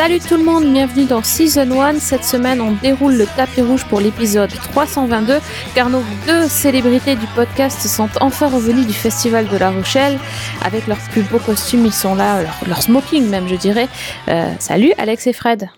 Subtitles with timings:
[0.00, 1.98] Salut tout le monde, bienvenue dans Season 1.
[1.98, 5.40] Cette semaine, on déroule le tapis rouge pour l'épisode 322
[5.74, 10.18] car nos deux célébrités du podcast sont enfin revenus du Festival de La Rochelle
[10.64, 11.84] avec leurs plus beaux costumes.
[11.84, 13.88] Ils sont là, leur, leur smoking même, je dirais.
[14.28, 15.68] Euh, salut Alex et Fred.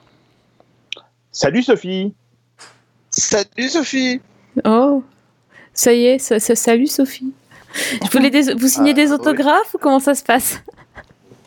[1.32, 2.15] Salut Sophie.
[3.10, 4.20] Salut Sophie.
[4.65, 5.02] Oh,
[5.74, 7.32] ça y est, ça, ça- salut Sophie.
[7.74, 9.12] Je voulais des- vous signer Ah, des oui.
[9.15, 10.60] autographes ou comment ça se passe?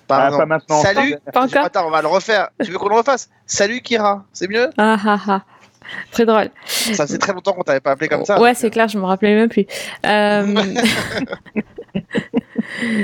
[0.08, 0.36] Pardon.
[0.36, 0.82] Ah, pas maintenant.
[0.82, 1.16] Salut.
[1.34, 2.50] Pas encore Attends, on va le refaire.
[2.63, 3.30] Tu veux qu'on le refasse?
[3.46, 4.70] Salut Kira, c'est mieux?
[4.77, 5.41] Ah ah ah.
[6.12, 6.50] Très drôle.
[6.66, 8.41] Ça faisait très longtemps qu'on t'avait pas appelé comme ça.
[8.41, 9.66] Ouais, c'est clair, je me rappelais même plus.
[10.05, 10.46] Euh,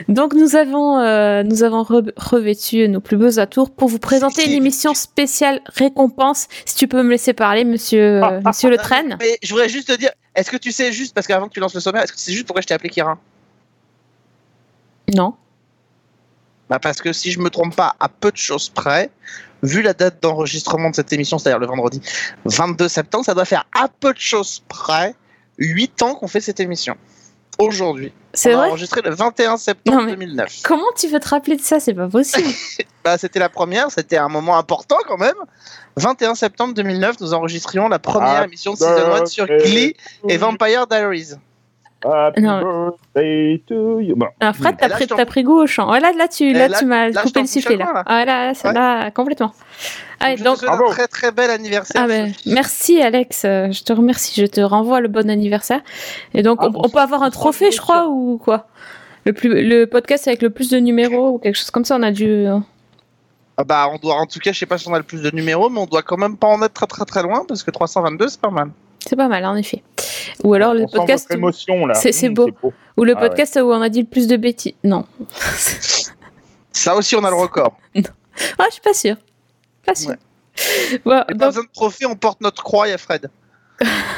[0.09, 4.45] Donc nous avons euh, nous avons re- revêtu nos plus beaux atours pour vous présenter
[4.45, 6.47] une émission spéciale récompense.
[6.65, 9.03] Si tu peux me laisser parler, Monsieur euh, Monsieur Le Train.
[9.19, 11.59] Mais je voudrais juste te dire, est-ce que tu sais juste, parce qu'avant que tu
[11.59, 13.17] lances le sommaire, est-ce que tu sais juste pourquoi je t'ai appelé Kira?
[15.15, 15.35] Non.
[16.71, 19.09] Bah Parce que si je me trompe pas, à peu de choses près,
[19.61, 22.01] vu la date d'enregistrement de cette émission, c'est-à-dire le vendredi
[22.45, 25.13] 22 septembre, ça doit faire à peu de choses près
[25.57, 26.95] 8 ans qu'on fait cette émission.
[27.59, 28.13] Aujourd'hui.
[28.33, 28.69] C'est On a vrai.
[28.69, 30.61] enregistré le 21 septembre Non, mais- 2009.
[30.63, 31.79] Comment tu veux te rappeler de ça?
[31.81, 32.47] C'est pas possible.
[33.03, 35.33] Bah, c'était la première, c'était un moment important quand même.
[35.97, 39.95] 21 septembre 2009, nous enregistrions la première Ah, émission de Season 1 sur Glee
[40.29, 41.31] et Vampire Diaries.
[42.03, 42.91] Happy Non.
[43.13, 44.15] birthday to you.
[44.15, 45.91] Bon, Alors Fred, t'as pris, je t'as pris goût au chant.
[45.91, 47.93] Ouais, là, là, tu, Et là, là- tu m'as là, je coupé le à là.
[47.93, 48.03] là.
[48.05, 48.73] Ah là, c'est Ouais.
[48.73, 49.53] là, complètement.
[50.19, 50.87] Allez, Je donc, te bravo.
[50.89, 52.01] un très très bel anniversaire.
[52.03, 55.81] Ah ben, merci Alex, euh, je te remercie, je te renvoie le bon anniversaire.
[56.33, 58.37] Et donc Ah, on, bon, on peut ça, avoir un ça, trophée, je crois, ou
[58.43, 58.67] quoi?
[59.25, 62.03] Le, plus, le podcast avec le plus de numéros ou quelque chose comme ça, on
[62.03, 62.25] a dû...
[62.27, 62.57] euh,
[63.57, 65.21] Ah bah, on doit, en tout cas, je sais pas si on a le plus
[65.21, 67.61] de numéros, mais on doit quand même pas en être très très très loin parce
[67.63, 68.71] que 322 c'est pas mal.
[69.05, 69.83] C'est pas mal en effet.
[70.43, 71.93] Ou alors le on podcast, votre émotion là.
[71.95, 72.49] C'est- Mmh, beau.
[72.97, 73.27] ou le Ah ouais.
[73.29, 74.73] podcast où on a dit le plus de bêtises.
[74.83, 75.05] Non.
[76.71, 77.77] Ça aussi, on a le record.
[77.95, 79.17] ah, je suis pas sûre.
[79.85, 80.11] Pas sûre.
[80.11, 80.97] Ouais.
[81.05, 83.29] Bon, donc, besoin de trophée, on porte notre croix, il y a Fred.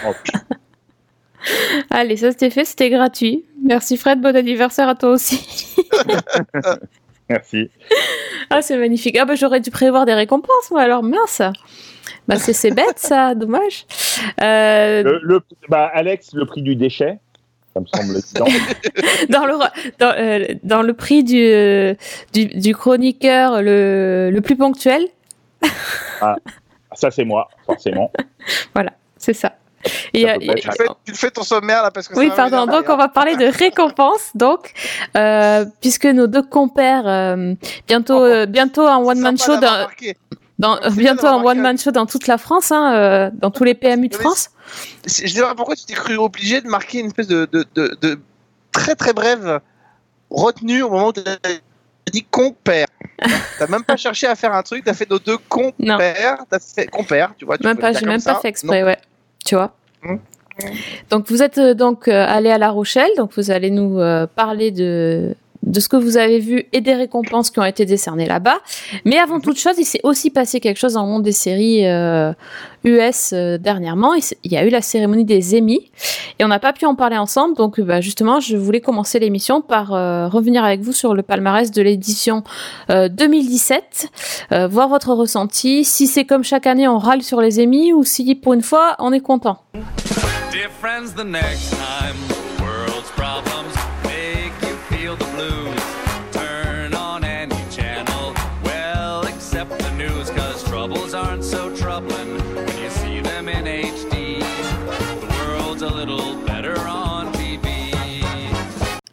[0.05, 0.11] Oh,
[1.89, 3.45] allez, ça c'était fait, c'était gratuit.
[3.63, 5.39] Merci Fred, bon anniversaire à toi aussi.
[7.33, 7.71] Merci.
[8.51, 9.17] Ah, c'est magnifique.
[9.19, 11.41] Ah, bah j'aurais dû prévoir des récompenses, moi, alors mince.
[12.27, 13.85] Bah, c'est c'est bête, ça, dommage.
[14.41, 17.17] Euh, Le, le- bah, Alex, le prix du déchet,
[17.73, 18.45] ça me semble évident.
[19.29, 19.53] dans, le,
[19.99, 21.95] dans, euh, dans le prix du, euh,
[22.33, 25.07] du, du chroniqueur le, le plus ponctuel,
[26.93, 28.11] ça, c'est moi, forcément.
[29.17, 29.53] c'est ça.
[30.13, 32.65] Et, euh, et- Tu fais, tu fais ton sommaire là parce que oui, pardon.
[32.65, 34.31] Donc, on va parler de récompenses.
[34.35, 34.73] Donc,
[35.17, 37.53] euh, puisque nos deux compères, euh,
[37.87, 39.87] bientôt, bientôt un one man show, dans,
[40.59, 44.07] dans, bientôt un one man show dans toute la France, hein, dans tous les PMU
[44.09, 44.49] de France.
[45.05, 47.97] Je sais pas pourquoi tu t'es cru obligé de marquer une espèce de, de, de,
[48.01, 48.19] de
[48.71, 49.59] très très brève
[50.29, 52.87] retenue au moment où tu as dit compère.
[53.59, 56.87] T'as même pas cherché à faire un truc, t'as fait nos deux compères, t'as fait
[56.87, 57.57] compère, tu vois.
[57.57, 58.33] tu Même pas, j'ai même ça.
[58.33, 58.97] pas fait exprès, ouais.
[59.45, 59.73] Tu vois.
[60.05, 60.19] Hum.
[61.09, 64.27] Donc vous êtes euh, donc euh, allé à La Rochelle, donc vous allez nous euh,
[64.27, 68.27] parler de de ce que vous avez vu et des récompenses qui ont été décernées
[68.27, 68.59] là-bas.
[69.05, 71.87] Mais avant toute chose, il s'est aussi passé quelque chose dans le monde des séries
[71.87, 72.33] euh,
[72.83, 74.13] US euh, dernièrement.
[74.43, 75.91] Il y a eu la cérémonie des Emmy
[76.39, 77.55] et on n'a pas pu en parler ensemble.
[77.55, 81.71] Donc bah, justement, je voulais commencer l'émission par euh, revenir avec vous sur le palmarès
[81.71, 82.43] de l'édition
[82.89, 84.07] euh, 2017,
[84.51, 88.03] euh, voir votre ressenti, si c'est comme chaque année on râle sur les Emmy ou
[88.03, 89.59] si pour une fois on est content.
[90.51, 92.32] Dear friends, the next time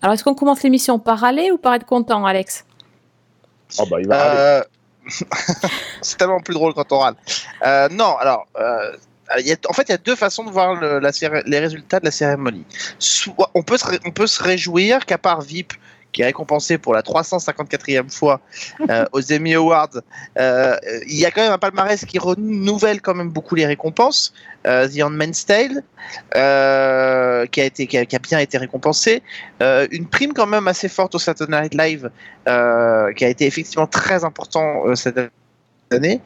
[0.02, 2.64] Alors est-ce qu'on commence l'émission par râler ou par être content, Alex?
[3.79, 4.37] Oh, bah, il va.
[4.37, 4.62] Euh,
[6.02, 7.14] c'est tellement plus drôle quand on râle.
[7.64, 8.97] Euh, non, alors, euh,
[9.38, 11.43] il y a- en fait, il y a deux façons de voir le- la céré-
[11.47, 12.64] les résultats de la cérémonie.
[12.99, 15.73] Soit, on, peut se, ré- on peut se réjouir qu'à part VIP,
[16.12, 18.41] qui est récompensé pour la 354e fois
[18.89, 20.01] euh, aux Emmy Awards,
[20.39, 20.77] euh,
[21.07, 24.33] il y a quand même un palmarès qui renouvelle quand même beaucoup les récompenses.
[24.67, 25.83] Euh, The Handmaid's Tale,
[26.37, 29.23] euh, qui, a été, qui, a, qui a bien été récompensé.
[29.61, 32.11] Une prime quand même assez forte au Saturday Night Live,
[32.45, 35.19] qui a été effectivement très important cette
[35.91, 36.21] année.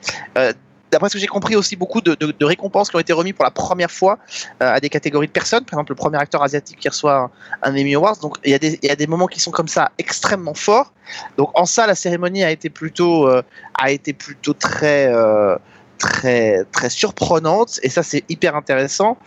[0.94, 3.50] D'après ce que j'ai compris, aussi beaucoup de, récompenses qui ont été remises pour la
[3.50, 4.16] première fois
[4.62, 5.64] euh, à des catégories de personnes.
[5.64, 7.32] Par exemple, le premier acteur asiatique qui reçoit
[7.64, 8.18] un, Emmy Awards.
[8.18, 10.92] Donc, il y, a des, moments qui sont comme ça extrêmement forts.
[11.36, 13.42] Donc, en ça, la cérémonie a été plutôt, euh,
[13.76, 15.56] a été plutôt très, euh,
[15.98, 17.80] très, très surprenante.
[17.82, 19.18] Et ça, c'est hyper intéressant.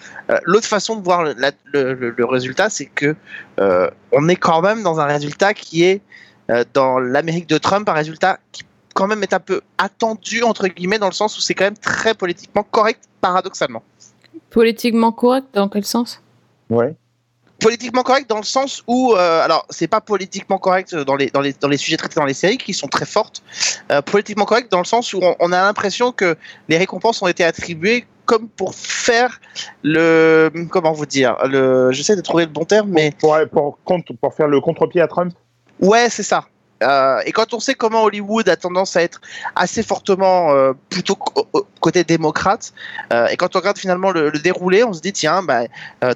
[0.45, 3.13] L'autre façon de voir le, résultat, c'est que
[3.57, 5.99] on est quand même dans un résultat qui est
[6.73, 8.63] dans l'Amérique de Trump un résultat qui
[8.97, 11.77] quand même être un peu attendu entre guillemets dans le sens où c'est quand même
[11.77, 13.83] très politiquement correct paradoxalement.
[14.49, 16.19] Politiquement correct, dans quel sens?
[16.71, 16.95] Ouais.
[17.59, 21.41] Politiquement correct dans le sens où, euh, alors c'est pas politiquement correct dans les, dans,
[21.41, 23.43] les, dans les sujets traités dans les séries qui sont très fortes,
[23.91, 26.35] euh, politiquement correct dans le sens où on, on a l'impression que
[26.67, 29.39] les récompenses ont été attribuées comme pour faire
[29.83, 34.13] le, comment vous dire, le, j'essaie de trouver le bon terme, mais Pour, pour, contre-
[34.21, 35.33] pour faire le contre-pied à Trump.
[35.79, 36.45] Ouais, c'est ça.
[36.83, 39.19] Euh, et quand on sait comment Hollywood a tendance à être
[39.55, 41.15] assez fortement euh, plutôt
[41.79, 42.73] côté démocrate,
[43.13, 45.61] euh, et quand on regarde finalement le, déroulé, on se dit tiens, bah,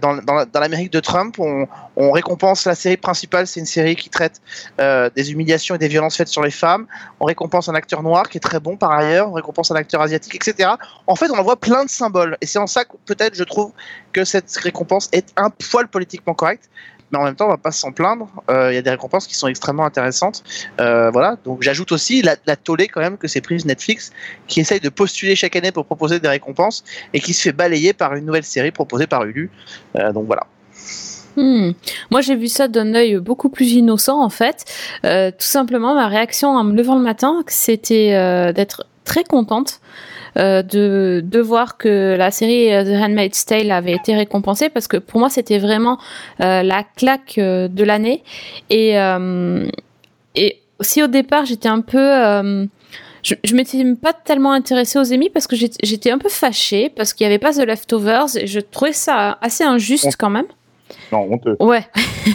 [0.01, 3.65] dans, dans, la- dans l'Amérique de Trump, on, on récompense la série principale, c'est une
[3.65, 4.41] série qui traite
[4.77, 6.87] des humiliations et des violences faites sur les femmes.
[7.19, 9.29] On récompense un acteur noir qui est très bon par ailleurs.
[9.29, 10.69] On récompense un acteur asiatique, etc.
[11.07, 13.43] En fait, on en voit plein de symboles, et c'est en ça que peut-être je
[13.43, 13.71] trouve
[14.13, 16.69] que cette récompense est un poil politiquement correcte
[17.11, 18.29] mais en même temps, on va pas s'en plaindre.
[18.49, 20.43] Euh, Il y a des récompenses qui sont extrêmement intéressantes.
[20.79, 21.37] Euh, voilà.
[21.43, 24.11] Donc, j'ajoute aussi la, la tollée quand même que c'est prise Netflix,
[24.47, 27.93] qui essaye de postuler chaque année pour proposer des récompenses et qui se fait balayer
[27.93, 29.49] par une nouvelle série proposée par Hulu.
[29.97, 30.47] Euh, donc voilà.
[31.35, 31.71] Hmm.
[32.09, 34.65] Moi, j'ai vu ça d'un œil beaucoup plus innocent, en fait.
[35.03, 39.79] Tout simplement, ma réaction en me levant le matin, c'était d'être très contente
[40.37, 44.87] euh, de, de voir que la série euh, The Handmaid's Tale avait été récompensée, parce
[44.87, 45.97] que pour moi, c'était vraiment
[46.41, 48.23] euh, la claque de l'année.
[48.69, 48.95] Et,
[50.35, 51.99] et si au départ, j'étais un peu...
[53.23, 56.89] je, je m'étais pas tellement intéressée aux Emmy parce que j'étais j'étais un peu fâchée
[56.89, 60.47] parce qu'il n'y avait pas The Leftovers et je trouvais ça assez injuste quand même.
[61.11, 61.55] Non, honteux.
[61.59, 61.85] Ouais.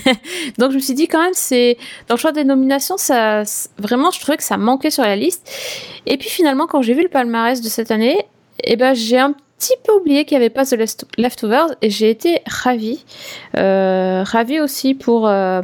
[0.58, 1.76] Donc je me suis dit quand même c'est
[2.08, 3.43] dans le choix des nominations ça
[3.79, 5.50] vraiment je trouvais que ça manquait sur la liste.
[6.06, 8.26] Et puis finalement quand j'ai vu le palmarès de cette année,
[8.64, 10.76] eh ben j'ai un petit peu oublié qu'il n'y avait pas The
[11.19, 13.05] Leftovers et j'ai été ravie.
[13.56, 15.62] Euh, ravie aussi pour euh,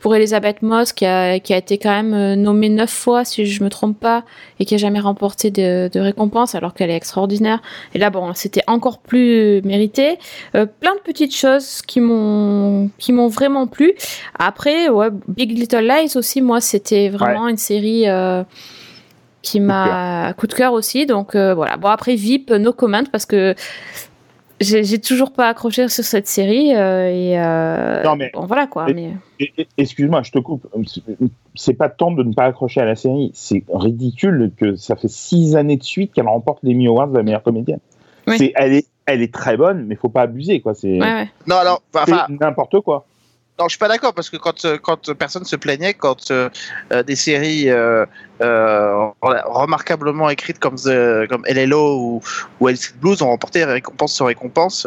[0.00, 3.46] pour Elisabeth Moss qui a qui a été quand même euh, nommée neuf fois si
[3.46, 4.24] je me trompe pas
[4.58, 7.62] et qui a jamais remporté de, de récompense alors qu'elle est extraordinaire.
[7.94, 10.18] Et là bon c'était encore plus mérité.
[10.54, 12.90] Euh, plein de petites choses qui m'ont
[13.28, 13.94] vraiment plu.
[14.38, 18.42] Après, ouais, Big Little Lies aussi, moi, c'était vraiment une série euh,
[19.42, 21.04] qui m'a coup de cœur aussi.
[21.06, 21.76] Donc euh, voilà.
[21.76, 23.54] Bon après VIP, no comment parce que
[24.60, 28.86] j'ai toujours pas accroché sur cette série euh, et euh, Non, mais- bon voilà quoi.
[28.94, 29.10] mais-
[29.76, 30.68] Excuse-moi, je te coupe.
[31.56, 33.32] C'est pas tant de ne pas accrocher à la série.
[33.34, 37.16] C'est ridicule que ça fait six années de suite qu'elle remporte les Emmy Awards de
[37.16, 37.80] la meilleure comédienne.
[38.28, 38.36] Oui.
[38.38, 40.74] C'est, elle est, elle est très bonne, mais faut pas abuser, quoi.
[40.74, 41.28] C'est, ouais, ouais.
[41.48, 41.82] Non, alors,
[42.28, 43.04] n'importe quoi.
[43.58, 46.48] Non, je suis pas d'accord parce que quand, euh, quand personne se plaignait, quand euh,
[46.92, 48.06] euh, des séries euh,
[48.40, 52.22] euh, remarquablement écrites comme, The- comme LLO ou,
[52.60, 54.86] ou Hell Street Blues ont remporté récompense sur récompense.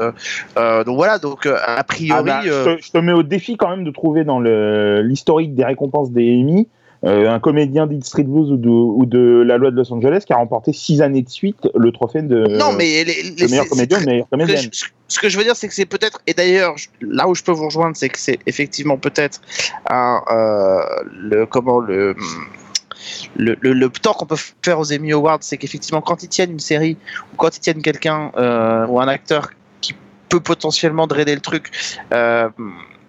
[0.57, 2.25] euh, donc voilà, donc a Ah priori.
[2.25, 5.55] bah, je, te, je te mets au défi quand même de trouver dans le, l'historique
[5.55, 6.67] des récompenses des Emmy
[7.05, 10.23] euh, un comédien d'Eat Street Blues ou de, ou de La Loi de Los Angeles
[10.25, 13.49] qui a remporté six années de suite le trophée de, non, mais les, les- de
[13.49, 14.69] meilleur comédien, que, comédienne.
[14.71, 17.43] je, ce que je veux dire, c'est que c'est peut-être, et d'ailleurs, là où je
[17.43, 19.39] peux vous rejoindre, c'est que c'est effectivement peut-être
[19.89, 20.79] un, euh,
[21.11, 22.15] le, comment, le,
[23.35, 26.51] le, le, le tort qu'on peut faire aux Emmy Awards, c'est qu'effectivement, quand ils tiennent
[26.53, 26.97] une série,
[27.33, 29.93] ou quand ils tiennent quelqu'un, euh, ou un acteur qui
[30.29, 31.69] peut potentiellement draider le truc,
[32.13, 32.49] euh,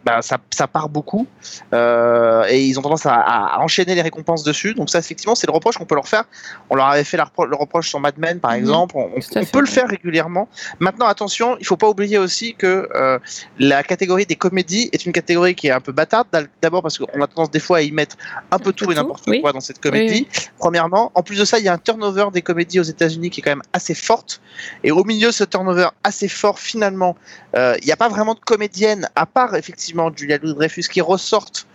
[0.07, 1.27] bah, ça, ça part beaucoup
[1.75, 4.73] euh, et ils ont tendance à, à enchaîner les récompenses dessus.
[4.75, 6.25] Donc ça, effectivement, c'est le reproche qu'on peut leur faire.
[6.71, 8.59] On leur avait fait repro- le reproche sur Mad Men, par Mhm.
[8.61, 8.95] exemple.
[8.97, 10.49] On, on- Tout à on fait, peut le faire régulièrement.
[10.79, 13.19] Maintenant, attention, il faut pas oublier aussi que euh,
[13.59, 16.29] la catégorie des comédies est une catégorie qui est un peu bâtarde.
[16.63, 18.17] D'abord parce qu'on a tendance des fois à y mettre
[18.53, 19.41] un peu tout et n'importe oui.
[19.41, 20.29] quoi dans cette comédie.
[20.59, 23.41] Premièrement, en plus de ça, il y a un turnover des comédies aux États-Unis qui
[23.41, 24.41] est quand même assez forte.
[24.85, 27.17] Et au milieu de ce turnover assez fort, finalement,
[27.57, 31.67] euh, il n'y a pas vraiment de comédienne, à part effectivement Julia Louis-Dreyfus, qui ressortent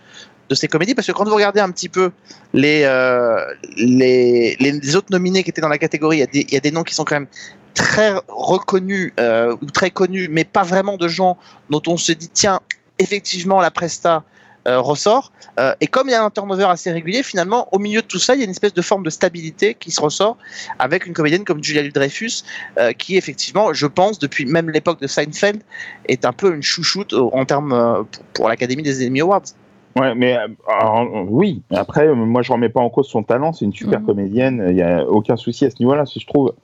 [0.48, 0.94] de ces comédies.
[0.94, 2.10] Parce que quand vous regardez un petit peu
[2.52, 3.44] les, euh,
[4.94, 7.04] autres nominés qui étaient dans la catégorie, il y, y a des noms qui sont
[7.04, 7.28] quand même
[7.74, 11.38] très reconnus euh, ou très connus, mais pas vraiment de gens
[11.70, 12.60] dont on se dit tiens,
[12.98, 14.24] effectivement, la Presta
[14.66, 15.32] ressort.
[15.58, 18.18] Euh, et comme il y a un turnover assez régulier, finalement, au milieu de tout
[18.18, 20.36] ça, il y a une espèce de forme de stabilité qui se ressort
[20.78, 22.44] avec une comédienne comme Julia Louis-Dreyfus,
[22.78, 25.62] euh, qui effectivement, je pense, depuis même l'époque de Seinfeld,
[26.08, 28.02] est un peu une chouchoute en termes euh,
[28.34, 29.42] pour, l'Académie des Emmy Awards.
[29.96, 31.62] Ouais, mais euh, alors, euh, oui.
[31.70, 33.52] Après, euh, moi, je remets pas en cause son talent.
[33.52, 34.06] C'est une super Mhm.
[34.06, 34.66] comédienne.
[34.70, 36.54] Il y a aucun souci à ce niveau-là, si je trouve.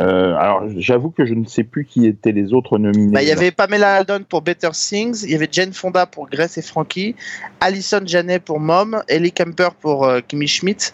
[0.00, 3.12] Euh, alors, j'avoue que je ne sais plus qui étaient les autres nominés.
[3.12, 6.28] Bah, il y avait Pamela Aldon pour Better Things, il y avait Jane Fonda pour
[6.28, 7.16] Grace et Frankie,
[7.60, 10.92] Alison Janet pour Mom, Ellie Kemper pour euh, Kimmy Schmidt,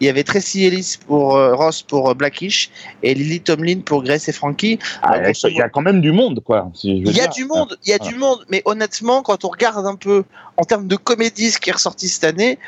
[0.00, 2.70] il y avait Tracy Ellis pour euh, Ross pour euh, Blackish
[3.02, 4.78] et Lily Tomlin pour Grace et Frankie.
[5.02, 6.70] Ah, il y a quand même du monde, quoi.
[6.74, 7.30] si Il y a dire.
[7.30, 10.24] du monde, il y a du monde, mais honnêtement, quand on regarde un peu
[10.56, 12.58] en termes de comédie ce qui est ressorti cette année,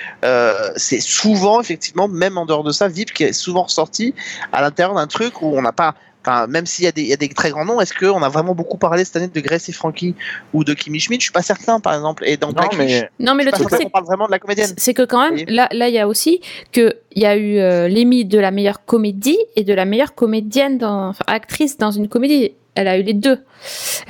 [0.76, 4.14] c'est souvent, effectivement, même en dehors de ça, VIP qui est souvent ressorti
[4.52, 5.94] à l'intérieur d'un truc où on n'a pas.
[6.26, 8.23] Enfin, même s'il y, a des- il y a des très grands noms, est-ce qu'on
[8.23, 10.14] a vraiment beaucoup parlé cette année de Grace et Frankie
[10.52, 11.20] ou de Kimmy Schmidt?
[11.20, 12.25] Je suis pas certain, par exemple.
[12.26, 14.73] Et dans Non, mais Non, mais le truc, c'est qu'on parle vraiment de la comédienne.
[14.76, 16.40] C'est que quand même, là, là, il y a aussi
[16.73, 20.76] que il y a eu euh, de la meilleure comédie et de la meilleure comédienne,
[20.76, 22.52] dans, enfin, actrice dans une comédie.
[22.75, 23.38] Elle a eu les deux.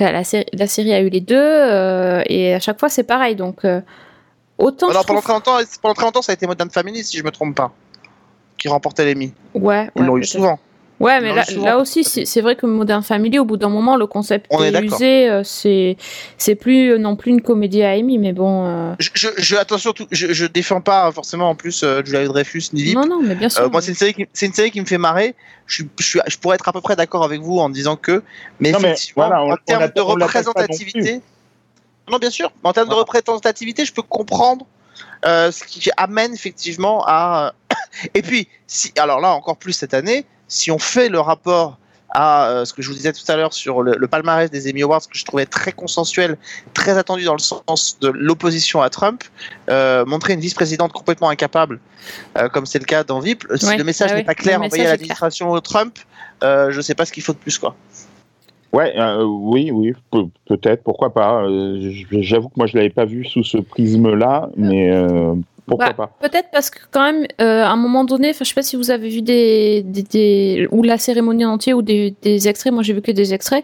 [0.01, 3.03] Euh, La série, la série a eu les deux euh, et à chaque fois c'est
[3.03, 3.35] pareil.
[3.35, 3.81] Donc euh,
[4.57, 4.89] autant.
[4.89, 7.23] Alors, pendant trouve- très, longtemps, pendant très longtemps, ça a été Modern Family, si je
[7.23, 7.71] me trompe pas,
[8.57, 9.33] qui remportait l'Emmy.
[9.53, 9.89] Ouais.
[9.95, 10.59] Ils ouais, l'ont eu souvent.
[10.99, 14.47] Ouais, mais là, aussi, c'est vrai que Modern Family, au bout d'un moment, le concept
[14.49, 14.95] On est est d'accord.
[14.97, 15.29] usé.
[15.29, 15.95] euh, C'est
[16.37, 18.65] c'est plus euh, non plus une comédie à Emmy, mais bon.
[18.67, 22.25] euh, Je, je, je- attention, tout- je, je défends pas forcément en plus euh, Julia
[22.27, 22.95] Dreyfus ni VIP.
[22.95, 23.63] Non, non, mais bien sûr.
[23.63, 25.35] Euh, moi, c'est une série qui, c'est une série qui me fait marrer.
[25.67, 28.21] Je, je, je pourrais être à peu près d'accord avec vous en disant que,
[28.59, 31.21] mais Non, mais effectivement, voilà, on- en termes de non représentativité,
[32.11, 33.05] non, bien sûr, mais en termes de Voilà.
[33.09, 34.65] représentativité, je peux comprendre
[35.25, 37.53] euh, ce qui amène effectivement à.
[38.15, 41.77] Et puis, si, alors là, encore plus cette année, si on fait le rapport
[42.11, 44.67] à euh, ce que je vous disais tout à l'heure sur le, le palmarès des
[44.69, 46.37] Emmy Awards que je trouvais très consensuel,
[46.73, 49.23] très attendu dans le sens de l'opposition à Trump,
[49.69, 51.79] euh, montrer une vice-présidente complètement incapable,
[52.37, 54.33] euh, comme c'est le cas dans VIP, si Ouais, le message ah n'est oui, pas
[54.33, 55.99] clair envoyé à l'administration Trump,
[56.43, 57.75] euh, je sais pas ce qu'il faut de plus quoi.
[58.73, 61.43] Ouais, euh, oui, oui, pe- peut-être, pourquoi pas.
[61.43, 65.33] Euh, J'avoue que moi, je l'avais pas vu sous ce prisme-là, mais euh,
[65.69, 66.27] pourquoi Bah, pas.
[66.29, 68.91] Peut-être parce que quand même, euh, à un moment donné, je sais pas si vous
[68.91, 72.73] avez vu des, des, des- ou la cérémonie en entier ou des, des extraits.
[72.73, 73.63] Moi, j'ai vu que des extraits,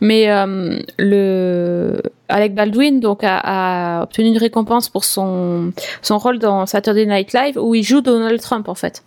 [0.00, 6.38] mais euh, le Alec Baldwin donc a, a obtenu une récompense pour son son rôle
[6.38, 9.02] dans Saturday Night Live où il joue Donald Trump en fait.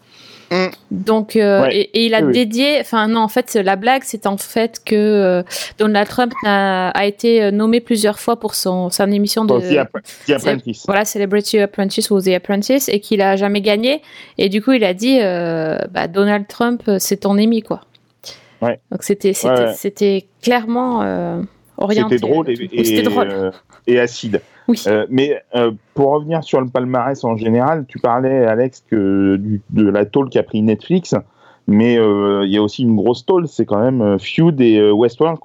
[0.54, 0.72] Mm.
[0.92, 1.76] Donc euh, Ouais.
[1.76, 4.82] et, et il a Oui, dédié, enfin non en fait la blague c'est en fait
[4.86, 5.44] que euh,
[5.80, 10.84] Donald Trump a, a été nommé plusieurs fois pour son son émission de The Apprentice.
[10.86, 14.02] voilà, Celebrity Apprentice ou The Apprentice, et qu'il a jamais gagné.
[14.38, 17.82] Et du coup, il a dit, euh, bah, Donald Trump, euh, c'est ton ennemi, quoi.
[18.62, 18.80] Ouais.
[18.92, 21.42] Donc c'était, Ouais, clairement euh,
[21.78, 22.18] orienté.
[22.18, 22.70] C'était drôle et, là-dessus.
[22.80, 23.30] et, C'était drôle.
[23.32, 23.52] euh,
[23.88, 24.42] et acide.
[24.68, 24.82] Oui.
[24.88, 29.62] Euh, mais euh, pour revenir sur le palmarès en général, tu parlais, Alex, que du-
[29.72, 31.16] de la tôle qu'a pris Netflix,
[31.68, 34.78] mais euh, il y a aussi une grosse tôle, c'est quand même euh, Feud et
[34.80, 35.40] euh, Westworld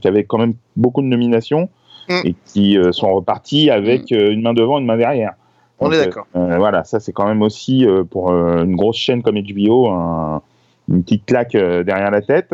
[0.00, 1.68] qui avaient quand même beaucoup de nominations
[2.08, 2.20] Mm.
[2.24, 5.34] et qui euh, sont repartis avec euh, une main devant, une main derrière.
[5.78, 6.26] On Donc, est d'accord.
[6.34, 9.88] euh, voilà, ça c'est quand même aussi euh, pour euh, une grosse chaîne comme HBO
[9.90, 10.42] un-
[10.88, 12.52] une petite claque euh, derrière la tête.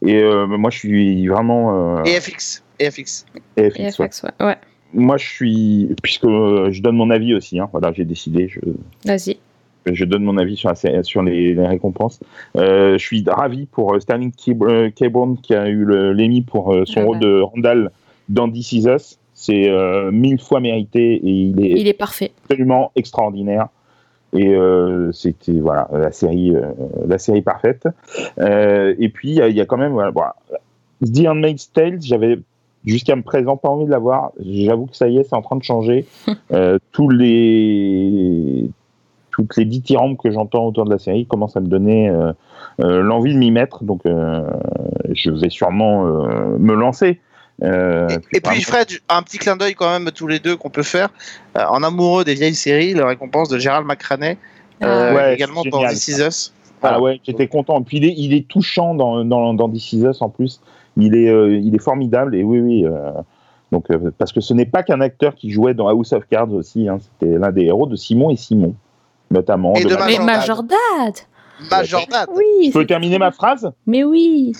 [0.00, 3.26] Et euh, moi je suis vraiment euh, Et FX, et FX.
[3.58, 4.08] Et FX, ouais.
[4.08, 4.46] FX, ouais.
[4.46, 4.56] ouais.
[4.94, 7.58] Moi je suis puisque euh, je donne mon avis aussi.
[7.58, 8.48] Hein, voilà, j'ai décidé.
[8.48, 8.60] Je,
[9.04, 9.36] Vas-y.
[9.86, 12.20] je donne mon avis sur, la sé- sur les, les récompenses.
[12.56, 14.32] Euh, je suis ravi pour euh, Sterling.
[15.10, 17.22] Brown qui a eu le- l'Emmy pour son Ah rôle ouais.
[17.22, 17.90] de Randall
[18.28, 19.18] dans This Is Us.
[19.34, 22.30] C'est euh, mille fois mérité et il est Il est parfait.
[22.44, 23.66] absolument extraordinaire.
[24.32, 26.52] Et euh, c'était voilà la série,
[27.06, 27.86] la série parfaite.
[28.38, 30.22] Et puis il y, a- il y a quand même voilà, bon,
[31.04, 32.38] The Handmaid's Tale, j'avais
[32.86, 34.32] jusqu'à présent pas envie de la voir.
[34.40, 36.06] J'avoue que ça y est, c'est en train de changer.
[36.52, 38.68] Euh, tous les
[39.30, 42.32] toutes les dithyrambes que j'entends autour de la série commencent à me donner euh,
[42.80, 43.82] euh, l'envie de m'y mettre.
[43.82, 44.42] Donc euh,
[45.12, 47.20] je vais sûrement euh, me lancer.
[47.62, 50.38] Euh, Et, puis et puis vraiment- Fred, un petit clin d'œil quand même tous les
[50.38, 51.08] deux qu'on peut faire.
[51.56, 54.36] Euh, en amoureux des vieilles séries, la récompense de Gérald McRaney,
[54.82, 56.52] euh, Ah, Ouais, également dans This Is Us.
[56.82, 57.00] Ah Voilà.
[57.00, 57.80] ouais, j'étais content.
[57.80, 60.60] Et puis il est, il est touchant dans, dans, dans This Is Us en plus.
[60.96, 62.34] Il est, euh, il est formidable.
[62.36, 62.84] Et oui, oui.
[62.86, 63.10] euh,
[63.72, 66.52] donc, euh, parce que ce n'est pas qu'un acteur qui jouait dans House of Cards
[66.52, 66.88] aussi.
[66.88, 68.74] hein, C'était l'un des héros de Simon et Simon,
[69.30, 69.74] notamment.
[69.74, 70.78] Et de ma- Mais Major Dad.
[71.00, 71.20] Major
[71.70, 72.28] Dad Major Dad.
[72.36, 73.70] Oui Je peux c'est- terminer ma phrase?
[73.86, 74.52] Mais oui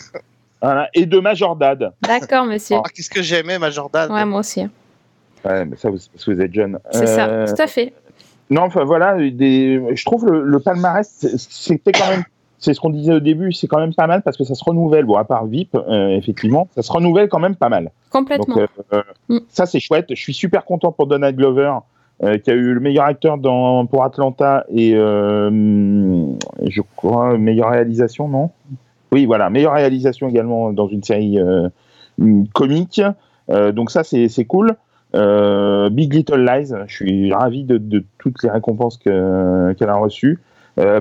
[0.62, 0.88] Voilà.
[0.94, 1.92] Et de Major Dad.
[2.02, 2.76] D'accord, monsieur.
[2.78, 4.10] Ah, Qu'est-ce que j'aimais Major Dad.
[4.10, 4.62] Ouais, moi aussi.
[4.62, 4.70] hein.
[5.44, 6.78] Ouais, mais ça, vous- parce que vous êtes jeune.
[6.90, 7.92] C'est Euh, ça, tout à fait.
[8.50, 9.80] Non, enfin voilà, des...
[9.94, 12.24] je trouve le, le palmarès, c'était quand même,
[12.64, 14.64] c'est ce qu'on disait au début, c'est quand même pas mal parce que ça se
[14.64, 15.04] renouvelle.
[15.04, 17.90] Bon, à part VIP, euh, effectivement, ça se renouvelle quand même pas mal.
[18.10, 18.54] Complètement.
[18.56, 19.38] Donc euh, Mm.
[19.48, 20.06] ça c'est chouette.
[20.10, 21.72] Je suis super content pour Donald Glover
[22.22, 25.50] euh, qui a eu le meilleur acteur dans pour Atlanta et euh,
[26.66, 28.50] je crois meilleure réalisation non?
[29.12, 31.38] Oui voilà meilleure réalisation également dans une série
[32.18, 33.00] une comique.
[33.48, 34.74] Donc ça c'est cool.
[35.92, 40.40] Big Little Lies, je suis ravi de, de toutes les récompenses que- qu'elle a reçues.
[40.80, 41.00] Euh,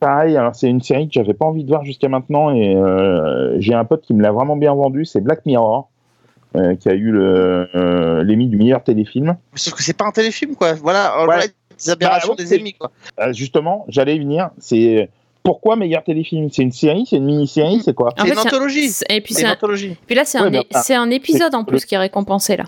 [0.00, 3.60] pareil, alors c'est une série que j'avais pas envie de voir jusqu'à maintenant et euh,
[3.60, 5.88] j'ai un pote qui me l'a vraiment bien vendu, c'est Black Mirror,
[6.56, 9.36] euh, qui a eu le euh, du meilleur téléfilm.
[9.54, 10.72] Sauf que c'est pas un téléfilm, quoi.
[10.74, 11.24] Voilà, Ouais.
[11.26, 11.36] voit
[11.78, 12.90] des aberrations Bah, des ennemis, quoi.
[13.20, 15.08] Euh, justement, j'allais y venir, c'est
[15.42, 16.48] pourquoi meilleur téléfilm?
[16.50, 18.12] C'est une série, c'est une mini-série, c'est quoi?
[18.18, 18.90] C'est une un- anthologie.
[19.08, 19.44] Et puis, là,
[20.24, 20.46] c'est Ouais,
[20.96, 22.64] un, épisode en le- plus qui est récompensé là.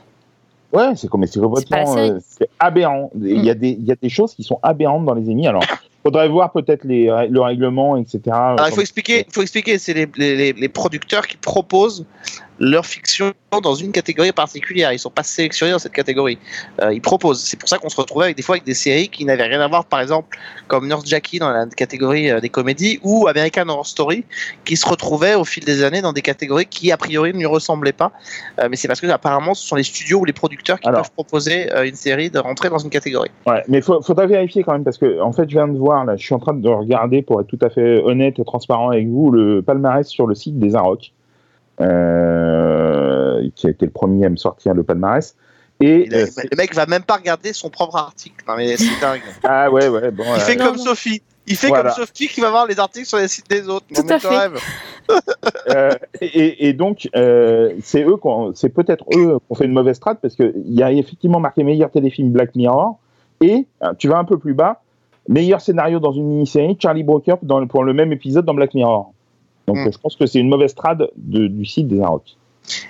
[0.73, 3.11] Ouais, c'est comme c'est complètement euh, c'est aberrant.
[3.21, 5.47] Il y a des il y a des choses qui sont aberrantes dans les émis.
[5.47, 5.63] Alors,
[6.03, 8.21] faudrait voir peut-être les le règlement, etc.
[8.31, 12.05] Alors, il faut expliquer, il faut expliquer, c'est les, les, les- les producteurs qui proposent
[12.59, 13.33] leur fiction
[13.63, 14.93] dans une catégorie particulière.
[14.93, 16.39] Ils sont pas sélectionnés dans cette catégorie.
[16.81, 17.43] Euh, ils proposent.
[17.43, 19.61] C'est pour ça qu'on se retrouvait avec des fois avec des séries qui n'avaient rien
[19.61, 23.69] à voir, par exemple, comme Nurse Jackie dans la catégorie euh, des comédies ou American
[23.69, 24.25] Horror Story,
[24.65, 27.47] qui se retrouvaient au fil des années dans des catégories qui a priori ne lui
[27.47, 28.13] ressemblaient pas.
[28.61, 31.03] Euh, mais c'est parce que apparemment, ce sont les studios ou les producteurs qui Alors.
[31.03, 33.31] peuvent proposer une série de rentrer dans une catégorie.
[33.47, 36.05] Ouais, mais faut, faudrait vérifier quand même parce que en fait, je viens de voir
[36.05, 38.91] là, je suis en train de regarder pour être tout à fait honnête et transparent
[38.91, 41.13] avec vous le palmarès sur le site des Arocs,
[41.83, 45.35] euh, qui a été le premier à me sortir le palmarès.
[45.81, 48.45] Et a- euh, le mec va même pas regarder son propre article.
[48.47, 49.21] Non, mais c'est dingue.
[49.45, 50.25] ah ouais ouais bon.
[50.27, 50.85] Il euh, fait Non, comme non.
[50.85, 51.23] Sophie.
[51.49, 51.91] Il fait Voilà.
[51.93, 53.87] comme Sophie qui va voir les articles sur les sites des autres.
[53.95, 54.51] Tout à fait.
[55.69, 59.73] Euh, et, et donc, euh, c'est eux, qu'on- c'est peut-être eux qui ont fait une
[59.73, 62.99] mauvaise strat parce qu'il y a effectivement marqué meilleur téléfilm Black Mirror
[63.41, 64.81] et euh, tu vas un peu plus bas,
[65.29, 69.13] meilleur scénario dans une mini-série Charlie Brooker dans, pour le même épisode dans Black Mirror.
[69.67, 69.91] Donc, Hmm.
[69.93, 72.37] je pense que c'est une mauvaise trad de- du site des Arocs.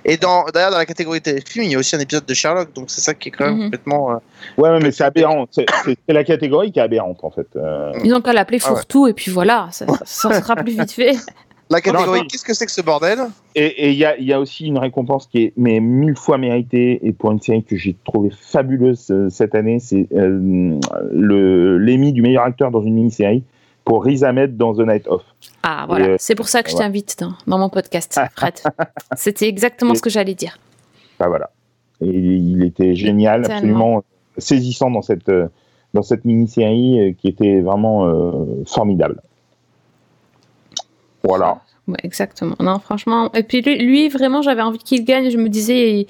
[0.05, 2.75] Et dans, d'ailleurs, dans la catégorie téléfilm, il y a aussi un épisode de Sherlock,
[2.75, 3.63] donc c'est ça qui est quand même Mhm.
[3.65, 4.13] complètement.
[4.13, 4.17] euh,
[4.59, 5.47] Ouais, mais c'est aberrant.
[5.51, 7.47] C'est c'est- c'est la catégorie qui est aberrante en fait.
[7.57, 8.75] Euh, Ils ont qu'à l'appeler Ah ouais.
[8.77, 11.13] fourre-tout et puis voilà, ça, ça sera plus vite fait.
[11.71, 12.27] La catégorie, non.
[12.27, 13.19] qu'est-ce que c'est que ce bordel?
[13.55, 16.37] Et il y a, il y a aussi une récompense qui est mais mille fois
[16.37, 20.79] méritée et pour une série que j'ai trouvé fabuleuse euh, cette année, c'est euh,
[21.13, 23.43] le l'Emmy du meilleur acteur dans une mini-série
[23.85, 25.23] pour Riz Ahmed dans The Night Off.
[25.63, 28.55] Ah voilà, euh, c'est pour ça que je t'invite dans, dans mon podcast, Fred.
[29.17, 30.59] C'était exactement Et- ce que j'allais dire.
[31.19, 31.51] Enfin, voilà.
[32.01, 33.57] Et il était génial, Tellement.
[33.57, 34.05] absolument
[34.39, 35.49] saisissant dans cette euh,
[35.95, 39.21] dans cette mini-série euh, qui était vraiment euh, formidable.
[41.23, 41.61] Voilà.
[41.87, 42.57] Ouais, exactement.
[42.61, 43.31] Non, franchement.
[43.35, 45.31] Et puis lui, lui, vraiment, j'avais envie qu'il gagne.
[45.31, 46.07] Je me disais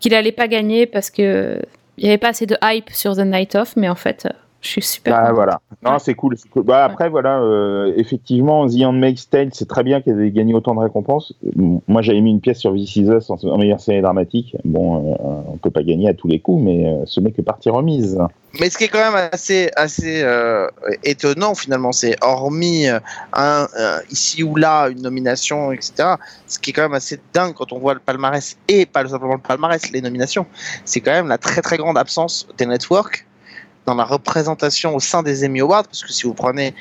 [0.00, 1.60] qu'il allait pas gagner parce que
[1.98, 4.30] il y avait pas assez de hype sur The Night Of, mais en fait, euh,
[4.62, 5.24] je suis super.
[5.24, 5.60] Bah, voilà.
[5.82, 6.36] Non, c'est cool.
[6.56, 10.74] Bah, après, voilà, euh, effectivement, The Handmaid's Tale, c'est très bien qu'elle ait gagné autant
[10.74, 11.34] de récompenses.
[11.56, 14.56] Moi, j'avais mis une pièce sur This Is Us en, en meilleure série dramatique.
[14.64, 17.42] Bon, euh, on peut pas gagner à tous les coups, mais euh, ce n'est que
[17.42, 18.18] partie remise.
[18.60, 20.68] Mais ce qui est quand même assez, assez euh,
[21.04, 23.00] étonnant finalement, c'est hormis euh,
[23.32, 26.16] un, euh, ici ou là une nomination, etc.
[26.46, 29.34] Ce qui est quand même assez dingue quand on voit le palmarès et pas simplement
[29.34, 30.46] le palmarès, les nominations,
[30.84, 33.26] c'est quand même la très très grande absence des networks
[33.86, 36.74] dans la représentation au sein des Emmy Awards, parce que si vous prenez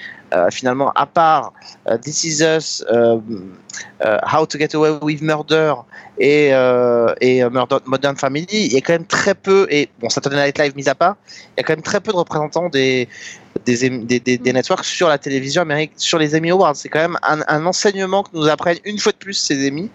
[0.52, 1.54] finalement à part
[1.88, 3.20] euh, This Is Us, euh,
[4.06, 5.74] euh, How to Get Away with Murder
[6.18, 9.90] et, euh, et euh, Murder- Modern Family, il y a quand même très peu, et
[10.00, 12.18] bon, Saturday Night Live mis à part, il y a quand même très peu de
[12.18, 13.08] représentants des,
[13.66, 16.76] des, des, networks sur la télévision américaine, sur les Emmy Awards.
[16.76, 19.90] C'est quand même un, un enseignement que nous apprennent une fois de plus ces Emmy.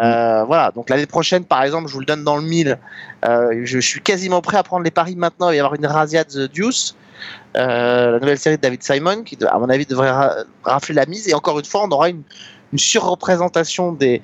[0.00, 2.78] Euh, voilà, donc l'année prochaine, par exemple, je vous le donne dans le mille,
[3.24, 5.50] euh, je, suis quasiment prêt à prendre les paris maintenant.
[5.50, 7.01] Y avoir une Razia de Deuce, euh,
[7.54, 11.28] la nouvelle série de David Simon, qui, à mon avis, devrait ra- rafler la mise.
[11.28, 12.22] Et encore une fois, on aura une,
[12.72, 14.22] une surreprésentation des,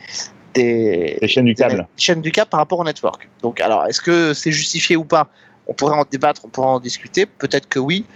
[1.27, 1.87] chaînes du câble.
[1.97, 3.29] chaînes du câble par rapport au network.
[3.43, 5.29] Donc, alors, est-ce que c'est justifié ou pas?
[5.67, 7.27] On pourrait en débattre, on pourrait en discuter.
[7.27, 8.07] Peut-être que oui,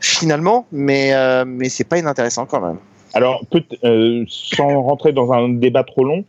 [0.00, 2.78] finalement, mais, euh, mais c'est pas inintéressant quand même.
[3.14, 6.24] Alors, peut euh, sans rentrer dans un débat trop long,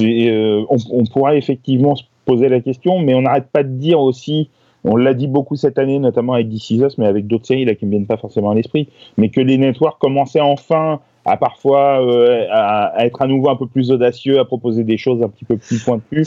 [0.00, 4.00] euh, on, on pourra effectivement se poser la question, mais on n'arrête pas de dire
[4.00, 4.50] aussi,
[4.84, 7.64] on l'a dit beaucoup cette année, notamment avec This Is Us, mais avec d'autres séries
[7.64, 11.00] là qui ne me viennent pas forcément à l'esprit, mais que les networks commençaient enfin
[11.26, 14.96] à parfois euh, à, à être à nouveau un peu plus audacieux, à proposer des
[14.96, 16.24] choses un petit peu plus pointues.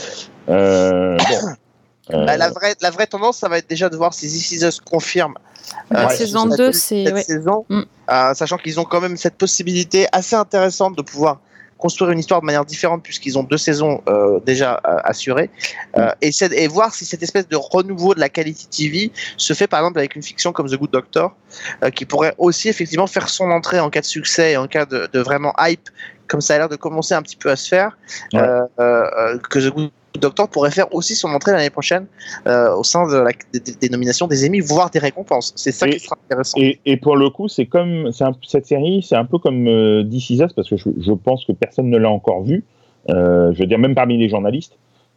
[0.48, 1.24] Euh, bon.
[2.12, 4.52] Euh, Bah, la, vraie, la vraie tendance, ça va être déjà de voir si This
[4.52, 5.34] Is Us confirme.
[5.90, 7.04] La Ouais, saison cette- 2, c'est.
[7.06, 7.22] cette ouais.
[7.22, 7.80] saison, Mm.
[8.10, 11.40] euh, sachant qu'ils ont quand même cette possibilité assez intéressante de pouvoir
[11.78, 15.50] construire une histoire de manière différente puisqu'ils ont deux saisons euh, déjà euh, assurées
[15.98, 19.52] euh, et, c'est- et voir si cette espèce de renouveau de la qualité TV se
[19.52, 21.34] fait par exemple avec une fiction comme The Good Doctor
[21.94, 25.08] qui pourrait aussi effectivement faire son entrée en cas de succès et en cas de,
[25.12, 25.88] de vraiment hype
[26.28, 27.96] comme ça a l'air de commencer un petit peu à se faire
[28.32, 28.40] Ouais.
[28.78, 32.06] que The Good Doctor pourrait faire aussi son entrée l'année prochaine
[32.46, 35.86] euh, au sein de la- des, des nominations des Emmy voire des récompenses c'est ça
[35.88, 39.16] Et- qui sera intéressant Et, et pour le coup, c'est comme un- cette série, c'est
[39.16, 41.98] un peu comme euh, This Is Us, parce que je, je pense que personne ne
[41.98, 42.64] l'a encore vu.
[43.10, 44.74] Euh, je veux dire, même parmi les journalistes.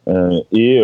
[0.08, 0.80] Euh, et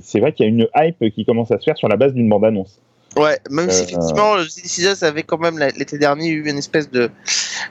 [0.00, 2.14] c'est vrai qu'il y a une hype qui commence à se faire sur la base
[2.14, 2.78] d'une bande-annonce.
[3.16, 6.90] Ouais, même si effectivement, This Is Us avait quand même l'été dernier eu une espèce
[6.90, 7.10] de,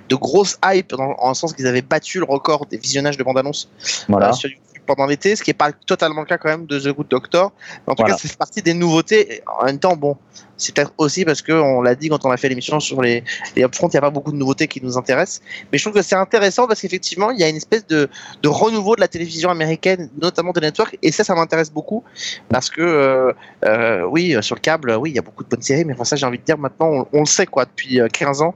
[0.09, 3.69] de grosse hype, dans, en sens qu'ils avaient battu le record des visionnages de bandes-annonces
[4.09, 4.33] Voilà.
[4.33, 4.49] sur
[4.85, 7.51] pendant l'été, ce qui n'est pas totalement le cas quand même de The Good Doctor.
[7.87, 8.15] En tout Voilà.
[8.15, 9.41] cas, fait partie des nouveautés.
[9.59, 10.17] En même temps, bon,
[10.57, 13.23] c'est peut-être aussi parce que on l'a dit quand on a fait l'émission sur les,
[13.55, 15.41] les upfront, il n'y a pas beaucoup de nouveautés qui nous intéressent.
[15.71, 18.09] Mais je trouve que c'est intéressant parce qu'effectivement, il y a une espèce de,
[18.41, 22.03] de renouveau de la télévision américaine, notamment de network, et ça, ça m'intéresse beaucoup
[22.49, 23.33] parce que euh,
[23.65, 25.93] euh, oui, euh, sur le câble, oui, il y a beaucoup de bonnes séries, mais
[25.93, 28.41] enfin ça, j'ai envie de dire maintenant, on, on le sait quoi, depuis euh, 15
[28.41, 28.55] ans,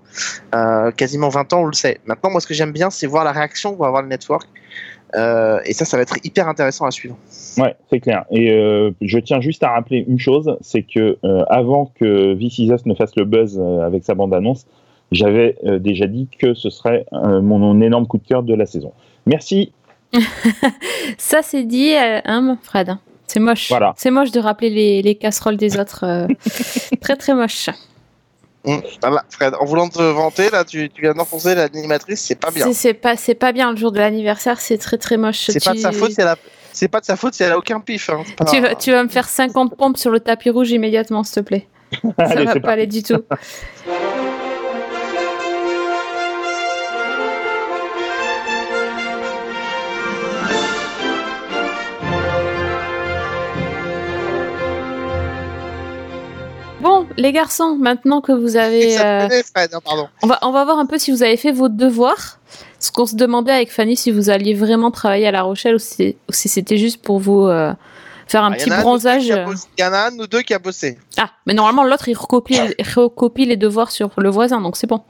[0.55, 1.99] euh, quasiment 20 ans, on le sait.
[2.05, 4.47] Maintenant, moi, ce que j'aime bien, c'est voir la réaction qu'on va avoir le network.
[5.15, 7.15] Euh, et ça, ça va être hyper intéressant à suivre.
[7.57, 8.25] Ouais, c'est clair.
[8.31, 12.59] Et euh, je tiens juste à rappeler une chose, c'est que euh, avant que This
[12.59, 14.65] Is Us ne fasse le buzz avec sa bande-annonce,
[15.11, 18.53] j'avais euh, déjà dit que ce serait euh, mon, mon énorme coup de cœur de
[18.53, 18.91] la saison.
[19.25, 19.71] Merci.
[21.17, 22.95] Ça, c'est dit, hein, Fred.
[23.27, 23.69] C'est moche.
[23.69, 23.93] Voilà.
[23.95, 26.03] C'est moche de rappeler les, les casseroles des autres.
[26.03, 26.27] euh,
[27.01, 27.69] très, très moche.
[28.65, 32.51] Hum, Voilà, Fred, en voulant te vanter, là, tu, tu viens d'enfoncer l'animatrice, c'est pas
[32.51, 32.65] bien.
[32.67, 35.45] C'est- C'est pas, c'est pas bien le jour de l'anniversaire, c'est très, très moche.
[35.49, 36.35] C'est pas de sa Tu- faute, c'est la...
[36.71, 38.09] C'est pas de sa faute si elle a aucun pif.
[38.09, 38.23] Hein.
[38.37, 41.35] pas- Tu vas, tu vas me faire 50 pompes sur le tapis rouge immédiatement, s'il
[41.35, 41.67] te plaît.
[42.03, 43.17] Ça Allez, va pas aller du tout.
[57.17, 60.07] les garçons, maintenant que vous avez, euh, Fred, pardon.
[60.23, 62.39] on va, on va voir un peu si vous avez fait vos devoirs.
[62.79, 65.79] Ce qu'on se demandait avec Fanny, si vous alliez vraiment travailler à La Rochelle ou
[65.79, 67.73] si, ou si c'était juste pour vous euh,
[68.27, 69.29] faire un Ah, petit bronzage.
[69.31, 69.53] a euh.
[69.77, 70.97] Il y en a un de nous deux qui a bossé.
[71.17, 74.87] Ah, mais normalement l'autre il recopie, il recopie les devoirs sur le voisin, donc c'est
[74.87, 75.01] bon.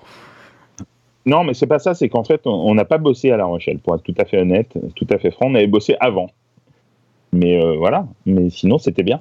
[1.25, 3.45] Non, mais c'est pas ça, c'est qu'en fait, on on n'a pas bossé à La
[3.45, 6.27] Rochelle, pour être tout à fait honnête, tout à fait franc, on avait bossé avant.
[7.33, 9.19] Mais euh, voilà, mais sinon, c'était bien.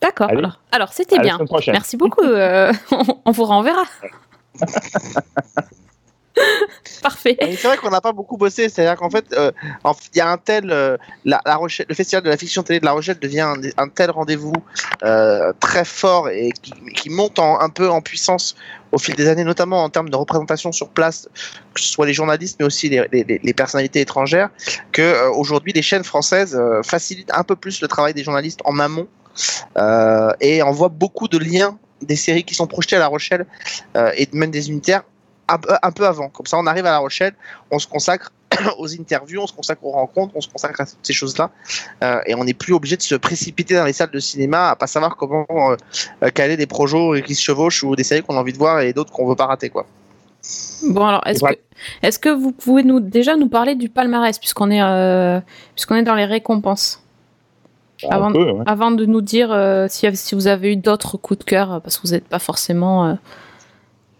[0.00, 0.28] D'accord.
[0.30, 0.38] Allez.
[0.38, 1.36] Alors, alors c'était bien.
[1.72, 2.22] Merci beaucoup.
[2.24, 3.82] euh, on, on vous renverra.
[7.02, 7.36] Parfait.
[7.40, 9.50] C'est vrai qu'on n'a pas beaucoup bossé, c'est-à-dire qu'en fait, euh,
[10.14, 12.78] il y a un tel, euh, la, la Rochelle, le festival de la fiction télé
[12.80, 14.52] de La Rochelle devient un, un tel rendez-vous
[15.02, 18.54] euh, très fort et qui, qui monte en- un peu en puissance
[18.92, 21.28] au fil des années, notamment en termes de représentation sur place,
[21.74, 24.48] que ce soit les journalistes, mais aussi les, les- les personnalités étrangères,
[24.92, 28.60] que euh, aujourd'hui les chaînes françaises euh, facilitent un peu plus le travail des journalistes
[28.64, 29.08] en amont
[30.40, 33.46] et on voit beaucoup de liens des séries qui sont projetées à La Rochelle
[33.96, 35.02] euh, et même des unitaires
[35.48, 36.28] un peu, avant.
[36.28, 37.34] Comme ça, on arrive à La Rochelle,
[37.72, 38.32] on se consacre
[38.78, 41.50] aux interviews, on se consacre aux rencontres, on se consacre à toutes ces choses-là,
[42.04, 44.76] euh, et on n'est plus obligé de se précipiter dans les salles de cinéma à
[44.76, 45.76] pas savoir comment euh,
[46.22, 48.80] euh, caler des projets qui se chevauchent ou des séries qu'on a envie de voir
[48.80, 49.86] et d'autres qu'on veut pas rater, quoi.
[50.88, 51.58] Bon alors, est-ce que,
[52.02, 55.40] est-ce que vous pouvez nous déjà nous parler du palmarès puisqu'on est, euh,
[55.74, 57.02] puisqu'on est dans les récompenses,
[58.08, 58.64] Avant- peu, ouais.
[58.66, 61.98] avant de nous dire euh, si, si vous avez eu d'autres coups de cœur parce
[61.98, 63.14] que vous n'êtes pas forcément euh,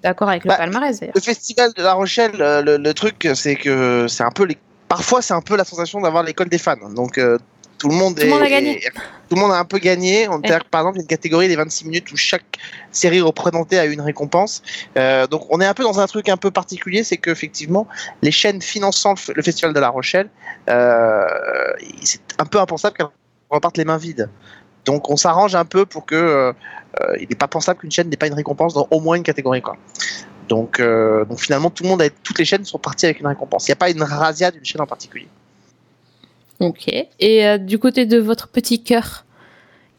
[0.03, 1.01] d'accord avec le Bah, palmarès.
[1.15, 4.59] Le festival de La Rochelle, euh, le, le truc, c'est que c'est un peu les...
[4.89, 6.77] parfois c'est un peu la sensation d'avoir l'école des fans.
[6.95, 7.39] Donc euh,
[7.79, 8.77] tout le monde Tout est- monde a gagné.
[8.85, 8.91] est-
[9.31, 10.29] tout le monde a un peu gagné.
[10.29, 12.59] On, c'est-à-dire que, par exemple, il y a une catégorie des 26 minutes où chaque
[12.91, 14.61] série représentée a eu une récompense.
[14.99, 17.87] Euh, donc on est un peu dans un truc un peu particulier, c'est qu'effectivement
[18.23, 20.29] les chaînes finançant le, festival de La Rochelle,
[20.69, 21.23] euh,
[22.03, 23.07] c'est un peu impensable qu'elles
[23.51, 24.29] repartent les mains vides.
[24.85, 26.53] Donc on s'arrange un peu pour que euh,
[27.01, 29.23] euh, il n'est pas pensable qu'une chaîne n'ait pas une récompense dans au moins une
[29.23, 29.77] catégorie quoi.
[30.49, 33.27] Donc, euh, donc finalement tout le monde a, toutes les chaînes sont parties avec une
[33.27, 33.69] récompense.
[33.69, 35.29] Il n'y a pas une razzia d'une chaîne en particulier.
[36.59, 36.89] Ok.
[37.21, 39.25] Et euh, du côté de votre petit cœur,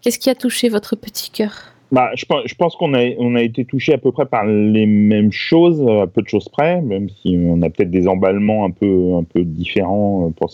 [0.02, 1.54] qu'est-ce qui a touché votre petit cœur?
[1.92, 4.46] Bah, je pense, je pense qu'on a, on a été touché à peu près par
[4.46, 8.66] les mêmes choses, à peu de choses près, même si on a peut-être des emballements
[8.66, 10.52] un peu, un peu différents pour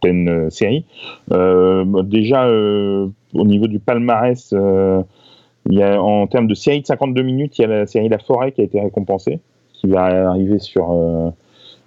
[0.00, 0.84] certaines euh, séries.
[1.32, 6.86] Euh, déjà, euh, au niveau du palmarès, il y a, en termes de série de
[6.86, 9.40] 52 minutes, il y a la série La Forêt qui a été récompensée,
[9.74, 11.34] qui va arriver sur,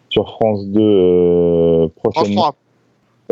[0.10, 2.42] sur France 2 euh, France prochainement.
[2.42, 2.56] 3.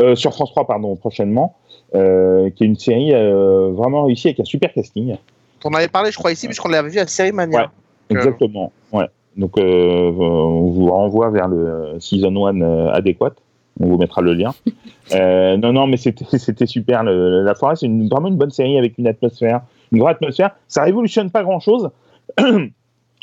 [0.00, 1.56] Euh, sur France 3, pardon, prochainement,
[1.94, 5.16] euh, qui est une série euh, vraiment réussie avec un super casting.
[5.64, 7.60] On avait parlé, je crois, ici, puisqu'on l'avait vu à Série Mania.
[7.60, 8.16] Ouais.
[8.16, 9.06] Exactement, ouais.
[9.36, 13.32] Donc, on vous renvoie vers le season 1 euh, adéquat.
[13.80, 14.52] On vous mettra le lien.
[15.12, 17.02] Euh, non, non, mais c'était super.
[17.02, 20.52] Le- la forêt, c'est une- vraiment une bonne série avec une atmosphère, une vraie atmosphère.
[20.68, 21.90] Ça révolutionne pas grand-chose,
[22.38, 22.70] mais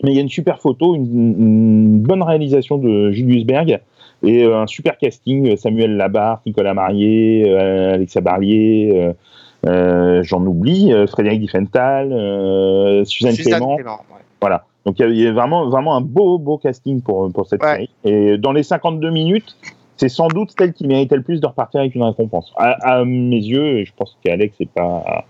[0.03, 1.05] il y a une super photo, une,
[1.39, 3.79] une bonne réalisation de Julius Berg
[4.23, 5.55] et euh, un super casting.
[5.55, 9.13] Samuel Labarthe, Nicolas Marié, euh, Alexa Barlier, euh,
[9.69, 13.75] euh, j'en oublie, euh, Frédéric Diffenthal, euh, Suzanne, Suzanne Clément.
[13.77, 14.21] Clément, ouais.
[14.41, 14.65] Voilà.
[14.85, 17.47] Donc il y a- il y, a vraiment, vraiment un beau, beau casting pour, pour
[17.47, 17.71] cette Ouais.
[17.71, 17.89] série.
[18.03, 19.55] Et dans les 52 minutes,
[19.97, 22.51] c'est sans doute celle qui méritait le plus de repartir avec une récompense.
[22.57, 25.25] À, à mes yeux, je pense qu'Alex n'est pas,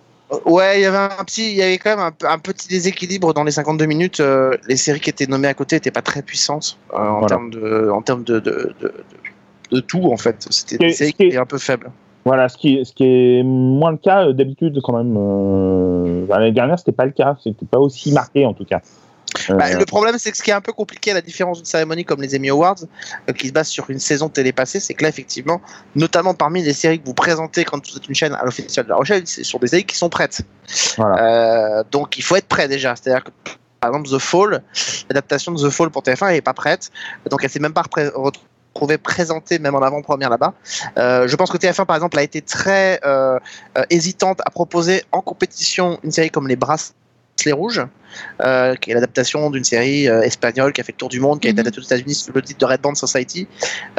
[0.45, 3.33] Ouais, il y avait un petit, il y avait quand même un, un petit déséquilibre
[3.33, 4.19] dans les 52 minutes.
[4.19, 7.27] euh, les séries qui étaient nommées à côté n'étaient pas très puissantes euh, en Voilà.
[7.27, 8.93] termes de, en termes de, de, de, de-
[9.71, 10.45] de tout en fait.
[10.49, 11.89] C'était des séries qui étaient un peu faibles.
[12.25, 15.15] Voilà, ce qui est, ce qui est moins le cas euh, d'habitude quand même.
[15.17, 18.81] Euh, L'année dernière, c'était pas le cas, c'était pas aussi marqué en tout cas.
[19.49, 21.57] Euh, Bah, le problème, c'est que ce qui est un peu compliqué à la différence
[21.57, 22.83] d'une cérémonie comme les Emmy Awards,
[23.29, 25.61] euh, qui se base sur une saison télé passée, c'est que là, effectivement,
[25.95, 28.89] notamment parmi les séries que vous présentez quand vous êtes une chaîne à l'officiel de
[28.89, 30.41] La Rochelle, c'est sur des séries qui sont prêtes.
[30.99, 32.95] Euh, donc, il faut être prêt déjà.
[32.95, 33.31] C'est-à-dire que,
[33.79, 34.63] par exemple, The Fall,
[35.09, 36.91] l'adaptation de The Fall pour TF1 elle n'est pas prête,
[37.29, 40.53] donc elle s'est même pas retrouvée présentée même en avant-première là-bas.
[40.97, 43.39] Euh, je pense que TF1, par exemple, a été très euh,
[43.89, 46.55] hésitante à proposer en compétition une série comme Les
[47.37, 47.85] Bracelets Rouges,
[48.41, 51.39] euh, qui est l'adaptation d'une série euh, espagnole qui a fait le tour du monde,
[51.39, 51.67] qui a été Mhm.
[51.67, 53.47] adaptée aux États-Unis sous le titre de Red Band Society,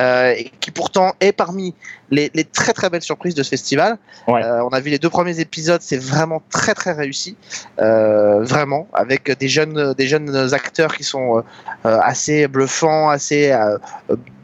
[0.01, 1.75] euh, et qui pourtant est parmi
[2.11, 3.97] les, les très très belles surprises de ce festival.
[4.27, 4.43] Ouais.
[4.45, 7.37] On a vu les deux premiers épisodes, c'est vraiment très très réussi,
[7.77, 11.45] vraiment, avec des jeunes des jeunes acteurs qui sont
[11.85, 13.55] assez bluffants, assez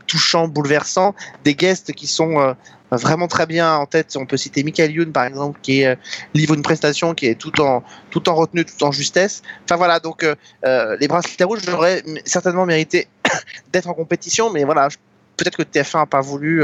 [0.07, 1.15] touchants, bouleversants,
[1.45, 2.55] des guests qui sont euh,
[2.97, 4.17] vraiment très bien en tête.
[4.17, 5.95] On peut citer Michael Youn par exemple, qui euh,
[6.35, 9.43] livre une prestation qui est tout en tout en retenue, tout en justesse.
[9.65, 13.09] Enfin voilà, donc euh, euh, les bracelets rouges j'aurais certainement mérité
[13.73, 14.89] d'être en compétition, mais voilà.
[15.37, 16.63] Peut-être que TF1 n'a pas voulu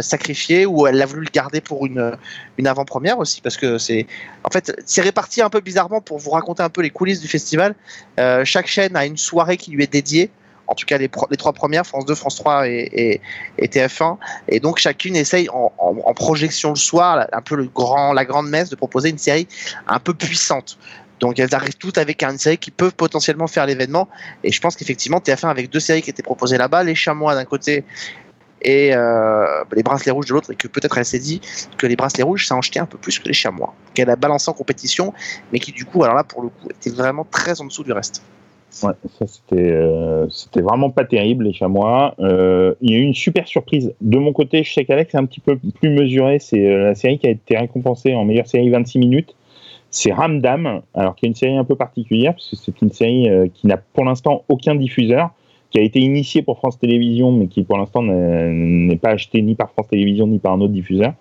[0.00, 2.16] sacrifier ou elle a voulu le garder pour une,
[2.56, 4.06] une avant-première aussi parce que c'est
[4.42, 7.28] en fait c'est réparti un peu bizarrement pour vous raconter un peu les coulisses du
[7.28, 7.74] festival.
[8.44, 10.30] Chaque chaîne a une soirée qui lui est dédiée.
[10.68, 13.20] En tout cas, les, trois premières, France 2, France 3 et, et,
[13.58, 14.16] et TF1.
[14.48, 15.70] Et donc, chacune essaye en,
[16.14, 19.46] projection le soir, un peu grand, la grande messe, de proposer une série
[19.86, 20.78] un peu puissante.
[21.20, 24.08] Donc, elles arrivent toutes avec une série qui peut potentiellement faire l'événement.
[24.44, 27.44] Et je pense qu'effectivement, TF1 avec deux séries qui étaient proposées là-bas, Les Chamois d'un
[27.44, 27.84] côté
[28.62, 31.40] et euh, les Bracelets Rouges de l'autre, et que peut-être elle s'est dit
[31.78, 34.16] que les Bracelets Rouges, ça en jetait un peu plus que les Chamois, qu'elle a
[34.16, 35.12] balancé en compétition,
[35.52, 37.92] mais qui du coup, alors là, pour le coup, était vraiment très en dessous du
[37.92, 38.22] reste.
[38.82, 42.14] Ouais, ça c'était euh, c'était vraiment pas terrible les chamois.
[42.18, 44.64] Euh, il y a eu une super surprise de mon côté.
[44.64, 46.38] Je sais qu'Alex est un petit peu plus mesuré.
[46.38, 49.34] C'est euh, la série qui a été récompensée en meilleure série 26 minutes.
[49.90, 53.28] C'est Ramdam, alors qui est une série un peu particulière parce que c'est une série
[53.54, 55.30] qui n'a pour l'instant aucun diffuseur,
[55.70, 59.54] qui a été initiée pour France Télévisions, mais qui pour l'instant n'est pas achetée ni
[59.54, 61.14] par France Télévisions ni par un autre diffuseur.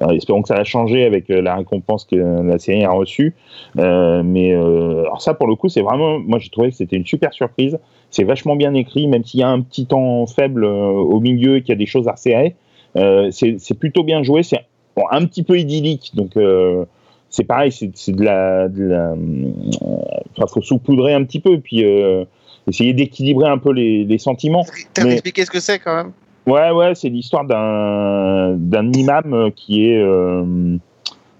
[0.00, 3.34] Alors, espérons que ça va changer avec euh, la récompense que la série a reçue.
[3.78, 6.18] Euh, mais euh, alors ça, pour le coup, c'est vraiment.
[6.18, 7.78] Moi, j'ai trouvé que c'était une super surprise.
[8.10, 11.60] C'est vachement bien écrit, même s'il y a un petit temps faible au milieu et
[11.62, 12.56] qu'il y a des choses à resserrer.
[12.96, 14.42] Euh, c'est plutôt bien joué.
[14.42, 14.60] C'est
[14.96, 16.32] bon, un petit peu idyllique, donc
[17.30, 17.72] c'est pareil.
[17.72, 18.68] C'est de la.
[18.68, 19.14] De la
[20.36, 21.84] enfin, faut saupoudrer un petit peu, puis
[22.68, 24.64] essayer d'équilibrer un peu les, les sentiments.
[24.94, 26.12] T'as Mais- expliqué ce que c'est quand même
[26.46, 30.76] Ouais, ouais, c'est l'histoire d'un d'un imam qui est, euh,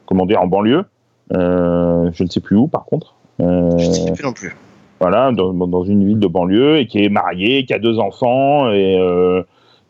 [0.06, 0.84] comment dire, en banlieue.
[1.32, 3.14] Euh, je ne sais plus où, par contre.
[3.40, 4.54] Euh, Je ne sais plus non plus.
[5.00, 8.70] voilà, dans, dans une ville de banlieue, et qui est marié, qui a deux enfants,
[8.70, 8.96] et,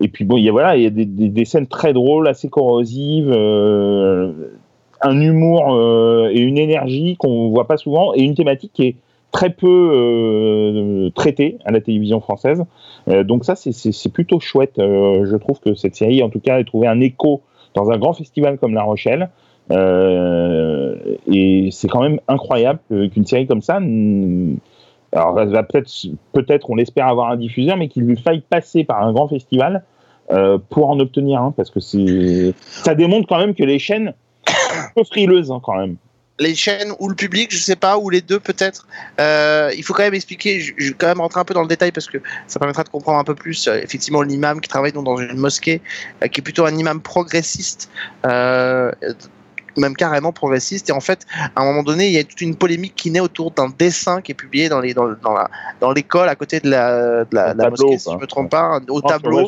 [0.01, 1.93] et puis bon, il y a, voilà, il y a des, des, des scènes très
[1.93, 8.73] drôles, assez corrosives, un humour et une énergie qu'on voit pas souvent, et une thématique
[8.73, 8.97] qui est
[9.33, 12.63] très peu euh, traitée à la télévision française.
[13.09, 14.79] Euh, donc ça, c'est- plutôt chouette.
[14.79, 17.41] Euh, je trouve que cette série, en tout cas, a trouvé un écho
[17.75, 19.31] dans un grand festival comme La Rochelle.
[19.71, 20.97] Euh,
[21.31, 23.77] et c'est quand même incroyable qu'une série comme ça,
[25.15, 25.91] alors peut-être,
[26.33, 29.85] peut-être, on l'espère avoir un diffuseur, mais qu'il lui faille passer par un grand festival
[30.71, 34.15] pour en obtenir un, parce que c'est, ça démontre quand même que les chaînes
[34.97, 35.97] sont frileuses hein, quand même.
[36.39, 38.87] Les chaînes ou le public, je sais pas, ou les deux peut-être.
[39.21, 41.69] Euh, il faut quand même expliquer, je, vais quand même rentrer un peu dans le
[41.69, 44.93] détail parce que ça permettra de comprendre un peu plus euh, effectivement l'imam qui travaille
[44.93, 45.83] donc dans une mosquée,
[46.23, 47.91] euh, qui est plutôt un imam progressiste.
[49.77, 52.57] Même carrément progressiste et en fait à un moment donné il y a toute une
[52.57, 55.93] polémique qui naît autour d'un dessin qui est publié dans les dans, dans la dans
[55.93, 59.01] l'école à côté de la, de la, tableau, mosquée si je me trompe pas au
[59.05, 59.39] Ah, tableau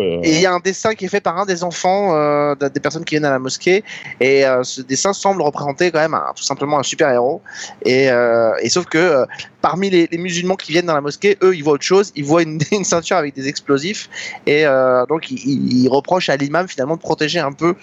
[0.00, 2.54] euh, et il y a un dessin qui est fait par un des enfants euh,
[2.56, 3.84] de- des personnes qui viennent à la mosquée.
[4.20, 7.40] Et euh, ce dessin semble représenter quand même un- tout simplement un super-héros.
[7.84, 9.24] Et, euh, et sauf que
[9.62, 12.12] parmi les, les musulmans qui viennent dans la mosquée, eux, ils voient autre chose.
[12.16, 14.08] Ils voient une, une ceinture avec des explosifs.
[14.46, 14.64] Et
[15.08, 17.74] donc, ils, ils- reprochent à l'imam finalement de protéger un peu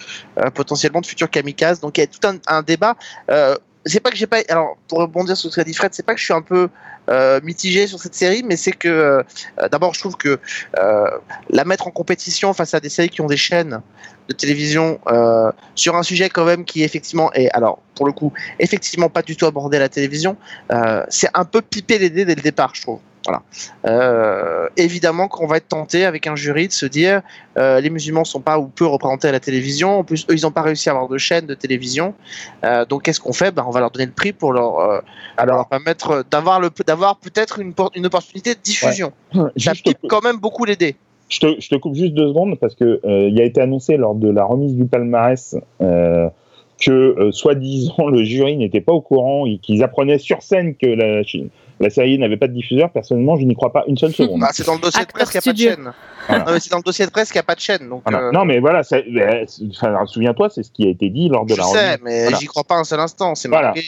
[0.54, 1.61] potentiellement de futurs kamikazes.
[1.80, 2.96] Donc, il y a tout un, débat.
[3.30, 4.38] Euh, c'est pas que j'ai pas.
[4.48, 6.68] Alors, pour rebondir sur ce qu'a dit Fred, c'est pas que je suis un peu
[7.10, 10.38] euh, mitigé sur cette série, mais c'est que euh, d'abord, je trouve que
[11.50, 13.80] la mettre en compétition face à des séries qui ont des chaînes
[14.28, 15.00] de télévision
[15.74, 19.36] sur un sujet quand même qui effectivement est alors pour le coup effectivement pas du
[19.36, 20.36] tout abordé à la télévision
[21.08, 23.42] c'est un peu piper les dés dès le départ je trouve Voilà.
[23.86, 27.22] Euh, évidemment qu'on va être tenté avec un jury de se dire
[27.56, 30.00] euh, les musulmans sont pas ou peu représentés à la télévision.
[30.00, 32.14] En plus, eux, ils n'ont pas réussi à avoir de chaîne de télévision.
[32.64, 33.52] Euh, donc, qu'est-ce qu'on fait?
[33.52, 35.02] Ben, On va leur donner le prix pour leur,
[35.36, 39.12] Alors, leur permettre d'avoir le d'avoir peut-être une, por- une opportunité de diffusion.
[39.56, 40.96] Ça pipe quand même beaucoup dés.
[41.28, 44.14] je, te, je te coupe juste deux secondes parce que il a été annoncé lors
[44.14, 45.54] de la remise du palmarès
[46.84, 51.22] que, soi-disant, le jury n'était pas au courant et qu'ils apprenaient sur scène que la,
[51.80, 52.90] la série n'avait pas de diffuseur.
[52.90, 54.40] Personnellement, je n'y crois pas une seule seconde.
[54.40, 55.92] Bah, c'est dans le dossier de presse qu'il n'y a pas de chaîne.
[56.28, 56.44] Voilà.
[56.44, 57.88] Non, mais c'est dans le dossier de presse qu'il n'y a pas de chaîne.
[57.88, 58.26] Donc, Voilà.
[58.26, 61.58] euh, Non, mais voilà, enfin, souviens-toi, c'est ce qui a été dit lors de je
[61.60, 61.98] la sais, remise.
[62.04, 62.38] mais Voilà.
[62.38, 63.34] j'y crois pas un seul instant.
[63.34, 63.68] C'est Voilà.
[63.68, 63.84] marqué.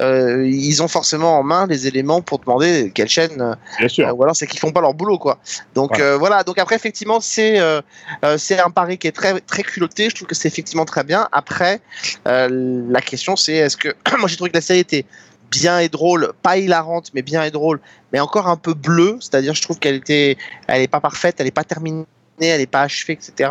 [0.00, 4.06] Euh, ils ont forcément en main les éléments pour demander quelle chaîne euh, Bien sûr.
[4.06, 5.38] Euh, ou alors c'est qu'ils font pas leur boulot quoi.
[5.74, 6.04] Donc Voilà.
[6.04, 6.42] euh, voilà.
[6.44, 7.80] Donc après effectivement c'est euh,
[8.24, 10.08] euh, c'est un pari qui est très très culotté.
[10.08, 11.28] Je trouve que c'est effectivement très bien.
[11.32, 11.80] Après
[12.28, 13.88] euh, la question c'est est-ce que
[14.20, 15.04] moi j'ai trouvé que la série était
[15.50, 17.80] bien et drôle, pas hilarante mais bien et drôle,
[18.12, 19.16] mais encore un peu bleue.
[19.20, 22.06] C'est-à-dire je trouve qu'elle était elle est pas parfaite, elle est pas terminée.
[22.40, 23.50] Elle n'est pas achevée, etc.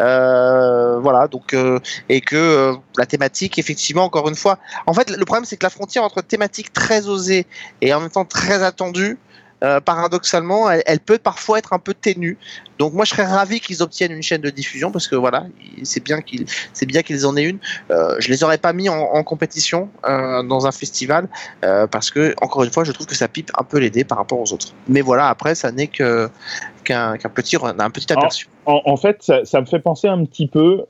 [0.00, 5.10] Euh, voilà, donc euh, et que euh, la thématique, effectivement, encore une fois, en fait,
[5.10, 7.46] le problème c'est que la frontière entre thématique très osée
[7.82, 9.18] et en même temps très attendue,
[9.62, 12.36] euh, paradoxalement, elle, elle peut parfois être un peu ténue.
[12.78, 15.46] Donc moi, je serais ravi qu'ils obtiennent une chaîne de diffusion parce que voilà,
[15.78, 17.58] il- c'est bien qu'ils, c'est bien qu'ils en aient une.
[17.90, 21.28] Euh, je les aurais pas mis en, en compétition euh, dans un festival
[21.64, 24.04] euh, parce que encore une fois, je trouve que ça pipe un peu les dés
[24.04, 24.68] par rapport aux autres.
[24.88, 26.28] Mais voilà, après, ça n'est que
[26.82, 28.48] qu'un, petit un petit aperçu.
[28.66, 30.84] En, en fait, ça, ça me fait penser un petit peu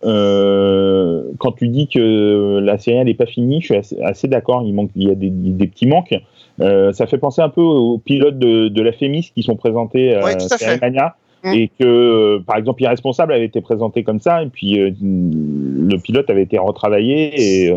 [1.39, 3.61] quand tu dis que la série n'est pas finie.
[3.61, 4.63] Je suis assez, assez d'accord.
[4.65, 6.15] Il manque, il y a des, des petits manques.
[6.61, 10.15] Euh, ça fait penser un peu aux pilotes de, de la Fémis qui sont présentés
[10.15, 10.37] à Ouais,
[10.81, 11.17] Mania.
[11.43, 11.53] Mm.
[11.53, 15.97] Et que, euh, par exemple, Irresponsable avait été présenté comme ça, et puis euh, le
[15.99, 17.33] pilote avait été retravaillé,
[17.67, 17.71] et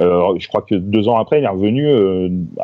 [0.00, 1.86] euh, je crois que deux ans après, il est revenu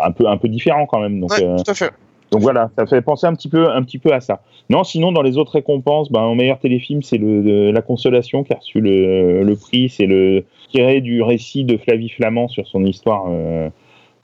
[0.00, 1.20] un peu un peu différent quand même.
[1.20, 1.90] Donc, Ouais, tout à fait.
[2.30, 4.40] donc voilà, ça fait penser un petit peu, un petit peu à ça.
[4.70, 8.42] Non, sinon dans les autres récompenses, ben, au meilleur téléfilm, c'est le, le- la Consolation
[8.42, 9.90] qui a reçu le, le prix.
[9.90, 13.68] C'est le tiré du récit de Flavie Flamand sur son histoire euh,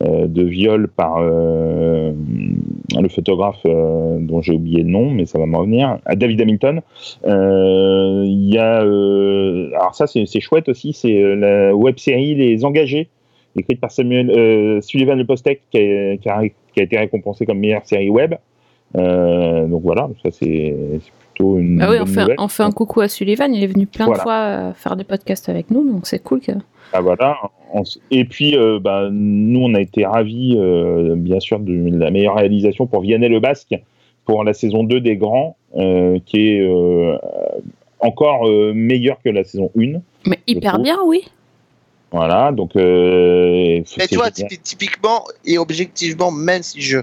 [0.03, 2.13] de viol par euh,
[3.01, 6.41] le photographe euh, dont j'ai oublié le nom, mais ça va m'en revenir, à David
[6.41, 6.81] Hamilton.
[7.27, 12.35] Euh, Il y a, euh, alors ça c'est chouette aussi, c'est euh, la web série
[12.35, 13.09] Les Engagés
[13.55, 17.45] écrite par Samuel euh, Sullivan Le Postek, qui a, qui, a, qui a été récompensé
[17.45, 18.35] comme meilleure série web.
[18.97, 20.75] Euh, donc voilà, ça c'est
[21.35, 21.79] plutôt une.
[21.79, 22.37] Bah oui, on fait, nouvelle.
[22.39, 23.53] on fait un coucou à Sullivan.
[23.55, 24.19] Il est venu plein Voilà.
[24.19, 26.41] de fois euh, faire des podcasts avec nous, donc c'est cool.
[26.41, 26.53] Que...
[26.93, 27.39] Ah, voilà.
[27.73, 31.73] On s- Et puis, euh, bah, nous, on a été ravis, euh, bien sûr, de
[31.99, 33.75] la meilleure réalisation pour Vianney Le Basque
[34.25, 37.17] pour la saison 2 des Grands, euh, qui est euh,
[38.01, 40.01] encore euh, meilleure que la saison 1.
[40.27, 40.85] Mais hyper trouve.
[40.85, 41.23] bien, oui.
[42.11, 42.77] Voilà, donc.
[42.77, 46.99] Euh, Mais tu vois, typiquement et objectivement, même si je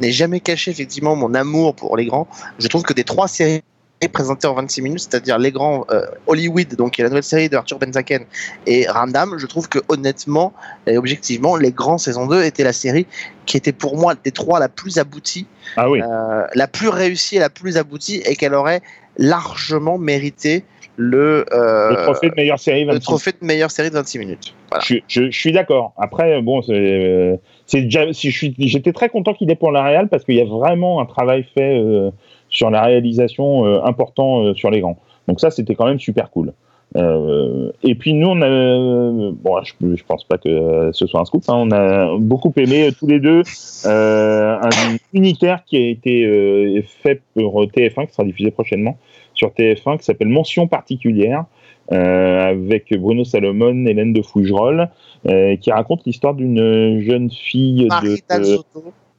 [0.00, 3.62] n'ai jamais caché effectivement mon amour pour les grands, je trouve que des trois séries
[4.08, 7.78] présentées en 26 minutes, c'est-à-dire les grands euh, Hollywood, donc la nouvelle série de Arthur
[7.78, 8.24] Benzaken,
[8.66, 10.52] et Ramdam, je trouve que honnêtement
[10.86, 13.06] et objectivement, les grands saison 2 était la série
[13.46, 17.36] qui était pour moi des trois la plus aboutie, Ah oui, euh, la plus réussie
[17.36, 18.80] et la plus aboutie, et qu'elle aurait
[19.18, 20.64] largement mérité
[20.96, 22.84] le, euh, le trophée de meilleure série.
[22.84, 23.00] le 26.
[23.04, 24.54] trophée de meilleure série de 26 minutes.
[24.70, 24.84] Voilà.
[24.86, 25.92] Je, je- je suis d'accord.
[25.96, 27.36] Après, bon, c'est, euh,
[27.72, 30.40] déjà, si je suis, j'étais très content qu'il ait pour la Real parce qu'il y
[30.40, 32.10] a vraiment un travail fait euh,
[32.50, 34.98] sur la réalisation euh, important euh, sur les grands.
[35.28, 36.52] Donc ça, c'était quand même super cool.
[36.96, 41.20] Euh, et puis nous, on a, euh, bon, je, je pense pas que ce soit
[41.20, 41.44] un scoop.
[41.48, 43.42] hein, on a beaucoup aimé tous les deux
[43.86, 48.98] euh, un unitaire qui a été euh, fait pour TF1 qui sera diffusé prochainement
[49.34, 51.44] sur TF1 qui s'appelle Mention particulière
[51.92, 54.88] euh, avec Bruno Salomon, Hélène de Fougerolles,
[55.28, 58.58] euh, qui raconte l'histoire d'une jeune fille Marie de,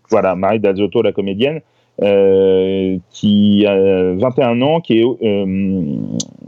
[0.09, 1.61] voilà, Marie Dalzotto, la comédienne,
[2.03, 5.95] euh, qui a 21 ans, qui est euh,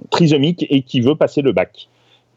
[0.09, 1.89] trisomique et qui veut passer le bac.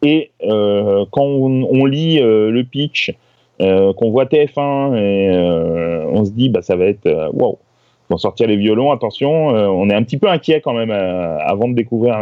[0.02, 3.14] Et euh, quand on, lit le pitch,
[3.58, 7.58] qu'on voit TF1, et, euh, on se dit, bah, ça va être wow.
[8.08, 9.48] Ils vont sortir les violons, attention.
[9.48, 12.18] on est un petit peu inquiet quand même avant de découvrir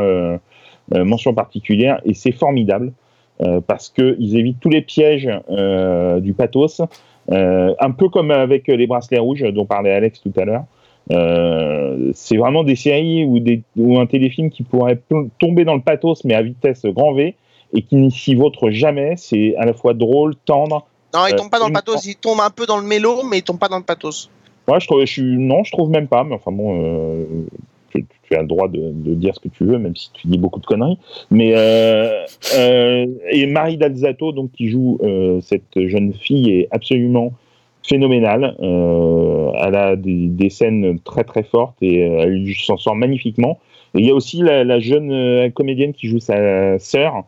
[0.92, 2.92] mention particulière, et c'est formidable
[3.66, 5.28] parce qu'ils évitent tous les pièges
[6.22, 6.80] du pathos.
[7.28, 10.64] Un peu comme avec les bracelets rouges dont parlait Alex tout à l'heure.
[11.10, 14.98] Euh, c'est vraiment des séries ou, des, ou un téléfilm qui pourrait
[15.38, 17.34] tomber dans le pathos mais à vitesse grand V
[17.74, 19.14] et qui n'y s'y vautre jamais.
[19.16, 20.86] C'est à la fois drôle, tendre.
[21.12, 23.22] Non, il Euh, tombe pas dans le pathos, il tombe un peu dans le mélo,
[23.28, 24.30] mais il tombe pas dans le pathos.
[24.66, 26.24] Moi, je trouve, je non, je trouve même pas.
[26.24, 27.24] Mais enfin bon, euh,
[27.90, 30.26] tu, tu as le droit de, de dire ce que tu veux, même si tu
[30.26, 30.98] dis beaucoup de conneries.
[31.30, 32.24] Mais euh,
[32.56, 34.98] euh, et Marie Dalzato, donc qui joue
[35.42, 37.32] cette jeune fille, est absolument
[37.84, 38.56] phénoménale.
[38.60, 43.58] Euh, elle a des, des scènes très très fortes et euh, elle s'en sort magnifiquement.
[43.94, 47.24] Et il y a aussi la, la jeune euh, comédienne qui joue sa sœur,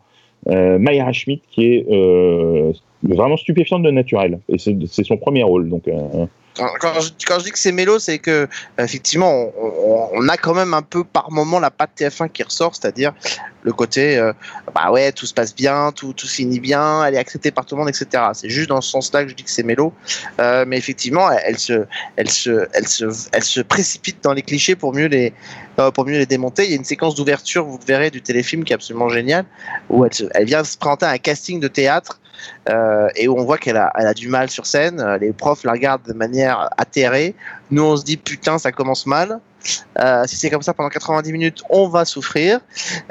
[0.49, 4.39] euh, Mayra Schmidt, qui est euh, vraiment stupéfiante de naturel.
[4.49, 5.69] Et c'est son premier rôle.
[5.69, 5.83] Donc,
[6.79, 8.47] Quand, je, dis que c'est mélo, c'est que
[8.77, 9.51] effectivement,
[10.13, 13.13] on, a quand même un peu par moment la patte TF1 qui ressort, c'est-à-dire
[13.63, 14.31] le côté, euh,
[14.73, 17.65] bah ouais, tout se passe bien, tout, tout se finit bien, elle est acceptée par
[17.65, 18.23] tout le monde, etc.
[18.33, 19.93] C'est juste dans ce sens-là que je dis que c'est mélo,
[20.39, 21.85] Euh, mais effectivement, elle, se,
[22.15, 25.33] elle se, elle se, elle se précipite dans les clichés pour mieux les,
[25.79, 26.63] euh, pour mieux les démonter.
[26.63, 29.45] Il y a une séquence d'ouverture, vous verrez, du téléfilm qui est absolument géniale,
[29.89, 32.19] où elle, elle vient se présenter à un casting de théâtre
[32.69, 34.99] euh, et où on voit qu'elle a, elle a du mal sur scène.
[34.99, 37.35] Euh, Les profs la regardent de manière atterrée.
[37.71, 39.39] Nous, on se dit putain, ça commence mal.
[39.99, 42.61] Euh, si c'est comme ça pendant 90 minutes, on va souffrir.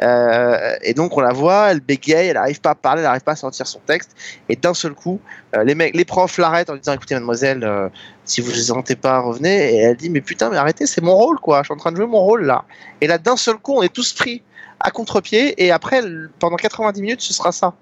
[0.01, 3.33] Et donc on la voit, elle bégaye, elle n'arrive pas à parler, elle n'arrive pas
[3.33, 4.13] à sortir son texte.
[4.49, 5.21] Et d'un seul coup,
[5.65, 7.91] les mecs, les profs l'arrêtent en lui disant écoutez mademoiselle,
[8.25, 9.75] si vous ne sentez pas, revenez.
[9.75, 11.59] Et elle dit mais putain, mais arrêtez, c'est mon rôle quoi.
[11.59, 12.65] Je suis en train de jouer mon rôle là.
[13.03, 14.43] Et là, d'un seul coup, on est tous pris
[14.81, 16.03] à contre-pied et après
[16.39, 17.75] pendant 90 minutes ce sera ça.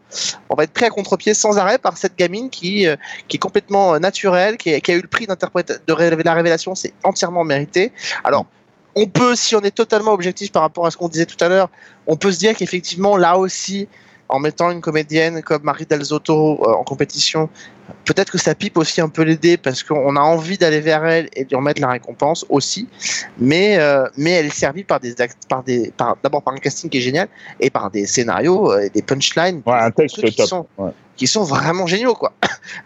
[0.48, 2.96] On va être pris à contre-pied sans arrêt par cette gamine qui euh,
[3.28, 6.92] qui est complètement euh, naturelle qui, a- eu le prix d'interprétation de la révélation c'est
[7.02, 7.92] entièrement mérité.
[8.22, 8.46] Alors
[8.94, 11.48] on peut si on est totalement objectif par rapport à ce qu'on disait tout à
[11.48, 11.68] l'heure
[12.06, 13.88] on peut se dire qu'effectivement là aussi
[14.28, 17.48] en mettant une comédienne comme Marie Del Zotto euh, en compétition
[18.06, 21.28] peut-être que ça pipe aussi un peu dés parce qu'on a envie d'aller vers elle
[21.36, 22.88] et de lui remettre la récompense aussi
[23.38, 25.14] mais euh, mais elle est servie par des
[25.48, 27.28] par des par d'abord par un casting qui est génial
[27.60, 30.48] et par des scénarios euh, et des punchlines ouais, un des texte trucs qui top.
[30.48, 30.90] sont Ouais.
[31.16, 32.32] qui sont vraiment géniaux quoi.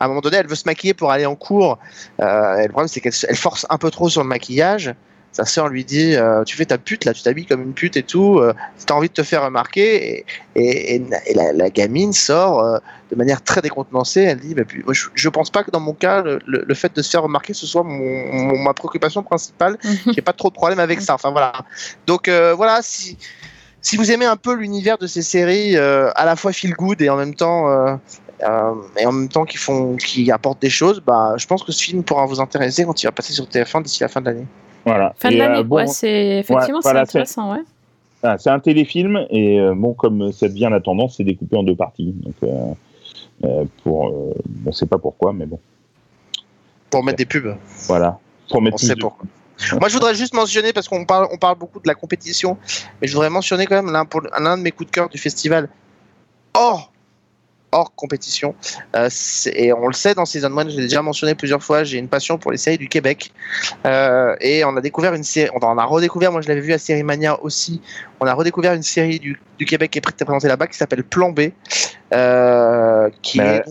[0.01, 1.79] À un moment donné, elle veut se maquiller pour aller en cours.
[2.21, 4.95] Euh, et le problème c'est qu'elle force un peu trop sur le maquillage.
[5.33, 7.97] Sa sœur lui dit euh, tu fais ta pute là, tu t'habilles comme une pute
[7.97, 8.39] et tout.
[8.39, 8.53] Euh,
[8.87, 10.27] T'as envie de te faire remarquer et,
[10.57, 12.79] et, et- et la, la gamine sort euh,
[13.11, 14.23] de manière très décontenancée.
[14.23, 17.11] Elle dit bah, je, je pense pas que dans mon cas le, fait de se
[17.11, 19.79] faire remarquer ce soit mon, mon- ma préoccupation principale.
[20.13, 21.15] J'ai pas trop de problème avec ça.
[21.15, 21.53] Enfin voilà.
[22.07, 23.17] Donc euh, voilà si
[23.81, 27.11] si vous aimez un peu l'univers de ces séries à la fois feel good et
[27.11, 27.95] en même temps euh,
[28.99, 31.83] et en même temps qui font qui apportent des choses bah je pense que ce
[31.83, 34.47] film pourra vous intéresser quand il va passer sur TF1 d'ici la fin de l'année
[34.85, 35.15] Voilà.
[35.19, 37.63] Fin de Et, euh, l'année, bon, ouais, c'est effectivement voilà, c'est intéressant, ouais.
[38.23, 41.63] Ah, c'est un téléfilm et euh, bon, comme ça devient la tendance, c'est découpé en
[41.63, 42.15] deux parties.
[42.17, 42.35] Donc,
[43.45, 44.13] euh, pour,
[44.67, 45.61] on sait pas pourquoi, mais bon,
[46.91, 47.57] pour mettre des pubs
[47.87, 48.19] voilà.
[48.51, 49.27] Pour mettre on plus sait de- pourquoi
[49.81, 52.57] moi je voudrais juste mentionner parce qu'on parle on parle beaucoup de la compétition
[53.01, 55.69] mais je voudrais mentionner quand même l'un de mes coups de cœur du festival
[56.55, 56.93] hors
[57.73, 58.55] hors compétition.
[58.97, 59.09] Euh,
[59.53, 62.09] et on le sait dans Season 1 je l'ai déjà mentionné plusieurs fois j'ai une
[62.09, 63.33] passion pour les séries du Québec.
[63.87, 66.79] Euh, et on a découvert une série on a redécouvert moi je l'avais vu à
[66.79, 67.81] Série Mania aussi.
[68.21, 71.05] On a redécouvert une série du, du Québec qui est pré- présentée là-bas qui s'appelle
[71.05, 71.41] Plan B
[72.13, 73.63] euh, qui est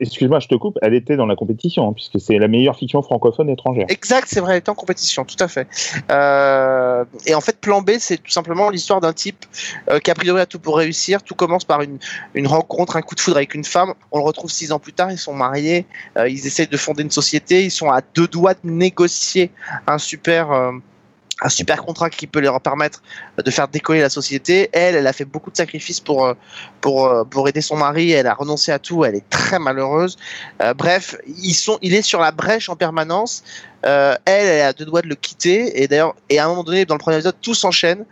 [0.00, 0.78] Excuse-moi, je te coupe.
[0.82, 3.86] Elle était dans la compétition hein, puisque c'est la meilleure fiction francophone étrangère.
[3.88, 5.66] Exact, c'est vrai, elle était en compétition, tout à fait.
[6.10, 9.44] Euh, et en fait, plan B, c'est tout simplement l'histoire d'un type
[9.90, 11.22] euh, qui a priori a tout pour réussir.
[11.22, 11.98] Tout commence par une,
[12.34, 13.94] une rencontre, un coup de foudre avec une femme.
[14.12, 15.86] On le retrouve six ans plus tard, ils sont mariés,
[16.16, 19.50] ils essayent de fonder une société, ils sont à deux doigts de négocier
[19.86, 20.50] un super...
[20.50, 23.02] un super contrat qui peut leur permettre
[23.42, 24.68] de faire décoller la société.
[24.72, 26.34] Elle, elle a fait beaucoup de sacrifices pour euh,
[26.80, 28.12] pour euh, pour aider son mari.
[28.12, 29.04] Elle a renoncé à tout.
[29.04, 30.16] Elle est très malheureuse.
[30.62, 33.42] Euh, bref, ils sont, il est sur la brèche en permanence.
[33.86, 35.82] Elle, elle à deux doigts de le quitter.
[35.82, 38.06] Et d'ailleurs, et à un moment donné, dans le premier épisode, tout s'enchaîne.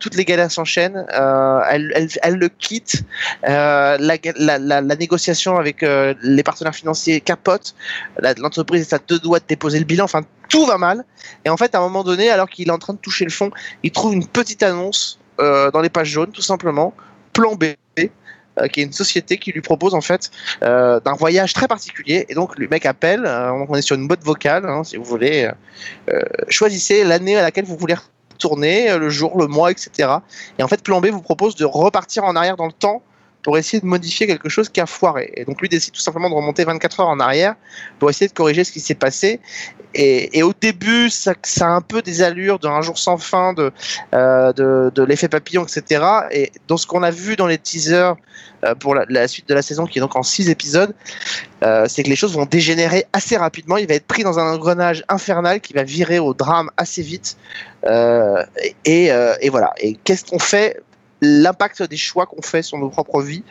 [0.00, 1.04] Toutes les galères s'enchaînent.
[1.10, 3.02] Elle, elle, elle le quitte.
[3.42, 4.16] La, la,
[4.58, 7.74] la, la négociation avec les partenaires financiers capote.
[8.38, 10.06] L'entreprise est à deux doigts de déposer le bilan.
[10.06, 11.04] Enfin, tout va mal.
[11.44, 13.30] Et en fait, à un moment donné, alors qu'il est en train de toucher le
[13.30, 13.50] fond,
[13.82, 16.94] il trouve une petite annonce euh, dans les pages jaunes, tout simplement.
[17.32, 17.64] Plan B.
[18.58, 20.30] euh, qui est une société qui lui propose en fait
[20.62, 24.24] euh, d'un voyage très particulier et donc le mec appelle on est sur une boîte
[24.24, 25.48] vocale hein, si vous voulez
[26.48, 27.94] choisissez l'année à laquelle vous voulez
[28.32, 30.10] retourner le jour le mois etc
[30.58, 33.02] et en fait plan B vous propose de repartir en arrière dans le temps
[33.42, 36.28] pour essayer de modifier quelque chose qui a foiré et donc lui décide tout simplement
[36.28, 37.54] de remonter 24 heures en arrière
[37.98, 39.40] pour essayer de corriger ce qui s'est passé
[39.94, 43.72] et, au début ça, a un peu des allures d'un jour sans fin de
[44.14, 48.16] euh, de, l'effet papillon etc et dans ce qu'on a vu dans les teasers
[48.64, 50.94] euh, pour la, suite de la saison qui est donc en 6 épisodes
[51.62, 53.78] euh, c'est que les choses vont dégénérer assez rapidement.
[53.78, 57.36] Il va être pris dans un engrenage infernal qui va virer au drame assez vite.
[58.84, 59.10] Et
[59.50, 59.74] voilà.
[59.80, 60.80] Et qu'est-ce qu'on fait
[61.20, 63.44] L'impact des choix qu'on fait sur nos propres vies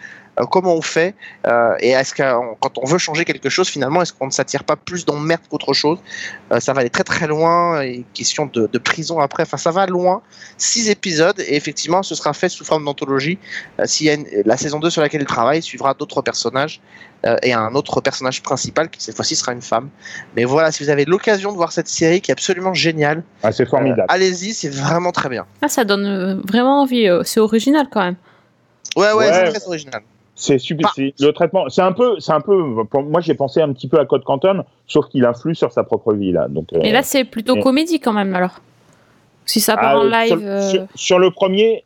[0.45, 1.15] comment on fait
[1.47, 2.23] euh, et est-ce que
[2.59, 5.73] quand on veut changer quelque chose, finalement, est-ce qu'on ne s'attire pas plus d'emmerde qu'autre
[5.73, 5.97] chose?
[6.51, 9.71] Euh, Ça va aller très très loin, et question de, de prison après, enfin ça
[9.71, 10.21] va loin.
[10.57, 13.39] Six épisodes et effectivement, ce sera fait sous forme d'anthologie.
[13.79, 16.81] Euh, S'il y a une- la saison 2 sur laquelle il travaille suivra d'autres personnages
[17.25, 19.89] euh, et un autre personnage principal qui cette fois-ci sera une femme.
[20.35, 23.51] Mais voilà, si vous avez l'occasion de voir cette série qui est absolument géniale, Ah,
[23.51, 24.05] c'est euh, formidable.
[24.09, 25.45] allez-y, c'est vraiment très bien.
[25.63, 27.07] Ah, ça donne euh, vraiment envie.
[27.07, 28.15] euh, C'est original quand même.
[28.95, 29.31] Ouais, ouais, Ouais.
[29.51, 30.01] c'est très original.
[30.39, 30.89] C'est super.
[30.89, 32.85] Pas- c'est- Le traitement, c'est un peu, c'est un peu.
[32.85, 35.83] pour- moi, j'ai pensé un petit peu à Code Quantum, sauf qu'il influe sur sa
[35.83, 36.47] propre vie là.
[36.47, 36.71] Donc.
[36.73, 38.59] euh, Et là, c'est plutôt et- comédie quand même alors.
[39.45, 40.27] Si ça part ah, en euh, live.
[40.27, 41.83] Sur, euh, sur- sur le premier,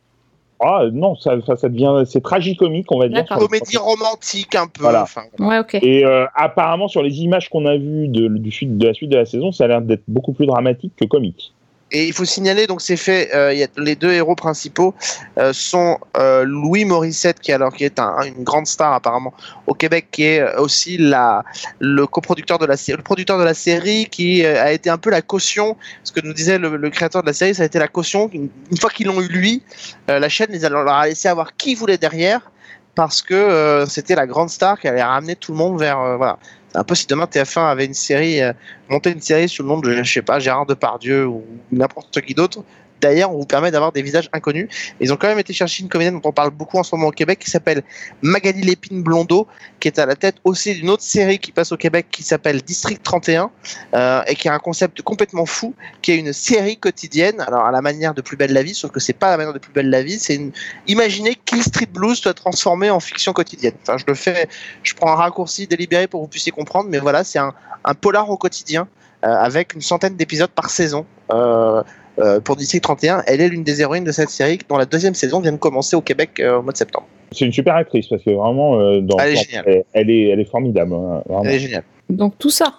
[0.60, 3.24] ah non, ça, ça, ça devient, c'est tragicomique, on va dire.
[3.26, 4.82] Comédie romantique un peu.
[4.82, 5.02] Voilà.
[5.04, 5.74] enfin, Ouais, ok.
[5.80, 9.16] Et euh, apparemment, sur les images qu'on a vues de, du de la suite de
[9.16, 11.54] la saison, ça a l'air d'être beaucoup plus dramatique que comique.
[11.94, 14.94] Et il faut signaler, donc c'est fait, euh, les deux héros principaux
[15.38, 19.34] euh, sont euh, Louis Morissette, qui, alors, qui est un- une grande star apparemment
[19.66, 24.44] au Québec, qui est aussi le coproducteur de la le producteur de la série, qui
[24.44, 27.54] a été un peu la caution, ce que nous disait le, créateur de la série,
[27.54, 28.30] ça a été la caution.
[28.32, 28.48] Une,
[28.80, 29.62] fois qu'ils l'ont eu lui,
[30.08, 32.50] la chaîne les a, leur a laissé avoir qui voulait derrière,
[32.94, 36.16] parce que c'était la grande star qui allait ramener tout le monde vers...
[36.16, 36.38] voilà.
[36.74, 38.52] Un peu si demain TF1 avait une série, euh,
[38.88, 42.34] monté une série sous le nom de, je sais pas, Gérard Depardieu ou n'importe qui
[42.34, 42.64] d'autre.
[43.02, 44.68] D'ailleurs, on vous permet d'avoir des visages inconnus.
[45.00, 47.08] Ils ont quand même été chercher une comédienne dont on parle beaucoup en ce moment
[47.08, 47.82] au Québec qui s'appelle
[48.22, 49.48] Magali Lépine Blondeau,
[49.80, 52.62] qui est à la tête aussi d'une autre série qui passe au Québec qui s'appelle
[52.62, 53.50] District 31
[53.94, 57.72] euh, et qui a un concept complètement fou, qui est une série quotidienne, alors à
[57.72, 59.72] la manière de Plus belle la vie, sauf que c'est pas la manière de Plus
[59.72, 60.52] belle la vie, c'est une.
[60.86, 63.74] Imaginez Street Blues soit transformé en fiction quotidienne.
[63.82, 64.48] Enfin, je le fais,
[64.82, 67.52] je prends un raccourci délibéré pour que vous puissiez comprendre, mais voilà, c'est un,
[67.84, 68.88] un polar au quotidien
[69.24, 71.06] euh, avec une centaine d'épisodes par saison.
[71.30, 71.82] Euh,
[72.18, 75.14] euh, pour District 31, elle est l'une des héroïnes de cette série dont la deuxième
[75.14, 77.06] saison vient de commencer au Québec euh, au mois de septembre.
[77.32, 79.64] C'est une super actrice parce que vraiment, euh, dans, Elle est dans- géniale.
[79.66, 80.92] elle, elle est, elle est formidable.
[80.92, 81.44] hein, vraiment.
[81.44, 81.84] Elle est géniale.
[82.10, 82.74] Donc tout ça.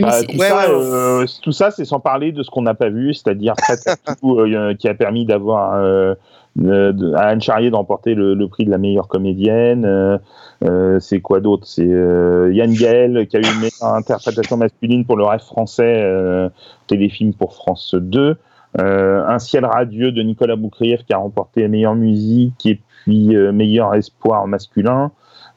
[0.00, 0.84] Bah, tout, Ouais, ça, ouais.
[0.84, 3.54] euh, tout ça, c'est sans parler de ce qu'on n'a pas vu, c'est-à-dire
[4.22, 6.14] tout, euh, qui a permis d'avoir euh,
[6.58, 9.84] de- de- à Anne Charrier d'emporter le, le prix de la meilleure comédienne.
[9.84, 10.18] euh,
[10.64, 11.66] euh, c'est quoi d'autre?
[11.66, 16.02] C'est euh, Yann Gaël qui a eu une meilleure interprétation masculine pour le rêve français,
[16.04, 16.48] euh,
[16.88, 18.36] téléfilm pour France 2.
[18.80, 23.50] Euh, un ciel radieux de Nicolas Boukrieff qui a remporté meilleure musique et puis euh,
[23.52, 25.10] meilleur espoir masculin.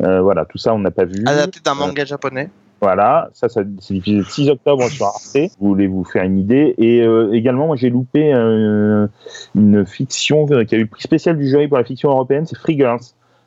[0.04, 1.24] Euh, voilà, tout ça on n'a pas vu.
[1.28, 2.50] Adapté d'un manga japonais.
[2.82, 5.38] Voilà, ça, ça c'est diffusé le 6 octobre sur Arte.
[5.60, 6.74] Vous voulez vous faire une idée.
[6.80, 9.08] Et euh, également, moi, j'ai loupé euh,
[9.54, 12.58] une fiction qui a eu le prix spécial du jury pour la fiction européenne, c'est
[12.58, 13.02] Free Girls,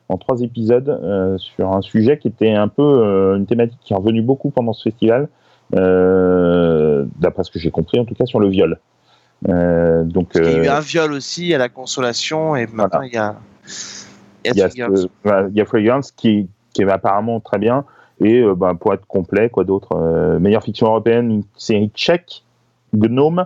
[0.07, 3.97] en trois épisodes, euh, sur un sujet qui était un peu une thématique qui est
[3.97, 5.27] revenue beaucoup pendant ce festival,
[5.73, 8.79] d'après ce que j'ai compris, en tout cas sur le viol.
[9.43, 13.17] Donc, Il y a eu un viol aussi à la consolation et maintenant il y
[13.17, 13.35] a.
[14.45, 15.07] Il y a Girls.
[15.25, 17.83] il y a Fragrance qui, qui est apparemment très bien.
[18.21, 22.43] Et euh, ben, pour être complet, quoi d'autre euh, Meilleure fiction européenne, une série tchèque,
[22.93, 23.45] Gnome.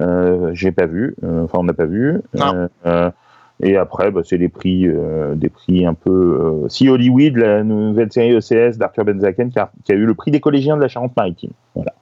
[0.00, 2.20] Euh, J'ai pas vu, euh, enfin on n'a pas vu.
[2.34, 2.54] Non.
[2.54, 3.10] Euh, euh,
[3.60, 6.62] et après, bah, c'est les prix, euh, des prix un peu.
[6.64, 10.14] Euh, si Hollywood, la nouvelle série ECS d'Arthur Benzaken, qui a, qui a eu le
[10.14, 11.50] prix des collégiens de la Charente-Maritime.
[11.74, 11.92] Voilà.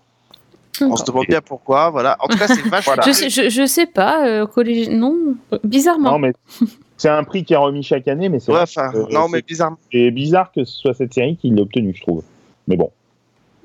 [0.83, 1.89] On se demande bien pourquoi.
[1.89, 2.19] Voilà.
[2.21, 3.03] En tout cas, c'est vachement.
[3.07, 4.91] je, sais, je, je sais pas, euh, collège...
[4.91, 5.17] non,
[5.65, 6.13] bizarrement.
[6.13, 6.35] Non, mais
[6.97, 9.79] c'est un prix qui est remis chaque année, mais c'est Ouais, Euh, non, mais bizarrement.
[9.93, 12.23] c'est bizarre que ce soit cette série qui l'ait obtenu, je trouve.
[12.69, 12.91] Mais bon.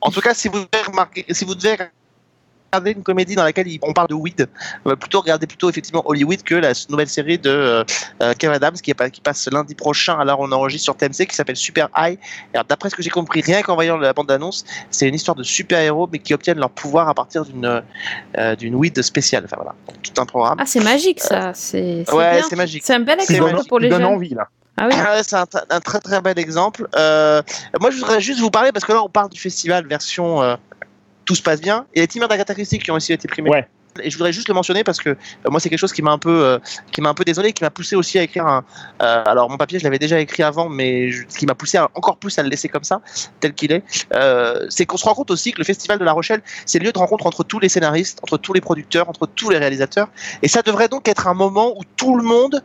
[0.02, 1.76] En tout cas, si vous devez remarquer, si vous devez
[2.74, 4.48] regarder une comédie dans laquelle on parle de weed,
[4.88, 7.84] euh, plutôt regarder plutôt effectivement Hollywood que la nouvelle série de euh,
[8.24, 10.18] euh, Kev Adams qui, est pas- qui passe lundi prochain.
[10.18, 12.18] Alors on enregistre sur TMC qui s'appelle Super High.
[12.54, 15.36] Alors, d'après ce que j'ai compris, rien qu'en voyant la bande d'annonce, c'est une histoire
[15.36, 17.82] de super héros mais qui obtiennent leur pouvoir à partir d'une
[18.38, 19.44] euh, d'une weed spéciale.
[19.44, 20.58] Enfin voilà, Donc, tout un programme.
[20.62, 21.52] Ah, c'est magique ça.
[21.54, 22.84] C'est ouais, c'est magique.
[22.86, 24.14] C'est un bel exemple pour les donne jeunes.
[24.14, 24.48] envie, là.
[24.78, 24.96] Ah oui.
[25.24, 26.88] C'est un, un très très bel exemple.
[26.96, 27.42] Euh,
[27.82, 30.56] moi, je voudrais juste vous parler parce que là, on parle du festival version euh,
[31.32, 31.86] tout se passe bien.
[31.94, 33.50] Et les Timers d'Agatha Christie qui ont aussi été primés.
[33.50, 33.66] Ouais.
[34.02, 35.16] Et je voudrais juste le mentionner parce que euh,
[35.50, 36.60] moi, c'est quelque chose qui m'a un peu, euh,
[36.92, 38.64] qui m'a un peu désolé, qui m'a poussé aussi à écrire un.
[39.02, 41.78] euh, alors, mon papier, je l'avais déjà écrit avant, mais je- ce qui m'a poussé
[41.78, 43.02] à- encore plus à le laisser comme ça,
[43.42, 43.84] tel qu'il est,
[44.70, 46.92] c'est qu'on se rend compte aussi que le festival de La Rochelle, c'est le lieu
[46.92, 50.08] de rencontre entre tous les scénaristes, entre tous les producteurs, entre tous les réalisateurs.
[50.42, 52.62] Et ça devrait donc être un moment où tout le monde,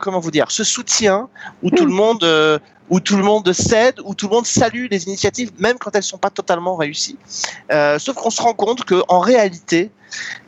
[0.00, 1.28] comment vous dire, se soutient,
[1.62, 2.58] où tout le monde, euh,
[2.88, 6.02] où tout le monde cède, où tout le monde salue les initiatives, même quand elles
[6.02, 7.18] sont pas totalement réussies.
[7.72, 9.90] Euh, sauf qu'on se rend compte que en réalité,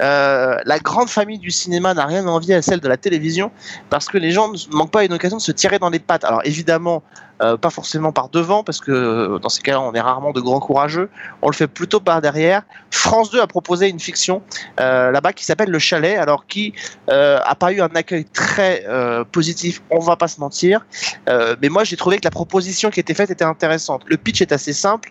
[0.00, 3.50] euh, la grande famille du cinéma n'a rien à envier à celle de la télévision,
[3.90, 6.24] parce que les gens ne manquent pas une occasion de se tirer dans les pattes.
[6.24, 7.02] Alors évidemment,
[7.42, 10.40] euh, pas forcément par devant, parce que euh, dans ces cas-là, on est rarement de
[10.40, 11.08] grands courageux.
[11.42, 12.62] On le fait plutôt par derrière.
[12.90, 14.42] France 2 a proposé une fiction
[14.80, 16.74] euh, là-bas qui s'appelle Le Chalet, alors qui
[17.10, 18.84] euh, a pas eu un accueil très
[19.32, 20.84] positif, on va pas se mentir.
[21.26, 24.02] Mais moi, j'ai trouvé que la proposition qui était faite était intéressante.
[24.06, 25.10] Le pitch est assez simple.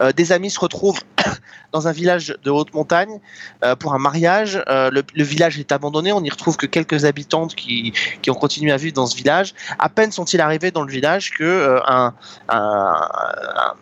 [0.00, 1.00] Euh, des amis se retrouvent
[1.72, 3.20] dans un village de haute montagne
[3.64, 4.62] euh, pour un mariage.
[4.68, 6.12] Euh, le, village est abandonné.
[6.12, 7.92] On n'y retrouve que quelques habitantes qui,
[8.22, 9.54] qui ont continué à vivre dans ce village.
[9.78, 12.14] À peine sont-ils arrivés dans le village que euh, un,
[12.48, 13.08] un-
[13.56, 13.74] un-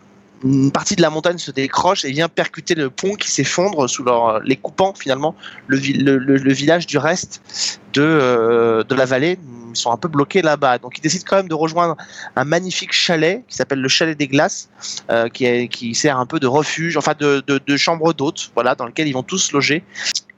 [0.43, 4.03] une partie de la montagne se décroche et vient percuter le pont qui s'effondre sous
[4.03, 5.35] leur, les coupant finalement
[5.67, 7.41] le, vi- le, le- le village du reste
[7.93, 9.39] de, euh, de la vallée.
[9.69, 10.77] Ils sont un peu bloqués là-bas.
[10.77, 11.97] Donc ils décident quand même de rejoindre
[12.35, 14.69] un magnifique chalet qui s'appelle le chalet des glaces,
[15.09, 18.85] euh, qui, qui sert un peu de refuge, enfin de, de, chambre d'hôtes, voilà, dans
[18.85, 19.83] lequel ils vont tous loger.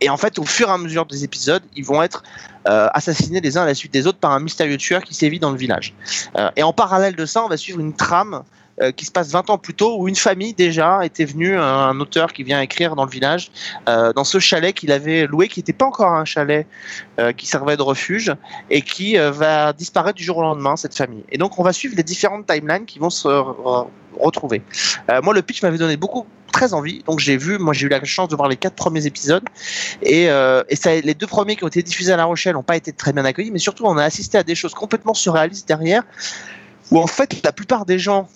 [0.01, 2.23] Et en fait, au fur et à mesure des épisodes, ils vont être
[2.67, 5.39] euh, assassinés les uns à la suite des autres par un mystérieux tueur qui sévit
[5.39, 5.93] dans le village.
[6.37, 8.43] Euh, et en parallèle de ça, on va suivre une trame
[8.81, 11.99] euh, qui se passe 20 ans plus tôt, où une famille déjà était venue, un,
[11.99, 13.51] auteur qui vient écrire dans le village,
[13.89, 16.65] euh, dans ce chalet qu'il avait loué, qui n'était pas encore un chalet
[17.19, 18.33] euh, qui servait de refuge,
[18.69, 21.23] et qui va disparaître du jour au lendemain, cette famille.
[21.29, 24.61] Et donc on va suivre les différentes timelines qui vont se re- retrouver.
[25.23, 28.03] Moi, le pitch m'avait donné beaucoup très envie, donc j'ai vu, moi j'ai eu la
[28.03, 29.43] chance de voir les quatre premiers épisodes,
[30.01, 32.91] et, et les deux premiers qui ont été diffusés à La Rochelle n'ont pas été
[32.93, 36.03] très bien accueillis, mais surtout on a assisté à des choses complètement surréalistes derrière,
[36.91, 38.27] où en fait la plupart des gens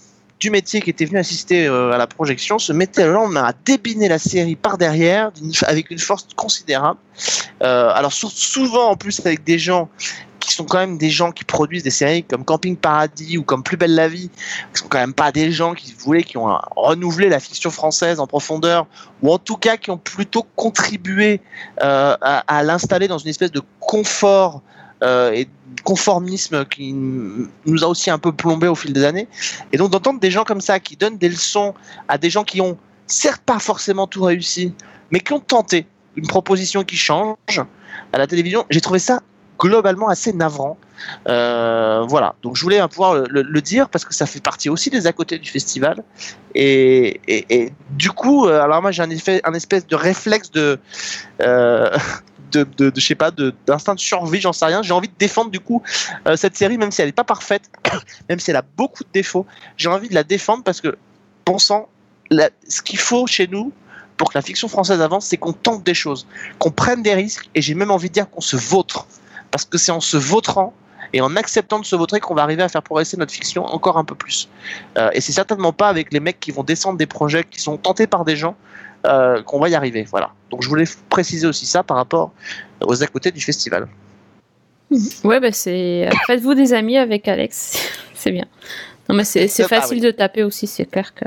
[0.44, 3.54] du métier qui étaient venus assister euh, à la projection se mettaient le lendemain à
[3.64, 5.32] débiner la série par derrière
[5.66, 7.00] avec une force considérable.
[7.62, 9.88] Euh, alors sou- souvent en plus avec des gens
[10.42, 13.64] qui sont quand même des gens qui produisent des séries comme Camping Paradis ou comme
[13.64, 14.30] Plus belle la vie,
[14.74, 17.72] qui sont quand même pas des gens qui voulaient qui ont euh, renouvelé la fiction
[17.72, 18.86] française en profondeur
[19.22, 21.40] ou en tout cas qui ont plutôt contribué
[21.78, 24.62] à, l'installer dans une espèce de confort
[25.04, 29.28] et de conformisme qui nous a aussi un peu plombé au fil des années.
[29.72, 31.74] Et donc d'entendre des gens comme ça qui donnent des leçons
[32.08, 32.78] à des gens qui ont
[33.08, 34.74] certes pas forcément tout réussi,
[35.12, 35.86] mais qui ont tenté
[36.16, 37.28] une proposition qui change
[38.12, 39.22] à la télévision, j'ai trouvé ça
[39.60, 40.78] globalement assez navrant.
[41.28, 44.90] Euh, voilà, donc je voulais euh, pouvoir le, dire parce que ça fait partie aussi
[44.90, 46.04] des à côté du festival.
[46.56, 49.10] Et, et- et du coup, euh, alors moi j'ai un,
[49.44, 50.80] un espèce de réflexe de,
[51.42, 51.90] euh,
[52.54, 54.82] de, de, de- je sais pas, de- d'instinct de, survie, j'en sais rien.
[54.84, 55.82] J'ai envie de défendre du coup
[56.28, 57.70] euh, cette série, même si elle n'est pas parfaite,
[58.30, 59.46] même si elle a beaucoup de défauts.
[59.78, 60.96] J'ai envie de la défendre parce que,
[61.46, 61.90] bon sang,
[62.30, 63.72] la- ce qu'il faut chez nous
[64.18, 66.28] pour que la fiction française avance, c'est qu'on tente des choses,
[66.60, 69.08] qu'on prenne des risques, et j'ai même envie de dire qu'on se vautre.
[69.52, 70.74] Parce que c'est en se vautrant
[71.14, 73.98] et en acceptant de se vautrer qu'on va arriver à faire progresser notre fiction encore
[73.98, 74.50] un peu plus.
[74.98, 77.78] Euh, et c'est certainement pas avec les mecs qui vont descendre des projets qui sont
[77.78, 78.56] tentés par des gens
[79.06, 80.04] euh, qu'on va y arriver.
[80.10, 80.30] Voilà.
[80.52, 82.32] Donc je voulais préciser aussi ça par rapport
[82.86, 83.88] aux à côté du festival.
[85.24, 86.10] Ouais, bah c'est.
[86.28, 87.90] Faites-vous des amis avec Alex.
[88.14, 88.46] c'est bien.
[89.10, 90.02] Non, mais c'est c'est Ah, facile oui.
[90.06, 91.26] de taper aussi, c'est clair que.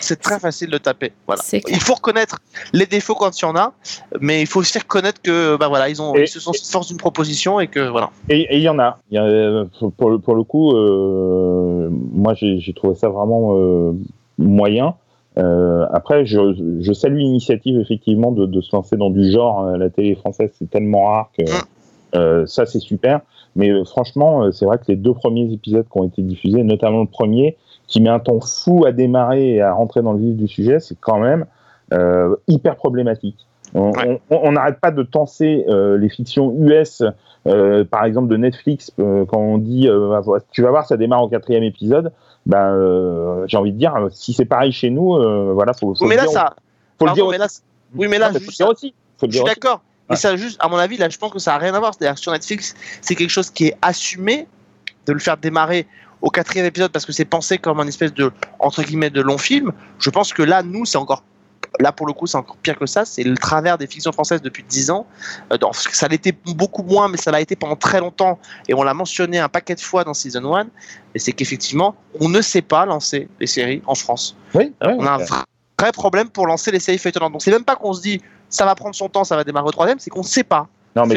[0.00, 1.12] C'est très facile de taper.
[1.26, 1.42] Voilà.
[1.68, 2.38] Il faut reconnaître
[2.72, 3.74] les défauts quand il y en a,
[4.18, 6.86] mais il faut aussi reconnaître que bah voilà, ils ont Et- ils se sont force
[6.88, 8.08] d'une proposition et que voilà.
[8.30, 8.98] Et et il y en a.
[9.10, 9.64] Y a-
[9.98, 13.92] pour, le, pour le coup, euh, moi j'ai j'ai trouvé ça vraiment euh,
[14.38, 14.94] moyen.
[15.38, 19.64] Euh, après, je, je salue l'initiative effectivement de, de se lancer dans du genre.
[19.64, 22.16] Euh, La télé française, c'est tellement rare que Mm.
[22.16, 23.20] euh, ça, c'est super.
[23.56, 27.00] Mais euh, franchement, c'est vrai que les deux premiers épisodes qui ont été diffusés, notamment
[27.00, 30.36] le premier, qui met un temps fou à démarrer et à rentrer dans le vif
[30.36, 31.46] du sujet, c'est quand même
[31.92, 33.47] euh, hyper problématique.
[33.74, 34.20] On Ouais.
[34.30, 37.02] on- on n'arrête pas de tenser euh, les fictions US,
[37.46, 39.88] euh, par exemple de Netflix, euh, quand on dit
[40.52, 42.12] tu vas voir, ça démarre au quatrième épisode.
[42.46, 45.16] Ben, j'ai envie de dire, si c'est pareil chez nous,
[45.54, 46.54] voilà, faut, faut Oui, mais le là dire, ça.
[46.98, 47.38] faut le dire mais aussi.
[47.38, 47.46] là,
[47.94, 48.94] oui, mais là Non, juste, aussi.
[49.18, 49.82] Faut Je suis d'accord.
[50.08, 50.16] Mais Ouais.
[50.16, 51.92] ça, juste, à mon avis, là, je pense que ça n'a rien à voir.
[51.92, 54.46] C'est-à-dire que sur Netflix, c'est quelque chose qui est assumé
[55.06, 55.86] de le faire démarrer
[56.22, 59.36] au quatrième épisode parce que c'est pensé comme un espèce de, entre guillemets, de long
[59.36, 59.72] film.
[59.98, 61.22] Je pense que là, nous, c'est encore.
[61.80, 63.04] Là, pour le coup, c'est encore pire que ça.
[63.04, 65.06] C'est le travers des fictions françaises depuis 10 ans.
[65.52, 68.38] Euh, dans- ça l'était beaucoup moins, mais ça l'a été pendant très longtemps.
[68.68, 70.66] Et on l'a mentionné un paquet de fois dans Season 1.
[71.14, 74.36] Et c'est qu'effectivement, on ne sait pas lancer les séries en France.
[74.54, 75.38] Oui, ouais, On a un vrai,
[75.80, 77.32] vrai problème pour lancer les séries feuilletonnantes.
[77.32, 79.66] Donc c'est même pas qu'on se dit ça va prendre son temps, ça va démarrer
[79.68, 80.68] au troisième, c'est qu'on ne sait pas.
[80.96, 81.16] Non, mais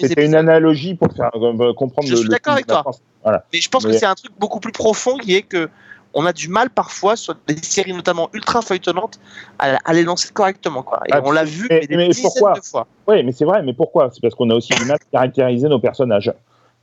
[0.00, 2.84] c'était une analogie pour faire euh, comprendre Je le, suis le d'accord avec toi.
[3.24, 3.44] Voilà.
[3.52, 5.68] Mais je pense Mais- que c'est un truc beaucoup plus profond qui est que
[6.14, 9.18] on a du mal parfois sur des séries notamment ultra feuilletonnantes
[9.58, 11.00] à, à les lancer correctement quoi.
[11.06, 12.86] Et Ah, on l'a vu mais- mais des mais dizaines pourquoi de fois.
[13.06, 14.10] Oui, mais c'est vrai, mais pourquoi?
[14.12, 16.32] C'est parce qu'on a aussi du mal à caractériser nos personnages.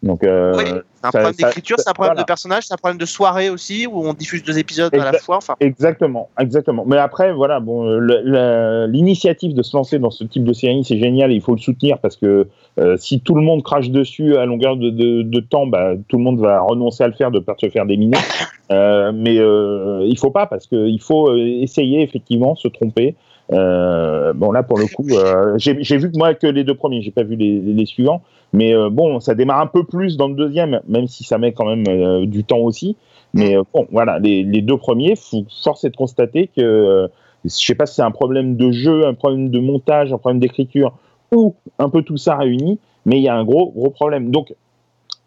[0.04, 0.72] Donc, euh, Oui, c'est
[1.08, 2.22] un ça- problème d'écriture, c'est un problème voilà.
[2.22, 5.14] de personnage, c'est un problème de soirée aussi, où on diffuse deux épisodes à la
[5.14, 5.38] fois.
[5.38, 6.84] Enfin, Exactement, exactement.
[6.86, 11.00] Mais après, voilà, bon, euh, l'initiative de se lancer dans ce type de série, c'est
[11.00, 14.36] génial et il faut le soutenir parce que euh, si tout le monde crache dessus
[14.38, 17.32] à longueur de, de- de temps, bah, tout le monde va renoncer à le faire
[17.32, 18.18] de peur de se faire déminer.
[18.72, 23.16] Euh, mais euh, il faut pas parce qu'il faut essayer effectivement, se tromper.
[23.54, 27.02] Euh, bon là pour le coup, euh, j'ai vu que moi que les deux premiers,
[27.02, 28.24] j'ai pas vu les, suivants,
[28.54, 31.54] mais euh, bon ça démarre un peu plus dans le deuxième, même si ça met
[31.54, 32.98] quand même du temps aussi.
[33.36, 35.16] Mais euh, bon, voilà, les, les deux premiers,
[35.62, 37.10] force est de constater que,
[37.44, 40.40] je sais pas si c'est un problème de jeu, un problème de montage, un problème
[40.40, 40.94] d'écriture,
[41.36, 44.32] ou un peu tout ça réuni, mais il y a un gros, gros problème.
[44.32, 44.56] Donc,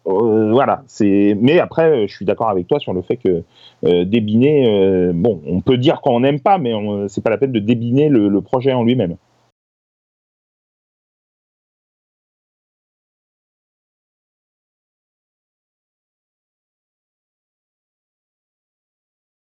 [0.07, 1.35] euh, voilà, c'est.
[1.39, 3.43] Mais après, euh, je suis d'accord avec toi sur le fait que
[3.85, 6.73] euh, débiner, bon, on peut dire qu'on n'aime pas, mais
[7.07, 9.17] c'est pas la peine de débiner le, projet en lui-même.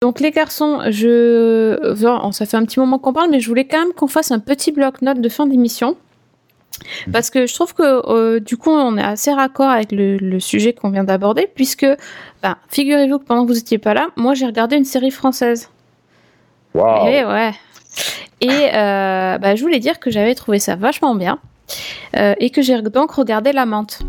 [0.02, 1.78] Donc les garçons, je,
[2.32, 4.40] ça fait un petit moment qu'on parle, mais je voulais quand même qu'on fasse un
[4.40, 5.98] petit bloc-notes de fin d'émission.
[7.12, 10.40] Parce que je trouve que euh, du coup on est assez raccord avec le, le
[10.40, 11.86] sujet qu'on vient d'aborder, puisque
[12.42, 15.70] ben, figurez-vous que pendant que vous n'étiez pas là, moi j'ai regardé une série française.
[16.74, 17.08] Waouh!
[17.08, 17.52] Et ouais.
[18.42, 21.40] Et euh, bah, je voulais dire que j'avais trouvé ça vachement bien.
[22.16, 24.00] euh, et que j'ai donc regardé La Menthe.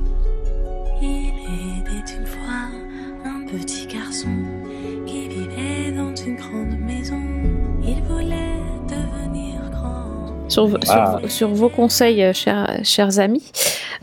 [10.51, 11.19] Sur, Ah.
[11.21, 13.51] sur, sur vos conseils, euh, chers, chers amis.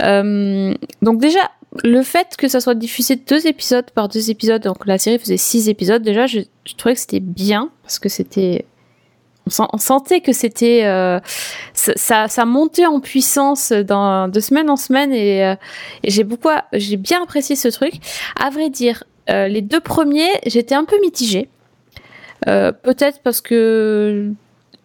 [0.02, 1.40] Euh, donc déjà,
[1.84, 5.38] le fait que ça soit diffusé deux épisodes par deux épisodes, donc la série faisait
[5.38, 8.66] six épisodes, déjà, je, je trouvais que c'était bien, parce que c'était...
[9.46, 10.82] On, sent- on sentait que c'était...
[10.86, 11.20] euh,
[11.74, 15.56] ça, ça, montait en puissance dans, de semaine en semaine, et, euh,
[16.04, 16.50] et j'ai beaucoup...
[16.74, 17.94] J'ai bien apprécié ce truc.
[18.40, 21.50] À vrai dire, les deux premiers, j'étais un peu mitigée.
[22.46, 24.32] Peut-être parce que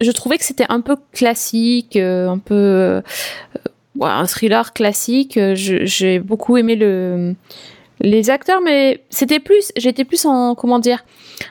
[0.03, 3.01] je trouvais que c'était un peu classique, euh, un peu euh,
[4.01, 5.39] un thriller classique.
[5.55, 7.35] J'ai beaucoup aimé le
[8.01, 11.05] les acteurs, mais c'était plus, j'étais plus en comment dire,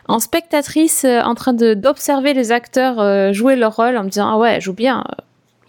[0.10, 4.38] en spectatrice, euh, en train d'observer les acteurs jouer leur rôle, en me disant ah
[4.38, 5.04] ouais, joue bien,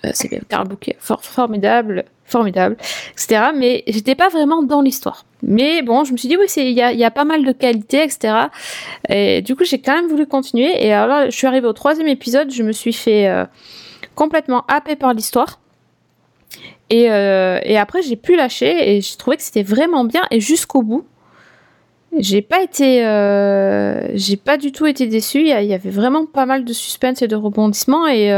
[0.04, 2.76] euh, c'est Carl Bouquet, for- formidable, formidable,
[3.12, 3.50] etc.
[3.54, 5.24] Mais j'étais pas vraiment dans l'histoire.
[5.42, 8.46] Mais bon, je me suis dit oui, il y a, pas mal de qualités, etc.
[9.08, 10.84] Et du coup, j'ai quand même voulu continuer.
[10.84, 13.44] Et alors, je suis arrivée au troisième épisode, je me suis fait euh,
[14.14, 15.60] complètement happée par l'histoire.
[16.90, 20.40] Et, euh, et après, j'ai pu lâcher et j'ai trouvé que c'était vraiment bien et
[20.40, 21.04] jusqu'au bout.
[22.18, 25.40] J'ai pas été, euh, j'ai pas du tout été déçue.
[25.40, 28.30] Il y, avait vraiment pas mal de suspense et de rebondissements et,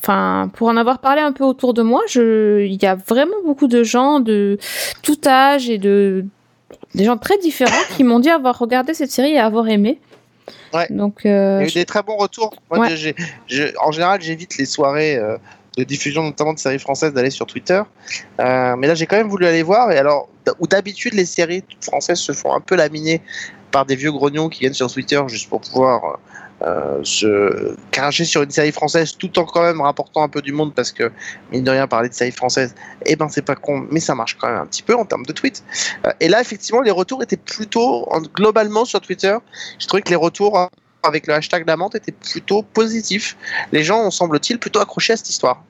[0.00, 3.36] enfin, pour en avoir parlé un peu autour de moi, je, il y a vraiment
[3.44, 4.58] beaucoup de gens de
[5.02, 6.24] tout âge et de
[6.94, 10.00] des gens très différents qui m'ont dit avoir regardé cette série et avoir aimé.
[10.72, 10.86] Ouais.
[10.90, 12.54] Donc, euh, Il y a eu je- des très bons retours.
[12.70, 13.14] Moi, Ouais.
[13.80, 15.36] en général, j'évite les soirées euh,
[15.76, 17.80] de diffusion, notamment de séries françaises, d'aller sur Twitter.
[18.40, 19.90] Euh, mais là, j'ai quand même voulu aller voir.
[19.92, 20.28] Et alors,
[20.60, 23.22] où d'habitude, les séries françaises se font un peu laminer
[23.70, 26.18] par des vieux grognons qui viennent sur Twitter juste pour pouvoir
[26.62, 30.52] euh, se cracher sur une série française tout en quand même rapportant un peu du
[30.52, 31.10] monde parce que,
[31.52, 32.74] mine de rien, parler de séries françaises,
[33.06, 35.26] eh ben, c'est pas con, mais ça marche quand même un petit peu en termes
[35.26, 35.62] de tweets.
[36.06, 39.36] Euh, et là, effectivement, les retours étaient plutôt, en- globalement sur Twitter,
[39.78, 40.68] je trouvais que les retours hein,
[41.02, 43.36] avec le hashtag Lamante étaient plutôt positifs.
[43.72, 45.62] Les gens ont, semble-t-il, plutôt accroché à cette histoire.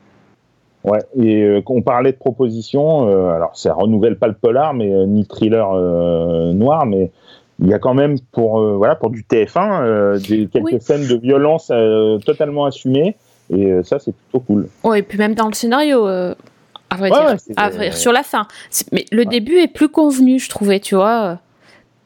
[0.85, 4.93] Ouais, et euh, on parlait de propositions, euh, alors ça renouvelle pas le polar, mais
[4.93, 7.11] euh, ni le thriller euh, noir, mais
[7.61, 10.81] il y a quand même pour euh, voilà pour du TF1 euh, des, quelques Oui.
[10.81, 13.17] scènes de violence euh, totalement assumées,
[13.51, 14.69] et ça c'est plutôt cool.
[14.83, 16.35] Ouais, et puis même dans le scénario, à
[16.97, 18.47] vrai Ouais, dire, ouais, c'est- à vrai dire, sur la fin.
[18.93, 21.39] Mais le début est plus convenu, je trouvais, tu vois.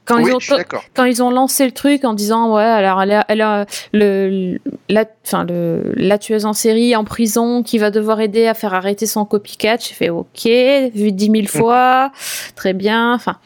[0.09, 0.59] Quand, oui, ils ont
[0.95, 4.59] quand ils ont lancé le truc en disant ouais alors elle a, elle a le
[4.89, 8.73] la enfin le la tueuse en série en prison qui va devoir aider à faire
[8.73, 10.47] arrêter son copycat j'ai fait ok
[10.95, 12.11] vu dix mille fois
[12.57, 13.37] très bien enfin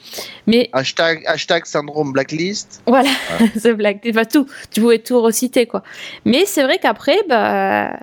[0.46, 2.82] mais Hashtag, hashtag syndrome blacklist.
[2.86, 3.10] voilà,
[3.58, 4.00] c'est blague.
[4.12, 4.46] Pas tout.
[4.70, 5.82] Tu pouvais tout reciter, quoi.
[6.24, 7.96] Mais c'est vrai qu'après, bah,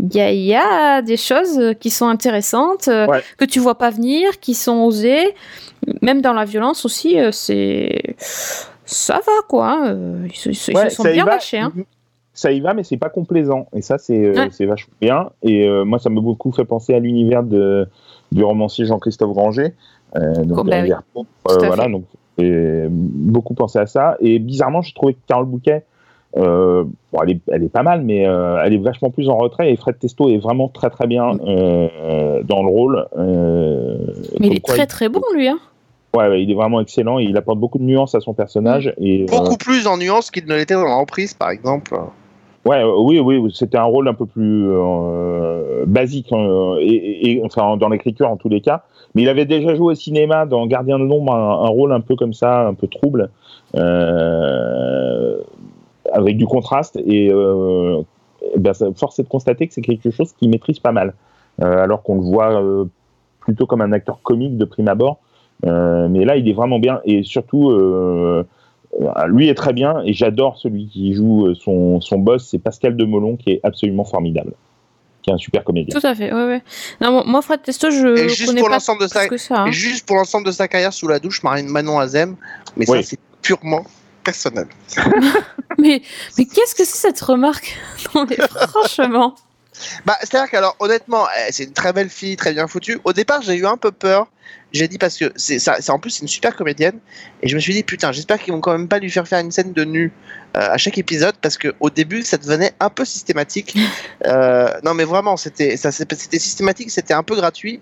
[0.00, 3.22] il y a, il y a des choses qui sont intéressantes, euh, Ouais.
[3.36, 5.34] que tu vois pas venir, qui sont osées.
[6.02, 8.14] Même dans la violence aussi, euh, c'est.
[8.84, 9.86] Ça va, quoi.
[9.88, 11.72] Euh, Ils, se- ils se- ils Ouais, se sont bien va, lâchés, hein.
[12.32, 14.66] Ça y va, mais c'est pas complaisant, et ça c'est euh, Ouais.
[14.66, 15.30] vachement bien.
[15.42, 17.88] Et euh, moi ça m'a beaucoup fait penser à l'univers de
[18.30, 19.74] du romancier Jean-Christophe Granger,
[20.16, 20.92] euh, donc Oh, bah oui.
[21.66, 22.04] voilà, donc
[22.80, 24.16] beaucoup pensé à ça.
[24.20, 25.84] Et bizarrement, j'ai trouvé que Carole Bouquet
[26.36, 29.36] Euh, bon, elle, est, elle est pas mal, mais euh, elle est vachement plus en
[29.38, 29.72] retrait.
[29.72, 33.06] Et Fred Testo est vraiment très très bien euh, dans le rôle.
[33.16, 33.96] Euh,
[34.38, 35.48] Mais il est quoi, très très bon lui.
[35.48, 35.58] Hein.
[36.14, 37.18] Ouais, il est vraiment excellent.
[37.18, 38.92] Et il apporte beaucoup de nuances à son personnage.
[38.98, 41.94] Et, euh, Beaucoup plus en nuance qu'il ne l'était dans la reprise, par exemple.
[42.64, 47.30] Ouais, oui, oui, oui, c'était un rôle un peu plus euh, basique, euh, et, et-
[47.38, 48.82] et- enfin dans l'écriture en tous les cas.
[49.14, 52.00] Mais il avait déjà joué au cinéma dans Gardien de l'ombre un, un rôle un
[52.00, 53.30] peu comme ça, un peu trouble,
[53.76, 55.38] euh,
[56.12, 56.96] avec du contraste.
[57.06, 58.00] Et euh,
[58.54, 61.14] eh ben, force est de constater que c'est quelque chose qu'il maîtrise pas mal,
[61.60, 62.84] Euh, alors qu'on le voit euh,
[63.40, 65.18] plutôt comme un acteur comique de prime abord.
[65.66, 67.72] Euh, mais là, il est vraiment bien, et surtout.
[69.28, 73.36] lui est très bien et j'adore celui qui joue son, son boss, c'est Pascal Demolon
[73.36, 74.52] qui est absolument formidable,
[75.22, 75.98] qui est un super comédien.
[76.00, 76.32] Tout à fait.
[76.32, 76.62] Ouais, ouais.
[77.00, 79.62] Non, moi- Fred Testo, je Et juste connais pour pas de sa- que ça.
[79.62, 79.66] hein.
[79.66, 82.36] Et juste pour l'ensemble de sa carrière sous la douche, Marine Manon Azem,
[82.76, 83.02] mais Oui.
[83.02, 83.82] ça c'est purement
[84.28, 84.66] personnel.
[85.80, 86.02] Mais,
[86.36, 87.78] mais qu'est-ce que c'est cette remarque?
[88.14, 88.36] Non, mais
[88.68, 89.36] franchement.
[90.04, 92.98] Bah, c'est-à-dire qu'alors, honnêtement, eh, c'est une très belle fille, très bien foutue.
[93.04, 94.26] Au départ, j'ai eu un peu peur.
[94.72, 96.98] J'ai dit parce que c'est ça, en plus c'est une super comédienne
[97.42, 99.38] et je me suis dit putain, j'espère qu'ils vont quand même pas lui faire faire
[99.40, 100.12] une scène de nu
[100.56, 103.74] euh, à chaque épisode parce que au début ça devenait un peu systématique.
[104.26, 107.80] Euh, non mais vraiment, c'était ça, c'était systématique, c'était un peu gratuit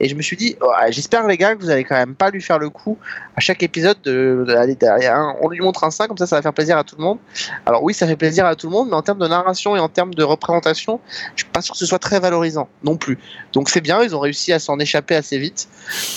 [0.00, 2.28] et je me suis dit oh, j'espère les gars que vous allez quand même pas
[2.30, 2.98] lui faire le coup
[3.36, 6.42] à chaque épisode de, de- un- On lui montre un sein comme ça, ça va
[6.42, 7.18] faire plaisir à tout le monde.
[7.64, 9.80] Alors oui, ça fait plaisir à tout le monde, mais en termes de narration et
[9.80, 11.00] en termes de représentation,
[11.34, 13.18] je suis pas sûr que ce soit très valorisant non plus.
[13.54, 15.68] Donc c'est bien, ils ont réussi à s'en échapper assez vite.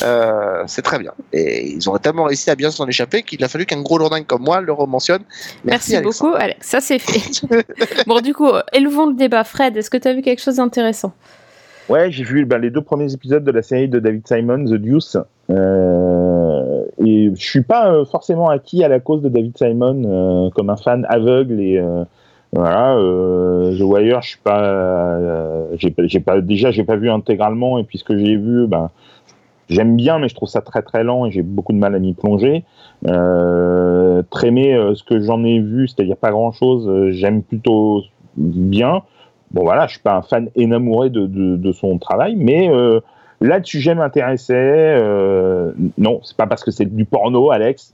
[0.04, 0.11] Euh,
[0.68, 1.12] c'est très bien.
[1.34, 4.24] Et ils ont tellement réussi à bien s'en échapper qu'il a fallu qu'un gros lourdin
[4.24, 5.24] comme moi le mentionne.
[5.30, 6.32] Merci, Merci, Alexandre.
[6.32, 6.68] beaucoup, Alex.
[6.68, 7.42] Ça, c'est fait.
[8.08, 9.44] bon, du coup, euh, élevons le débat.
[9.44, 11.14] Fred, est-ce que tu as vu quelque chose d'intéressant?
[11.90, 14.76] Ouais, j'ai vu ben, les deux premiers épisodes de la série de David Simon, The
[14.76, 15.18] Deuce,
[15.50, 20.50] euh, et je suis pas euh, forcément acquis à la cause de David Simon euh,
[20.52, 22.06] comme un fan aveugle et euh,
[22.54, 26.96] voilà, euh, The Wire, je suis pas, euh, j'ai pas, j'ai pas, déjà j'ai pas
[26.96, 28.90] vu intégralement et puis ce que j'ai vu, ben
[29.72, 32.00] j'aime bien, mais je trouve ça très très lent et j'ai beaucoup de mal à
[32.00, 32.64] m'y plonger.
[33.08, 38.04] Euh, Trémé, euh, ce que j'en ai vu, c'est-à-dire pas grand-chose, euh, j'aime plutôt
[38.38, 39.02] bien.
[39.52, 43.00] Bon voilà, je suis pas un fan énamouré de, de, de son travail, mais euh,
[43.42, 44.54] là le sujet m'intéressait.
[44.56, 47.94] Euh, non, c'est pas parce que c'est du porno, Alex.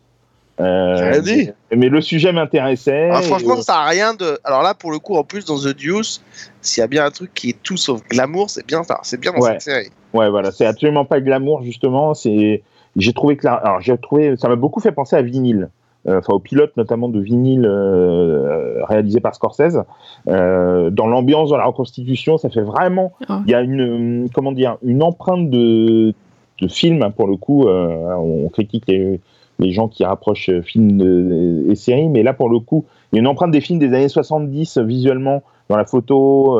[0.59, 1.51] Euh, dit.
[1.75, 3.09] mais, le sujet m'intéressait.
[3.11, 4.39] Ah, franchement, ça a rien de.
[4.43, 6.23] Alors là, pour le coup, en plus dans The Deuce,
[6.61, 8.99] s'il y a bien un truc qui est tout sauf glamour, c'est bien ça.
[9.03, 9.51] C'est bien dans Ouais.
[9.53, 9.89] cette série.
[10.13, 12.13] Ouais, voilà, c'est absolument pas glamour justement.
[12.13, 12.63] C'est,
[12.95, 15.69] j'ai trouvé que, la- alors j'ai trouvé, ça m'a beaucoup fait penser à Vinyle,
[16.07, 19.83] Euh, enfin au pilote notamment de Vinyle euh, réalisé par Scorsese.
[20.29, 23.41] Euh, dans l'ambiance, dans la reconstitution, ça fait vraiment, Ah.
[23.45, 26.13] il y a une, comment dire, une empreinte de,
[26.61, 27.67] de film hein, pour le coup.
[27.67, 29.19] on critique les,
[29.59, 33.19] les gens qui rapprochent films de- et séries, mais là pour le coup, il y
[33.19, 36.57] a une empreinte des films des années 70 euh, visuellement dans la photo.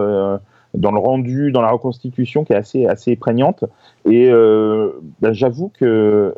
[0.74, 3.64] Dans le rendu, dans la reconstitution qui est assez, assez prégnante.
[4.06, 4.92] Et euh,
[5.22, 6.34] ben, j'avoue que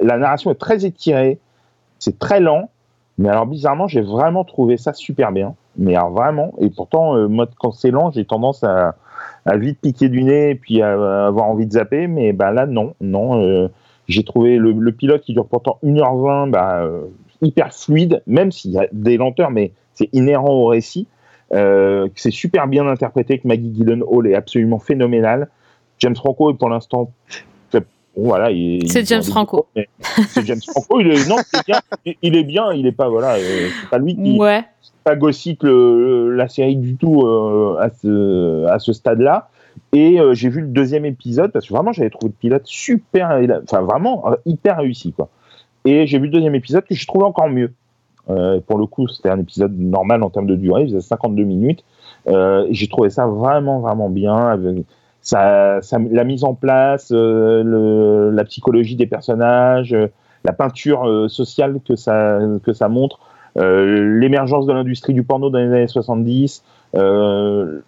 [0.00, 1.38] la narration est très étirée,
[1.98, 2.70] c'est très lent,
[3.18, 5.54] mais alors bizarrement, j'ai vraiment trouvé ça super bien.
[5.76, 8.94] Mais alors vraiment, et pourtant, euh, moi, quand c'est lent, j'ai tendance à,
[9.54, 12.94] vite piquer du nez et puis à, avoir envie de zapper, mais bah, là, non,
[13.00, 13.42] non.
[13.42, 13.68] euh,
[14.08, 17.04] j'ai trouvé le, pilote qui dure pourtant 1h20 bah, euh,
[17.40, 21.06] hyper fluide, même s'il y a des lenteurs, mais c'est inhérent au récit.
[21.54, 25.48] Euh, que c'est super bien interprété, que Maggie Gyllenhaal est absolument phénoménale.
[25.98, 27.12] James Franco est pour l'instant,
[27.72, 27.80] bon,
[28.16, 29.66] voilà, il- C'est James Franco.
[30.28, 31.00] C'est James Franco.
[31.00, 31.36] Il est, non,
[31.66, 31.80] bien.
[32.22, 32.72] Il- est bien.
[32.72, 33.34] Il est pas voilà.
[33.34, 34.62] euh, C'est pas lui qui Ouais.
[35.04, 39.48] pas gothique le- la série du tout euh, à ce, à ce stade-là.
[39.94, 43.38] Et euh, j'ai vu le deuxième épisode parce que vraiment j'avais trouvé le pilote super,
[43.62, 45.28] enfin vraiment hyper réussi quoi.
[45.84, 47.72] Et j'ai vu le deuxième épisode que j'ai trouvé encore mieux.
[48.30, 51.42] Euh, pour le coup, c'était un épisode normal en termes de durée, il faisait 52
[51.44, 51.84] minutes.
[52.28, 54.58] Euh, j'ai trouvé ça vraiment vraiment bien.
[55.20, 59.96] Ça, la mise en place, euh, la psychologie des personnages,
[60.44, 63.18] la peinture sociale que ça que ça montre.
[63.56, 66.64] L'émergence de l'industrie du porno dans les années 70,
[66.96, 67.80] euh,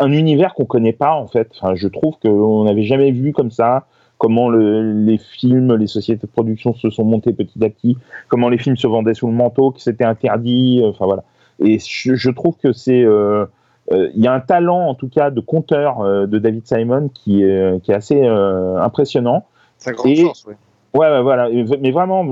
[0.00, 1.50] un univers qu'on connaît pas en fait.
[1.56, 3.86] Enfin, je trouve qu'on n'avait jamais vu comme ça
[4.24, 7.98] comment le- les films, les sociétés de production se sont montées petit à petit,
[8.28, 10.80] comment les films se vendaient sous le manteau, que c'était interdit.
[10.82, 11.24] euh, Enfin voilà.
[11.62, 13.44] Et je, je trouve que c'est euh,
[13.92, 17.10] euh, il y a un talent en tout cas de conteur euh, de David Simon
[17.12, 19.44] qui est, qui est assez impressionnant.
[19.78, 20.54] C'est grande Et- chance, oui.
[20.94, 21.50] Ouais, voilà.
[21.50, 22.24] Et Mais vraiment,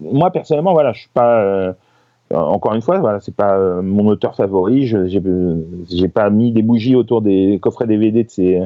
[0.00, 1.74] moi personnellement, voilà, je suis pas.
[2.30, 4.86] encore une fois, voilà, c'est pas mon auteur favori.
[4.86, 8.60] Je j'ai pas mis des bougies autour des coffrets DVD de ces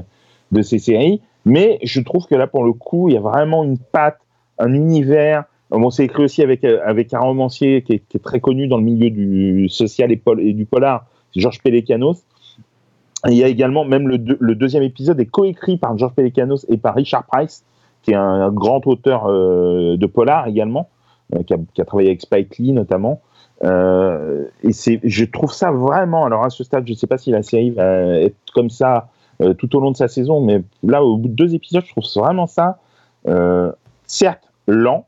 [0.53, 3.65] de ces séries, mais je trouve que là, pour le coup, il y a vraiment
[3.65, 4.19] une patte,
[4.59, 8.21] un univers, Bon, c'est écrit aussi avec, euh, avec un romancier qui est, qui est
[8.21, 12.27] très connu dans le milieu du social et, du polar, Georges Pelecanos.
[13.27, 16.95] Il y a également, même le deuxième épisode est coécrit par Georges Pelecanos et par
[16.95, 17.65] Richard Price,
[18.03, 20.89] qui est un, grand auteur euh, de polar également,
[21.35, 23.21] euh, qui, a, qui a travaillé avec Spike Lee notamment.
[23.65, 26.25] Euh, et c'est, je trouve ça vraiment.
[26.25, 29.09] Alors à ce stade, je ne sais pas si la série va être comme ça
[29.43, 31.91] euh, tout au long de sa saison, mais là, au bout de deux épisodes, je
[31.91, 32.79] trouve vraiment ça,
[33.29, 33.73] euh,
[34.07, 35.07] certes, lent.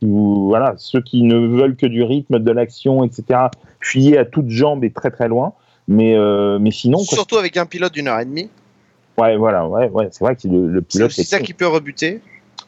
[0.00, 3.46] Voilà, ceux qui ne veulent que du rythme, de l'action, etc.,
[3.80, 5.52] fuyez à toutes jambes et très très loin.
[5.88, 7.16] Mais, euh, mais sinon, quoi.
[7.16, 8.48] Surtout avec un pilote d'une heure et demie.
[9.18, 11.52] ouais, voilà, ouais, ouais, c'est vrai que le, le C'est pilote aussi est ça qui
[11.54, 12.20] peut rebuter.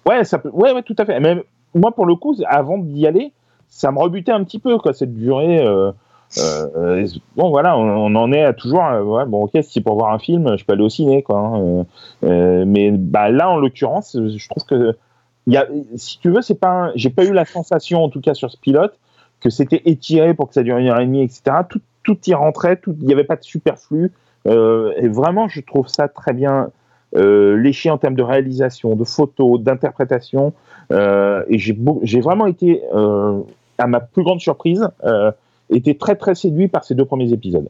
[0.06, 0.50] Ouais, ça peut...
[0.52, 1.18] ouais, ouais, tout à fait.
[1.20, 1.42] Mais
[1.74, 3.32] moi, pour le coup, avant d'y aller,
[3.68, 5.58] ça me rebutait un petit peu, quoi, cette durée.
[5.64, 5.90] euh,
[6.38, 7.06] euh,
[7.36, 8.84] bon, voilà, on, en est à toujours.
[8.84, 11.38] euh, bon, ok, si c'est pour voir un film, je peux aller au ciné, quoi.
[11.38, 11.86] hein,
[12.24, 14.96] euh, mais bah, là, en l'occurrence, je trouve que.
[15.46, 15.66] Y a,
[15.96, 16.90] si tu veux, c'est pas.
[16.94, 18.98] J'ai pas eu la sensation, en tout cas sur ce pilote,
[19.40, 21.58] que c'était étiré pour que ça dure une heure et demie, etc.
[21.68, 24.10] Tout, tout y rentrait, tout- il n'y avait pas de superflu.
[24.46, 26.68] Et vraiment, je trouve ça très bien
[27.14, 30.52] léché en termes de réalisation, de photos, d'interprétation.
[30.90, 32.82] Et j'ai vraiment été,
[33.78, 34.88] à ma plus grande surprise,
[35.70, 37.68] été très très séduit par ces deux premiers épisodes.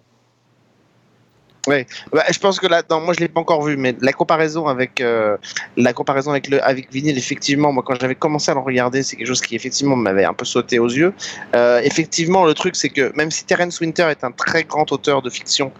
[1.66, 4.66] Bah, je pense que là, non, moi je l'ai pas encore vu, mais la comparaison
[4.66, 5.36] avec euh,
[5.76, 9.16] la comparaison avec le avec vinyle, effectivement, moi quand j'avais commencé à le regarder, c'est
[9.16, 11.14] quelque chose qui effectivement m'avait un peu sauté aux yeux.
[11.54, 15.22] Euh, effectivement, le truc c'est que même si Terence Winter est un très grand auteur
[15.22, 15.72] de fiction,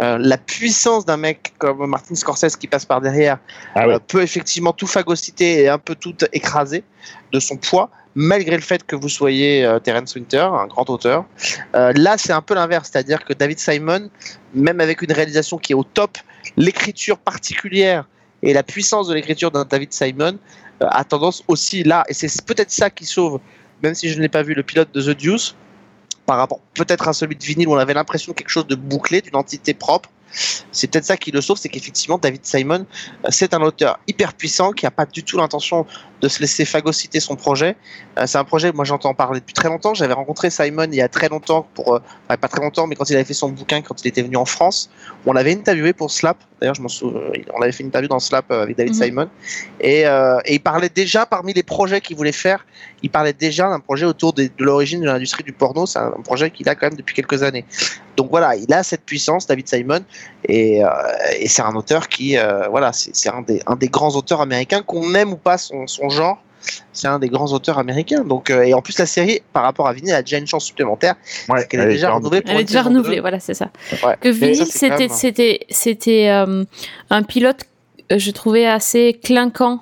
[0.00, 3.38] euh, la puissance d'un mec comme Martin Scorsese qui passe par derrière
[3.74, 3.94] Ah ouais.
[3.94, 6.82] euh, peut effectivement tout phagocyter et un peu tout écraser
[7.32, 11.24] de son poids, malgré le fait que vous soyez euh, Terence Winter, un grand auteur.
[11.74, 14.10] Euh, là, c'est un peu l'inverse, c'est-à-dire que David Simon,
[14.54, 16.18] même avec une réalisation qui est au top,
[16.56, 18.06] l'écriture particulière
[18.42, 20.38] et la puissance de l'écriture d'un David Simon
[20.82, 23.40] euh, a tendance aussi là, et c'est peut-être ça qui sauve,
[23.82, 25.54] même si je ne l'ai pas vu, le pilote de The Deuce,
[26.26, 28.74] par rapport peut-être à celui de vinyle où on avait l'impression de quelque chose de
[28.74, 30.08] bouclé, d'une entité propre.
[30.72, 32.86] C'est peut-être ça qui le sauve, c'est qu'effectivement David Simon,
[33.24, 35.86] euh, c'est un auteur hyper puissant qui n'a pas du tout l'intention
[36.20, 37.76] de se laisser phagocyter son projet.
[38.18, 39.94] Euh, c'est un projet, moi j'entends parler depuis très longtemps.
[39.94, 42.94] J'avais rencontré Simon il y a très longtemps, pour, euh, enfin, pas très longtemps, mais
[42.94, 44.90] quand il avait fait son bouquin, quand il était venu en France,
[45.26, 46.36] on l'avait interviewé pour Slap.
[46.60, 47.20] D'ailleurs, je m'en souviens,
[47.54, 49.02] on avait fait une interview dans Slap avec David Mhm.
[49.02, 49.28] Simon,
[49.80, 52.66] et, euh, et il parlait déjà parmi les projets qu'il voulait faire,
[53.02, 55.86] il parlait déjà d'un projet autour de l'origine de l'industrie du porno.
[55.86, 57.64] C'est un projet qu'il a quand même depuis quelques années.
[58.16, 60.00] Donc voilà, il a cette puissance, David Simon,
[60.44, 60.88] et, euh,
[61.38, 64.82] et c'est un auteur qui, euh, voilà, c'est un des, un des grands auteurs américains,
[64.82, 66.42] qu'on aime ou pas son, son genre.
[66.92, 68.22] C'est un des grands auteurs américains.
[68.22, 70.46] Donc, euh, et en plus, la série, par rapport à Vinny, elle a déjà une
[70.46, 71.14] chance supplémentaire.
[71.48, 73.70] Ouais, qu'elle est elle déjà renouvelée pour Elle est déjà renouvelée, voilà, c'est ça.
[74.04, 74.16] Ouais.
[74.20, 76.64] Que quand c'était, même- c'était, c'était euh,
[77.08, 77.64] un pilote,
[78.14, 79.80] je trouvais assez clinquant.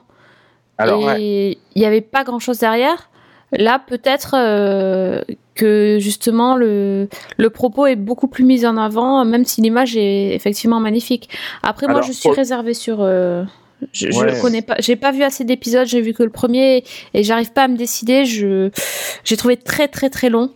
[0.77, 3.11] Alors, et il n'y avait pas grand chose derrière.
[3.53, 5.23] Là, peut-être euh,
[5.55, 10.35] que justement le, le propos est beaucoup plus mis en avant, même si l'image est
[10.35, 11.31] effectivement magnifique.
[11.63, 12.99] Après, moi, je suis pour- réservée sur.
[13.01, 13.45] euh,
[13.93, 14.35] je, je Ouais.
[14.35, 14.75] le connais pas.
[14.81, 15.87] J'ai pas vu assez d'épisodes.
[15.87, 16.85] J'ai vu que le premier
[17.15, 18.25] et j'arrive pas à me décider.
[18.27, 18.71] Je
[19.25, 20.51] j'ai trouvé très très très long.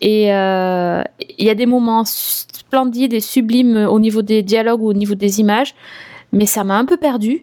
[0.00, 1.02] Et euh,
[1.38, 5.14] il y a des moments splendides et sublimes au niveau des dialogues ou au niveau
[5.14, 5.74] des images,
[6.32, 7.42] mais ça m'a un peu perdu.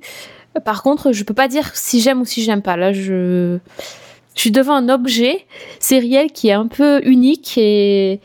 [0.66, 2.76] Par contre, je peux pas dire si j'aime ou si j'aime pas.
[2.76, 3.60] Là, je,
[4.38, 5.46] je suis devant un objet
[5.80, 8.22] sériel qui est un peu unique et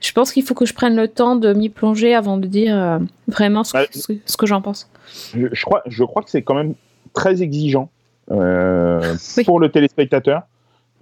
[0.00, 2.76] je pense qu'il faut que je prenne le temps de m'y plonger avant de dire
[2.78, 3.88] euh, vraiment ce, Ouais.
[3.90, 4.88] ce- ce que j'en pense.
[5.34, 6.74] je, je crois, je crois que c'est quand même
[7.14, 7.88] très exigeant
[8.30, 9.44] euh, Oui.
[9.44, 10.42] pour le téléspectateur,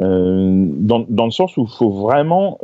[0.00, 2.58] euh, dans, dans le sens où il faut vraiment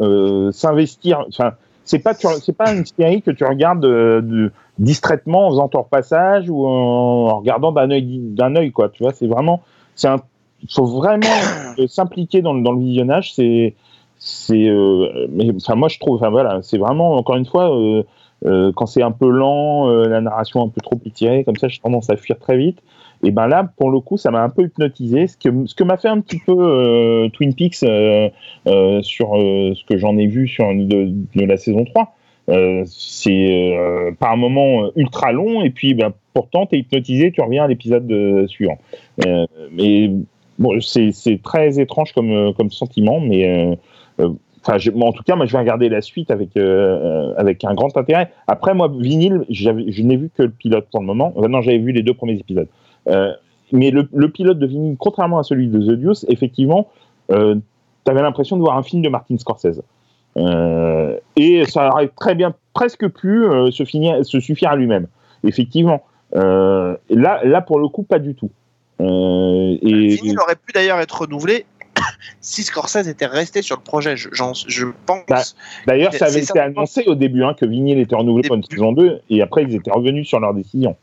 [0.52, 1.24] s'investir.
[1.28, 1.52] Enfin,
[1.84, 6.48] c'est pas, c'est pas une série que tu regardes de- distraitement en faisant ton repassage
[6.50, 8.88] ou en, en regardant d'un œil, d'un œil, quoi.
[8.90, 9.62] Tu vois, c'est vraiment,
[9.96, 10.18] c'est un,
[10.62, 11.26] il faut vraiment
[11.86, 13.32] s'impliquer dans, le- dans le visionnage.
[13.34, 13.74] C'est,
[14.18, 17.74] c'est, euh, mais enfin, moi je trouve, enfin voilà, c'est vraiment encore une fois.
[17.76, 18.02] euh,
[18.46, 21.66] euh, quand c'est un peu lent, euh, la narration un peu trop étirée, comme ça,
[21.66, 22.78] j'ai tendance à fuir très vite.
[23.24, 25.82] Et ben là, pour le coup, ça m'a un peu hypnotisé, ce que ce que
[25.82, 28.28] m'a fait un petit peu euh, Twin Peaks euh,
[28.68, 32.14] euh, sur euh, ce que j'en ai vu sur de, de la saison 3.
[32.48, 37.32] Euh, c'est euh, par un moment ultra long et puis ben, pourtant tu es hypnotisé,
[37.32, 38.78] tu reviens à l'épisode suivant.
[39.26, 40.12] Euh, mais
[40.58, 43.76] bon, c'est très étrange comme euh, sentiment, mais euh,
[44.20, 44.32] euh,
[45.00, 48.30] en tout cas, je vais regarder la suite avec un grand intérêt.
[48.46, 51.32] Après, moi, vinyle, je n'ai vu que le pilote pour le moment.
[51.36, 52.68] Enfin, non, j'avais vu les deux premiers épisodes.
[53.72, 56.88] Mais le, pilote de vinyle, contrairement à celui de The Deuce, effectivement,
[57.30, 57.54] euh,
[58.04, 59.82] tu avais l'impression de voir un film de Martin Scorsese.
[61.36, 65.06] Et ça aurait très bien, presque pu se, finir, se suffire à lui-même.
[65.44, 66.02] Effectivement.
[66.34, 68.50] Là, pour le coup, pas du tout.
[69.00, 71.66] Euh, et, Vinny aurait pu d'ailleurs être renouvelé
[72.40, 74.16] si Scorsese était resté sur le projet.
[74.16, 75.24] Je, pense.
[75.28, 75.42] Bah,
[75.86, 78.92] D'ailleurs, ça avait été annoncé au début hein, que Vinyl était renouvelé pour une saison
[78.92, 80.96] 2, et après ils étaient revenus sur leur décision.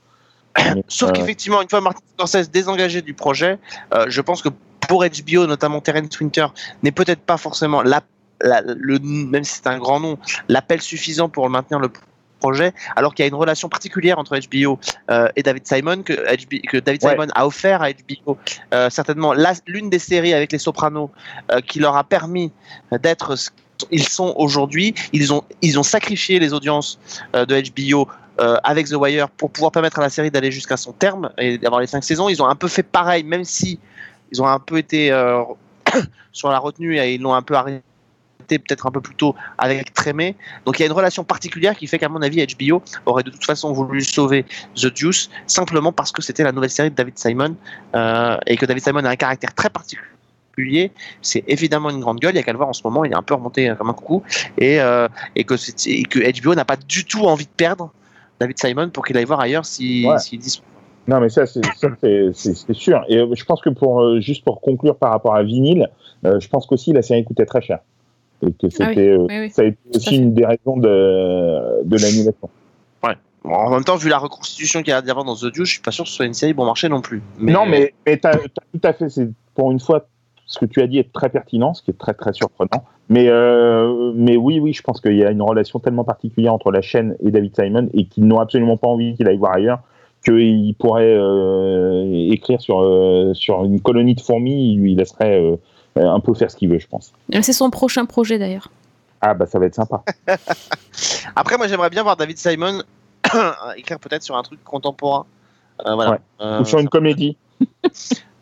[0.75, 3.57] Mais, Sauf euh, qu'effectivement, une fois Martin Scorsese désengagé du projet,
[3.93, 4.49] euh, je pense que
[4.87, 6.47] pour HBO, notamment Terrence Winter,
[6.83, 8.01] n'est peut-être pas forcément la,
[8.41, 10.17] la- le, même si c'est un grand nom,
[10.47, 11.89] l'appel suffisant pour maintenir le
[12.39, 14.79] projet, alors qu'il y a une relation particulière entre HBO
[15.09, 17.11] euh, et David Simon que, HBO que David Ouais.
[17.11, 18.37] Simon a offert à HBO,
[18.73, 19.33] euh, certainement
[19.67, 21.11] l'une des séries avec les Sopranos
[21.51, 22.51] euh, qui leur a permis
[23.01, 24.95] d'être ce qu'ils sont aujourd'hui.
[25.11, 26.99] Ils ont, ils ont sacrifié les audiences
[27.33, 28.07] de HBO
[28.41, 31.57] euh, avec The Wire pour pouvoir permettre à la série d'aller jusqu'à son terme et
[31.57, 32.27] d'avoir les cinq saisons.
[32.27, 33.79] Ils ont un peu fait pareil, même si
[34.33, 35.41] ils ont un peu été euh,
[36.33, 37.81] sur la retenue et ils l'ont un peu arrêté
[38.45, 40.35] peut-être un peu plus tôt avec Trémé.
[40.65, 43.29] Donc il y a une relation particulière qui fait qu'à mon avis HBO aurait de
[43.31, 47.17] toute façon voulu sauver The Deuce simplement parce que c'était la nouvelle série de David
[47.17, 47.55] Simon
[47.95, 50.91] euh, et que David Simon a un caractère très particulier.
[51.21, 52.33] C'est évidemment une grande gueule.
[52.33, 53.03] Il y a qu'à le voir en ce moment.
[53.03, 54.23] Il est un peu remonté comme un coucou
[54.57, 57.91] et, euh, et que, c'est- et que HBO n'a pas du tout envie de perdre
[58.39, 60.17] David Simon pour qu'il aille voir ailleurs si, Ouais.
[60.19, 60.61] s'il dit
[61.07, 61.61] Non, mais ça, c'est
[62.73, 63.03] sûr.
[63.09, 65.89] Et je pense que pour euh, juste pour conclure par rapport à Vinyl,
[66.25, 67.79] euh, je pense qu'aussi la série coûtait très cher.
[68.41, 69.49] Et que c'était, euh, oui, oui.
[69.49, 72.49] ça a été aussi une des raisons de, de l'annulation.
[73.43, 75.73] Bon, en même temps, vu la reconstitution qu'il y a avoir dans The Deuce, je
[75.73, 77.21] suis pas sûr que ce soit une série bon marché non plus.
[77.39, 80.07] Non, mais, mais tu as, tout à fait, c'est pour une fois,
[80.47, 82.83] ce que tu as dit est très pertinent, ce qui est très très surprenant.
[83.07, 86.71] Mais, euh, mais oui, oui, je pense qu'il y a une relation tellement particulière entre
[86.71, 89.79] la chaîne et David Simon et qu'ils n'ont absolument pas envie qu'il aille voir ailleurs
[90.25, 95.55] qu'il pourrait euh, écrire sur, euh, sur une colonie de fourmis, il lui laisserait euh,
[95.97, 97.13] un peu faire ce qu'il veut, je pense.
[97.41, 98.69] C'est son prochain projet d'ailleurs.
[99.21, 100.03] Ah, bah ça va être sympa.
[101.35, 102.83] Après, moi, j'aimerais bien voir David Simon
[103.77, 105.25] écrire peut-être sur un truc contemporain.
[105.85, 106.11] Euh, voilà.
[106.11, 106.17] Ouais.
[106.41, 107.37] Euh, Ou sur une comédie.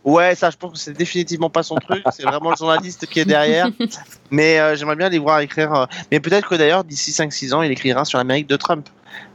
[0.04, 2.04] Ouais, ça, je pense que c'est définitivement pas son truc.
[2.12, 3.70] C'est vraiment le journaliste qui est derrière.
[4.32, 5.74] Mais euh, j'aimerais bien les voir écrire.
[5.74, 8.90] euh, Mais peut-être que d'ailleurs, d'ici 5-6 ans, il écrira sur l'Amérique de Trump.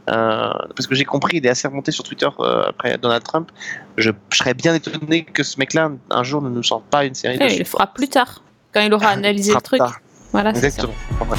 [0.08, 3.50] Euh, parce que j'ai compris, il est assez remonté sur Twitter euh, après Donald Trump.
[3.96, 7.14] Je, je serais bien étonné que ce mec-là, un jour, ne nous sorte pas une
[7.14, 7.56] série Eh, dessus.
[7.56, 8.42] il le fera plus tard,
[8.72, 9.78] quand il aura analysé le truc.
[9.78, 9.98] tard.
[10.32, 10.50] Voilà.
[10.50, 10.92] Exactement.
[11.30, 11.36] Ouais.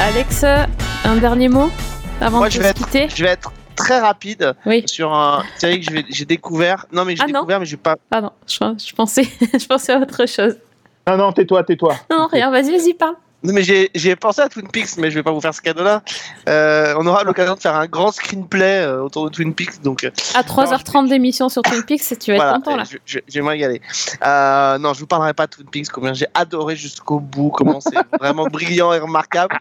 [0.00, 0.44] Alex,
[1.04, 1.70] un dernier mot
[2.20, 3.08] avant Moi, de je vais être- quitter?
[3.14, 3.52] Je vais être
[3.84, 6.86] très rapide Oui, sur un série que j'ai découvert.
[6.92, 7.40] Non, mais j'ai Ah non.
[7.40, 7.96] découvert, mais j'ai pas.
[8.08, 8.56] pardon, je,
[8.86, 9.24] je pensais,
[9.58, 10.56] je pensais à autre chose.
[11.08, 11.94] Non, non, tais-toi, tais-toi.
[12.10, 13.14] Non, rien, vas-y, vas-y, parle.
[13.42, 16.02] Non, mais j'ai pensé à Twin Peaks, mais je vais pas vous faire ce cadeau-là.
[16.46, 20.04] Euh, on aura l'occasion de faire un grand screenplay euh, autour de Twin Peaks, donc
[20.04, 22.84] euh, À 3h30 d'émission sur Twin Peaks, tu vas voilà, être content là.
[22.84, 23.80] je, je, je vais me régaler.
[24.22, 27.80] Euh, non, je vous parlerai pas de Twin Peaks, combien j'ai adoré jusqu'au bout, comment
[27.80, 29.56] c'est vraiment brillant et remarquable.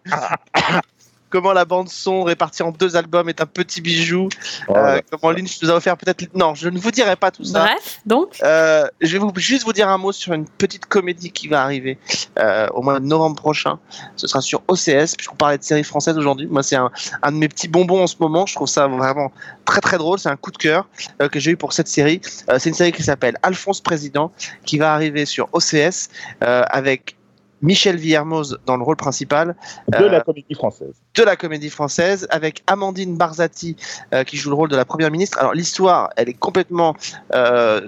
[1.30, 4.30] Comment la bande son répartie en deux albums est un petit bijou.
[4.68, 5.04] Oh, Euh, ouais.
[5.12, 6.26] comment Lynch nous a offert peut-être.
[6.36, 7.60] Non, je ne vous dirai pas tout ça.
[7.66, 11.32] Bref, donc, Euh, je vais vous, juste vous dire un mot sur une petite comédie
[11.32, 11.98] qui va arriver
[12.40, 13.80] euh, au mois de novembre prochain.
[14.16, 16.48] Ce sera sur OCS, puisqu'on parlait de séries françaises aujourd'hui.
[16.48, 16.90] Moi, c'est un,
[17.22, 18.46] un de mes petits bonbons en ce moment.
[18.46, 19.32] Je trouve ça vraiment
[19.66, 20.20] très très drôle.
[20.20, 20.88] C'est un coup de cœur
[21.22, 22.22] euh, que j'ai eu pour cette série.
[22.50, 24.32] Euh, c'est une série qui s'appelle Alphonse Président,
[24.66, 26.10] qui va arriver sur OCS
[26.44, 27.16] euh, avec
[27.62, 29.55] Michel Villermoz dans le rôle principal
[29.88, 30.93] De euh, la comédie française.
[31.16, 33.76] de la comédie française avec Amandine Barzati
[34.14, 35.38] euh, qui joue le rôle de la première ministre.
[35.39, 36.95] Alors l'histoire, elle est complètement
[37.34, 37.82] euh,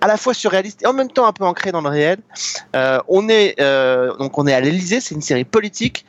[0.00, 2.18] à la fois surréaliste et en même temps un peu ancrée dans le réel.
[2.76, 6.04] Euh, on est euh, donc on est à l'Élysée, c'est une série politique.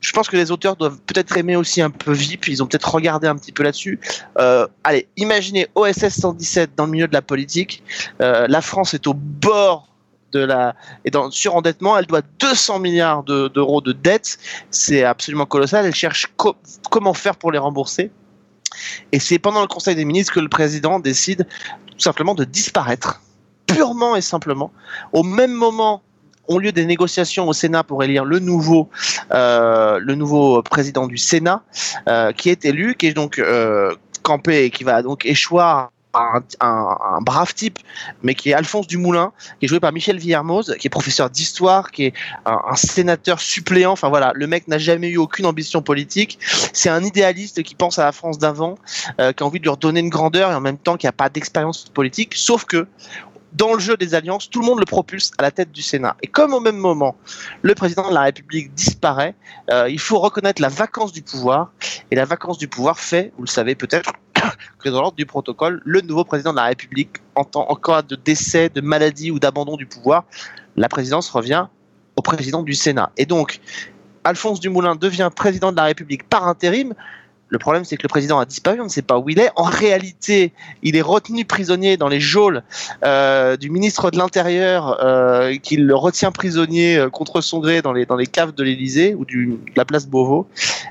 [0.00, 2.94] Je pense que les auteurs doivent peut-être aimer aussi un peu VIP, ils ont peut-être
[2.94, 3.98] regardé un petit peu là-dessus.
[4.38, 7.82] Euh, allez, imaginez OSS 117 dans le milieu de la politique.
[8.20, 9.88] Euh, la France est au bord
[11.04, 14.38] et dans le surendettement, elle doit 200 milliards de- d'euros de dettes
[14.70, 15.86] c'est absolument colossal.
[15.86, 16.56] Elle cherche co-
[16.90, 18.10] comment faire pour les rembourser.
[19.12, 21.46] Et c'est pendant le Conseil des ministres que le président décide
[21.92, 23.20] tout simplement de disparaître,
[23.66, 24.72] purement et simplement.
[25.12, 26.02] Au même moment
[26.48, 28.90] ont lieu des négociations au Sénat pour élire le nouveau,
[29.32, 29.98] euh,
[30.68, 31.62] président du Sénat,
[32.08, 37.18] euh, qui est élu, qui est donc euh, campé et qui va donc échoir un,
[37.20, 37.78] brave type,
[38.22, 41.90] mais qui est Alphonse Dumoulin, qui est joué par Michel Villermoz, qui est professeur d'histoire,
[41.90, 42.14] qui est
[42.46, 43.92] un, sénateur suppléant.
[43.92, 46.38] Enfin voilà, le mec n'a jamais eu aucune ambition politique.
[46.72, 48.76] C'est un idéaliste qui pense à la France d'avant,
[49.20, 51.12] euh, qui a envie de lui redonner une grandeur et en même temps qui n'a
[51.12, 52.34] pas d'expérience politique.
[52.34, 52.86] Sauf que
[53.54, 56.16] dans le jeu des alliances, tout le monde le propulse à la tête du Sénat.
[56.22, 57.16] Et comme au même moment,
[57.62, 59.34] le président de la République disparaît,
[59.70, 61.72] euh, il faut reconnaître la vacance du pouvoir.
[62.10, 64.12] Et la vacance du pouvoir fait, vous le savez peut-être,
[64.78, 67.44] que dans l'ordre du protocole, le nouveau président de la République, en,
[67.76, 70.24] cas de décès, de maladie ou d'abandon du pouvoir,
[70.76, 71.66] la présidence revient
[72.16, 73.10] au président du Sénat.
[73.16, 73.60] Et donc,
[74.24, 76.94] Alphonse Dumoulin devient président de la République par intérim.
[77.48, 79.50] Le problème, c'est que le président a disparu, on ne sait pas où il est.
[79.56, 80.52] En réalité,
[80.82, 82.62] il est retenu prisonnier dans les geôles
[83.04, 87.92] euh, du ministre de l'Intérieur, euh, qui le retient prisonnier euh, contre son gré dans
[87.92, 90.48] les, dans les caves de l'Élysée ou de la place Beauvau.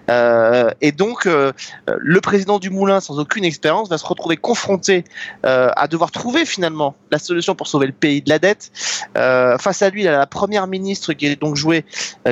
[0.10, 5.04] Euh, et donc, le président du Moulin, sans aucune expérience, va se retrouver confronté
[5.44, 8.72] à devoir trouver finalement la solution pour sauver le pays de la dette.
[9.16, 11.86] Face à lui, il a la première ministre qui est donc jouée,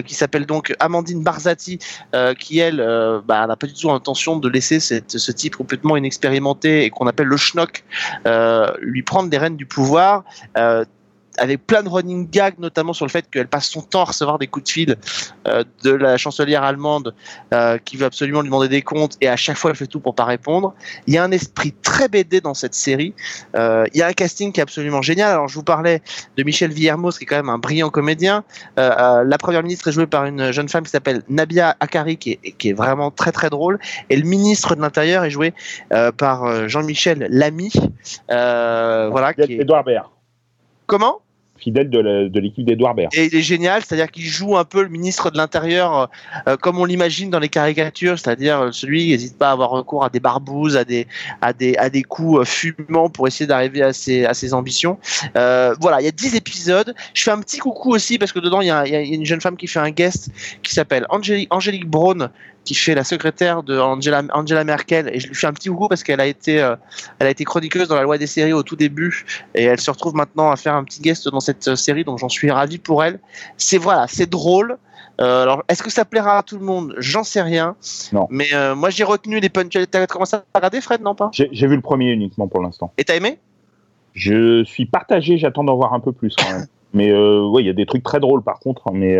[0.05, 1.79] qui s'appelle donc Amandine Barzati,
[2.39, 2.77] qui elle
[3.25, 3.89] bah, n'a pas du tout
[4.41, 7.83] de laisser ce type complètement inexpérimenté et qu'on appelle le schnock
[8.25, 10.23] euh, lui prendre les rênes du pouvoir.
[11.37, 14.37] Avec plein de running gags, notamment sur le fait qu'elle passe son temps à recevoir
[14.39, 14.95] des coups de fil
[15.47, 17.13] euh, de la chancelière allemande
[17.53, 19.99] euh, qui veut absolument lui demander des comptes et à chaque fois elle fait tout
[19.99, 20.73] pour pas répondre.
[21.07, 23.13] Il y a un esprit très BD dans cette série.
[23.55, 25.31] Euh, il y a un casting qui est absolument génial.
[25.31, 26.01] Alors je vous parlais
[26.37, 28.43] de Michel Villermoz qui est quand même un brillant comédien.
[28.77, 32.51] La première ministre est jouée par une jeune femme qui s'appelle Nabia Akari qui est,
[32.57, 33.79] qui est vraiment très très drôle.
[34.09, 35.53] Et le ministre de l'Intérieur est joué
[36.17, 37.71] par Jean-Michel Lamy.
[38.27, 39.33] Voilà.
[39.33, 39.61] Qui est...
[39.61, 40.09] Edouard Baird,
[40.91, 41.21] Comment
[41.61, 43.13] fidèle de l'équipe d'Edouard Baird.
[43.13, 46.05] et il est génial, c'est-à-dire qu'il joue un peu le ministre de l'Intérieur euh,
[46.47, 49.69] euh, comme on l'imagine dans les caricatures, c'est-à-dire euh, celui qui n'hésite pas à avoir
[49.69, 51.07] recours à des barbouzes, à des,
[51.41, 54.97] à des, à des coups fumants pour essayer d'arriver à ses, à ses ambitions.
[55.37, 56.93] Euh, voilà, il y a 10 épisodes.
[57.13, 59.01] Je fais un petit coucou aussi parce que dedans, il y a, il y a
[59.01, 60.29] une jeune femme qui fait un guest
[60.63, 62.31] qui s'appelle Angélique, Angélique Braun
[62.63, 65.09] qui fait la secrétaire de Angela, Angela Merkel.
[65.13, 66.75] Et je lui fais un petit coucou parce qu'elle a été euh,
[67.19, 69.25] elle a été chroniqueuse dans la loi des séries au tout début.
[69.55, 72.19] Et elle se retrouve maintenant à faire un petit guest dans cette euh, série donc
[72.19, 73.19] j'en suis ravi pour elle.
[73.57, 74.77] C'est voilà c'est drôle.
[75.19, 76.93] Euh, alors est-ce que ça plaira à tout le monde?
[76.97, 77.75] J'en sais rien.
[78.13, 78.27] Non.
[78.29, 79.87] mais euh, moi j'ai retenu les punchlines.
[79.87, 81.29] T'as commencé à regarder Fred non pas?
[81.33, 82.93] J'ai vu le premier uniquement pour l'instant.
[82.97, 83.39] et t'as aimé?
[84.13, 86.67] Je suis partagé, j'attends d'en voir un peu plus quand même.
[86.93, 89.17] mais ouais, il y a des trucs très drôles par contre, hein, mais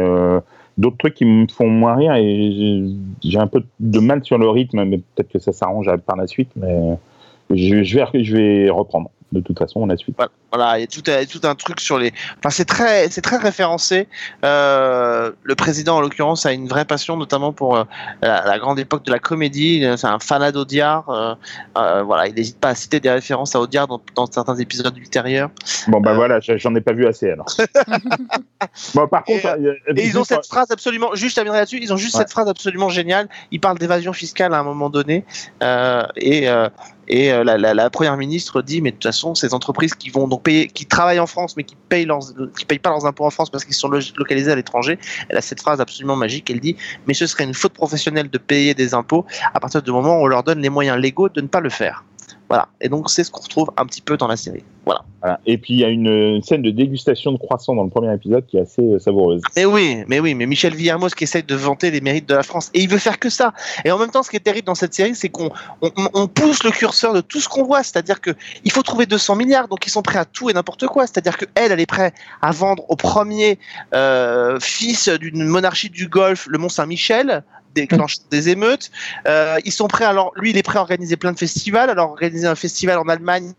[0.81, 2.51] d'autres trucs qui me font moins rire et
[3.23, 6.27] j'ai- un peu de mal sur le rythme, mais peut-être que ça s'arrange par la
[6.27, 6.97] suite, mais
[7.51, 10.15] je, je vais, je vais reprendre de toute façon la suite.
[10.51, 12.11] Voilà, il y a tout, un- tout un truc sur les.
[12.39, 14.07] Enfin, c'est très, c'est très référencé.
[14.43, 17.83] Euh, le président, en l'occurrence, a une vraie passion, notamment pour euh,
[18.21, 19.85] la, la grande époque de la comédie.
[19.97, 21.09] C'est un fanat d'Audiard.
[21.09, 21.35] Euh,
[21.77, 24.95] euh, voilà, il n'hésite pas à citer des références à Audiard dans, dans certains épisodes
[24.97, 25.49] ultérieurs.
[25.87, 26.15] Bon bah Euh.
[26.15, 27.47] voilà, j'en ai pas vu assez alors.
[28.95, 31.79] bon par Et, contre, euh, Et ils ont cette phrase absolument, juste je terminerai là-dessus,
[31.81, 32.21] ils ont juste Ouais.
[32.21, 33.29] cette phrase absolument géniale.
[33.51, 35.23] Ils parlent d'évasion fiscale à un moment donné.
[35.63, 36.67] Euh, et euh,
[37.07, 40.09] et euh, la, la, la première ministre dit, mais de toute façon, ces entreprises qui
[40.09, 42.21] vont donc payer, qui travaillent en France, mais qui payent leurs,
[42.67, 44.99] payent pas leurs impôts en France parce qu'ils sont lo- localisés à l'étranger,
[45.29, 46.49] elle a cette phrase absolument magique.
[46.49, 49.91] Elle dit, mais ce serait une faute professionnelle de payer des impôts à partir du
[49.91, 52.05] moment où on leur donne les moyens légaux de ne pas le faire.
[52.51, 52.67] Voilà.
[52.81, 54.65] Et donc c'est ce qu'on retrouve un petit peu dans la série.
[54.83, 55.05] Voilà.
[55.21, 55.39] voilà.
[55.45, 58.13] Et puis il y a une, une scène de dégustation de croissant dans le premier
[58.13, 59.41] épisode qui est assez euh, savoureuse.
[59.55, 62.43] Mais oui, mais oui, mais Michel Villermoz qui essaye de vanter les mérites de la
[62.43, 63.53] France et il veut faire que ça.
[63.85, 65.49] Et en même temps, ce qui est terrible dans cette série, c'est qu'on
[65.81, 68.31] on, on pousse le curseur de tout ce qu'on voit, c'est-à-dire que
[68.65, 71.07] il faut trouver 200 milliards, donc ils sont prêts à tout et n'importe quoi.
[71.07, 73.59] C'est-à-dire que elle, elle est prête à vendre au premier
[73.93, 78.91] euh, fils d'une monarchie du Golfe, le Mont Saint-Michel déclenche des émeutes.
[79.27, 81.89] Euh, ils sont prêts alors, lui, il est prêt à organiser plein de festivals.
[81.89, 83.53] Alors organiser un festival en Allemagne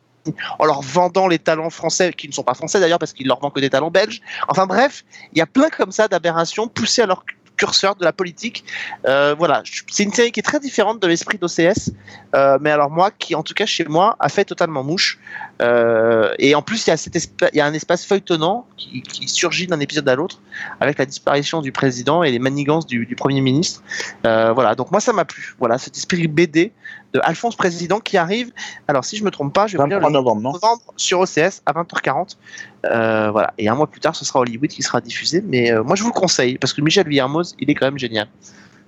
[0.59, 3.41] en leur vendant les talents français, qui ne sont pas français d'ailleurs parce qu'il leur
[3.41, 4.21] vend que des talents belges.
[4.49, 7.25] Enfin bref, il y a plein comme ça d'aberrations poussées à leur
[7.63, 8.65] curseur de la politique.
[9.07, 11.93] Euh, voilà, c'est une série qui est très différente de l'esprit d'OCS,
[12.35, 15.21] euh, mais alors moi, qui en tout cas chez moi a fait totalement mouche.
[15.61, 19.79] Euh, et en plus, il y a y a un espace feuilletonnant qui, surgit d'un
[19.79, 20.41] épisode à l'autre
[20.81, 23.83] avec la disparition du président et les manigances du, du premier ministre.
[24.25, 25.55] Voilà, donc moi ça m'a plu.
[25.61, 26.73] Voilà, cet esprit BD
[27.15, 28.53] de Alphonse Président qui arrive.
[28.89, 30.83] Alors si je me trompe pas, je vais vous lire 23 le novembre, non novembre
[30.97, 32.37] sur OCS à 20h40.
[32.85, 33.53] Euh, voilà.
[33.59, 35.43] Et un mois plus tard, ce sera Hollywood qui sera diffusé.
[35.47, 37.99] Mais euh, moi, je vous le conseille parce que Michel Villermoz, il est quand même
[37.99, 38.29] génial.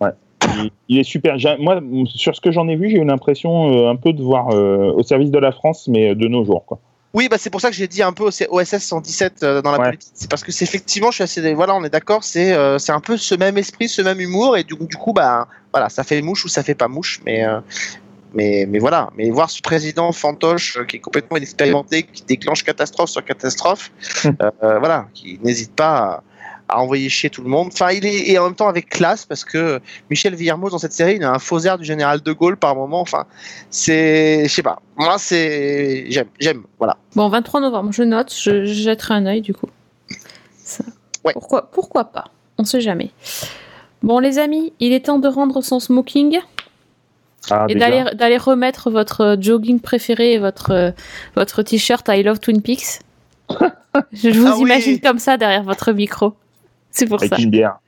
[0.01, 1.37] il, il est super.
[1.59, 4.49] Moi, sur ce que j'en ai vu, j'ai eu l'impression euh, un peu de voir
[4.49, 6.65] au service de la France, mais de nos jours.
[6.67, 6.81] Quoi.
[7.15, 9.79] Oui, bah c'est pour ça que j'ai dit un peu OSS 117 euh, dans la
[9.79, 9.85] Ouais.
[9.85, 10.11] politique.
[10.15, 12.99] C'est parce que c'est effectivement, je suis assez, voilà, on est d'accord, c'est euh, un
[13.01, 16.21] peu ce même esprit, ce même humour, et du, du coup, bah voilà, ça fait
[16.23, 17.61] mouche ou ça fait pas mouche, mais euh,
[18.35, 22.65] mais mais voilà, mais voir ce président fantoche euh, qui est complètement inexpérimenté, qui déclenche
[22.65, 23.91] catastrophe sur catastrophe,
[24.27, 26.23] euh, euh, voilà, qui n'hésite pas
[26.69, 27.69] à, à envoyer chier tout le monde.
[27.73, 29.81] Enfin, il est et en même temps avec classe parce que
[30.11, 32.75] Michel Villermoz dans cette série, il a un faux air du général de Gaulle par
[32.75, 33.01] moment.
[33.01, 33.25] Enfin,
[33.71, 36.97] c'est, je sais pas, moi c'est, j'aime, j'aime, voilà.
[37.15, 39.69] Bon, 23 novembre, je note, je, je jetterai un œil du coup.
[40.57, 40.85] Ça.
[41.25, 41.33] Ouais.
[41.33, 42.25] Pourquoi, pourquoi pas?
[42.59, 43.11] On sait jamais.
[44.03, 46.39] Bon, les amis, il est temps de rendre son smoking
[47.51, 50.91] Ah, et d'aller remettre votre euh, jogging préféré et votre, euh,
[51.37, 53.01] votre t-shirt I Love Twin Peaks.
[54.13, 54.63] je vous Ah oui.
[54.63, 56.35] imagine comme ça derrière votre micro.
[56.91, 57.41] C'est pour Avec ça.
[57.41, 57.79] une bière.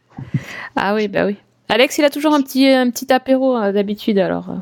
[0.74, 1.36] Ah oui, bah oui.
[1.68, 4.50] Alex, il a toujours un petit, un petit apéro euh, d'habitude, alors.
[4.50, 4.54] euh.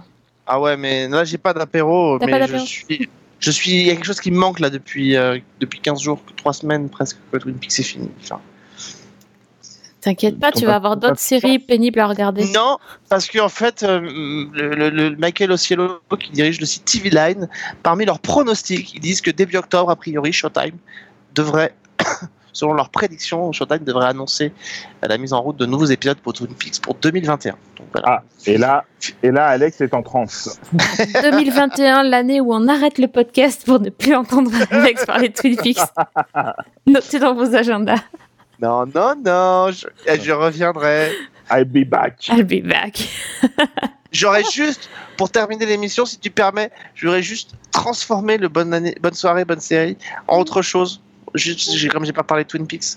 [0.47, 2.19] Ah ouais, mais là, j'ai pas d'apéro.
[2.21, 3.09] Mais pas je d'apéro suis.
[3.41, 3.71] Je suis.
[3.73, 6.53] Il y a quelque chose qui me manque là depuis, euh, depuis 15 jours, 3
[6.53, 8.09] semaines presque, que Twin Peaks est fini.
[8.23, 8.41] Enfin,
[10.05, 12.45] T'inquiète pas, tu vas avoir d'autres séries pénibles à regarder.
[12.55, 12.77] Non,
[13.09, 17.49] parce qu'en fait, euh, le, le- le Michael Ocielo, qui dirige le site TV Line,
[17.83, 20.77] parmi leurs pronostics, ils disent que début octobre, a priori, Showtime
[21.35, 21.75] devrait,
[22.53, 24.53] selon leurs prédictions, Showtime devrait annoncer
[25.03, 27.53] la mise en route de nouveaux épisodes pour Twin Peaks pour 2021.
[27.79, 28.09] Donc voilà.
[28.09, 28.85] Ah, et là,
[29.23, 30.61] et là, Alex est en transe.
[31.23, 35.57] 2021, l'année où on arrête le podcast pour ne plus entendre Alex parler de Twin
[35.57, 35.79] Peaks.
[36.87, 38.03] Notez dans vos agendas.
[38.61, 41.11] Non, non, non, je, eh, je reviendrai.
[41.51, 42.29] I'll be back.
[42.31, 42.99] I'll be back.
[44.13, 49.15] J'aurais juste, pour terminer l'émission, si tu permets, j'aurais juste transformé le bonne année, bonne
[49.15, 49.97] soirée, bonne série
[50.29, 51.01] en autre chose.
[51.35, 52.97] Juste, j'ai- comme j'ai pas parlé de Twin Peaks.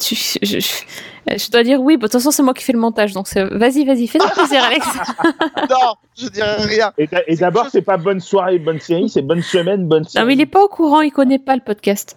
[0.00, 2.72] Tu- je, je- je dois dire oui, bah, de toute façon, c'est moi qui fais
[2.72, 3.12] le montage.
[3.12, 4.86] Donc, c'est- vas-y, vas-y, fais-toi plaisir, Alex.
[5.70, 6.92] non, je dirais rien.
[6.98, 10.22] Et, d'a- et d'abord, c'est pas bonne soirée, bonne série, c'est bonne semaine, bonne série.
[10.22, 12.16] Non, mais il est pas au courant, il connaît pas le podcast.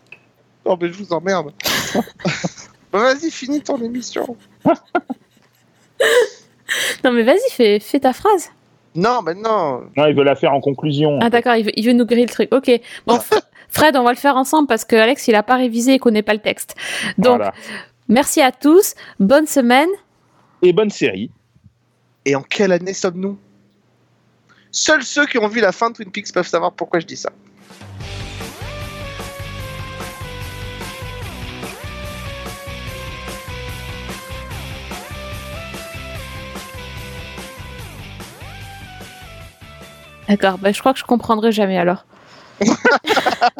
[0.65, 1.53] Non, mais je vous emmerde.
[2.91, 4.37] Bon, Vas-y, finis ton émission.
[7.03, 8.49] Non, mais vas-y, fais, fais ta phrase.
[8.95, 9.83] Non, mais non.
[9.95, 11.19] Non, il veut la faire en conclusion.
[11.21, 12.53] Ah, d'accord, il veut, il veut nous griller le truc.
[12.53, 12.71] Ok.
[13.05, 15.93] Bon, F- Fred, on va le faire ensemble parce que Alex, il a pas révisé
[15.93, 16.75] et connaît pas le texte.
[17.17, 17.53] Donc, Voilà.
[18.07, 18.95] merci à tous.
[19.19, 19.89] Bonne semaine.
[20.61, 21.29] Et bonne série.
[22.25, 23.37] Et en quelle année sommes-nous?
[24.71, 27.17] Seuls ceux qui ont vu la fin de Twin Peaks peuvent savoir pourquoi je dis
[27.17, 27.31] ça.
[40.27, 42.05] D'accord, bah, je crois que je comprendrai jamais alors.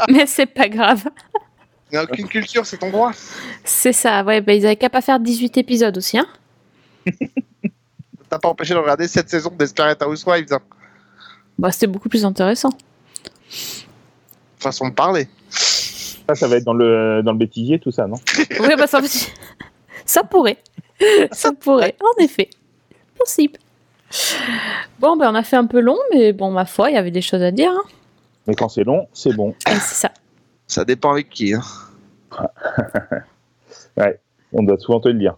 [0.10, 1.04] mais c'est pas grave.
[1.92, 3.12] Il n'y a aucune culture, c'est ton droit.
[3.64, 6.28] C'est ça, ouais, bah, ils avaient qu'à pas faire 18 épisodes aussi, hein.
[8.30, 10.52] T'as pas empêché de regarder cette saison de Desperate Housewives.
[10.52, 10.60] Hein.
[11.60, 12.72] Bah, c'était beaucoup plus intéressant.
[14.58, 15.28] Façon de parler.
[15.50, 18.18] Ça, ça va être dans le, dans le bêtisier, tout ça, non?
[18.60, 19.00] Oui, bah, ça,
[20.06, 20.58] ça pourrait.
[21.32, 22.50] Ça pourrait, en effet.
[23.18, 23.60] Possible.
[25.00, 27.12] Bon, ben on a fait un peu long, mais bon, ma foi, il y avait
[27.12, 27.72] des choses à dire.
[27.72, 27.84] Hein.
[28.48, 29.50] Mais quand c'est long, c'est bon.
[29.68, 30.12] Et c'est ça.
[30.68, 31.54] Ça dépend avec qui.
[31.54, 31.62] Hein.
[34.54, 35.38] On doit souvent te le dire.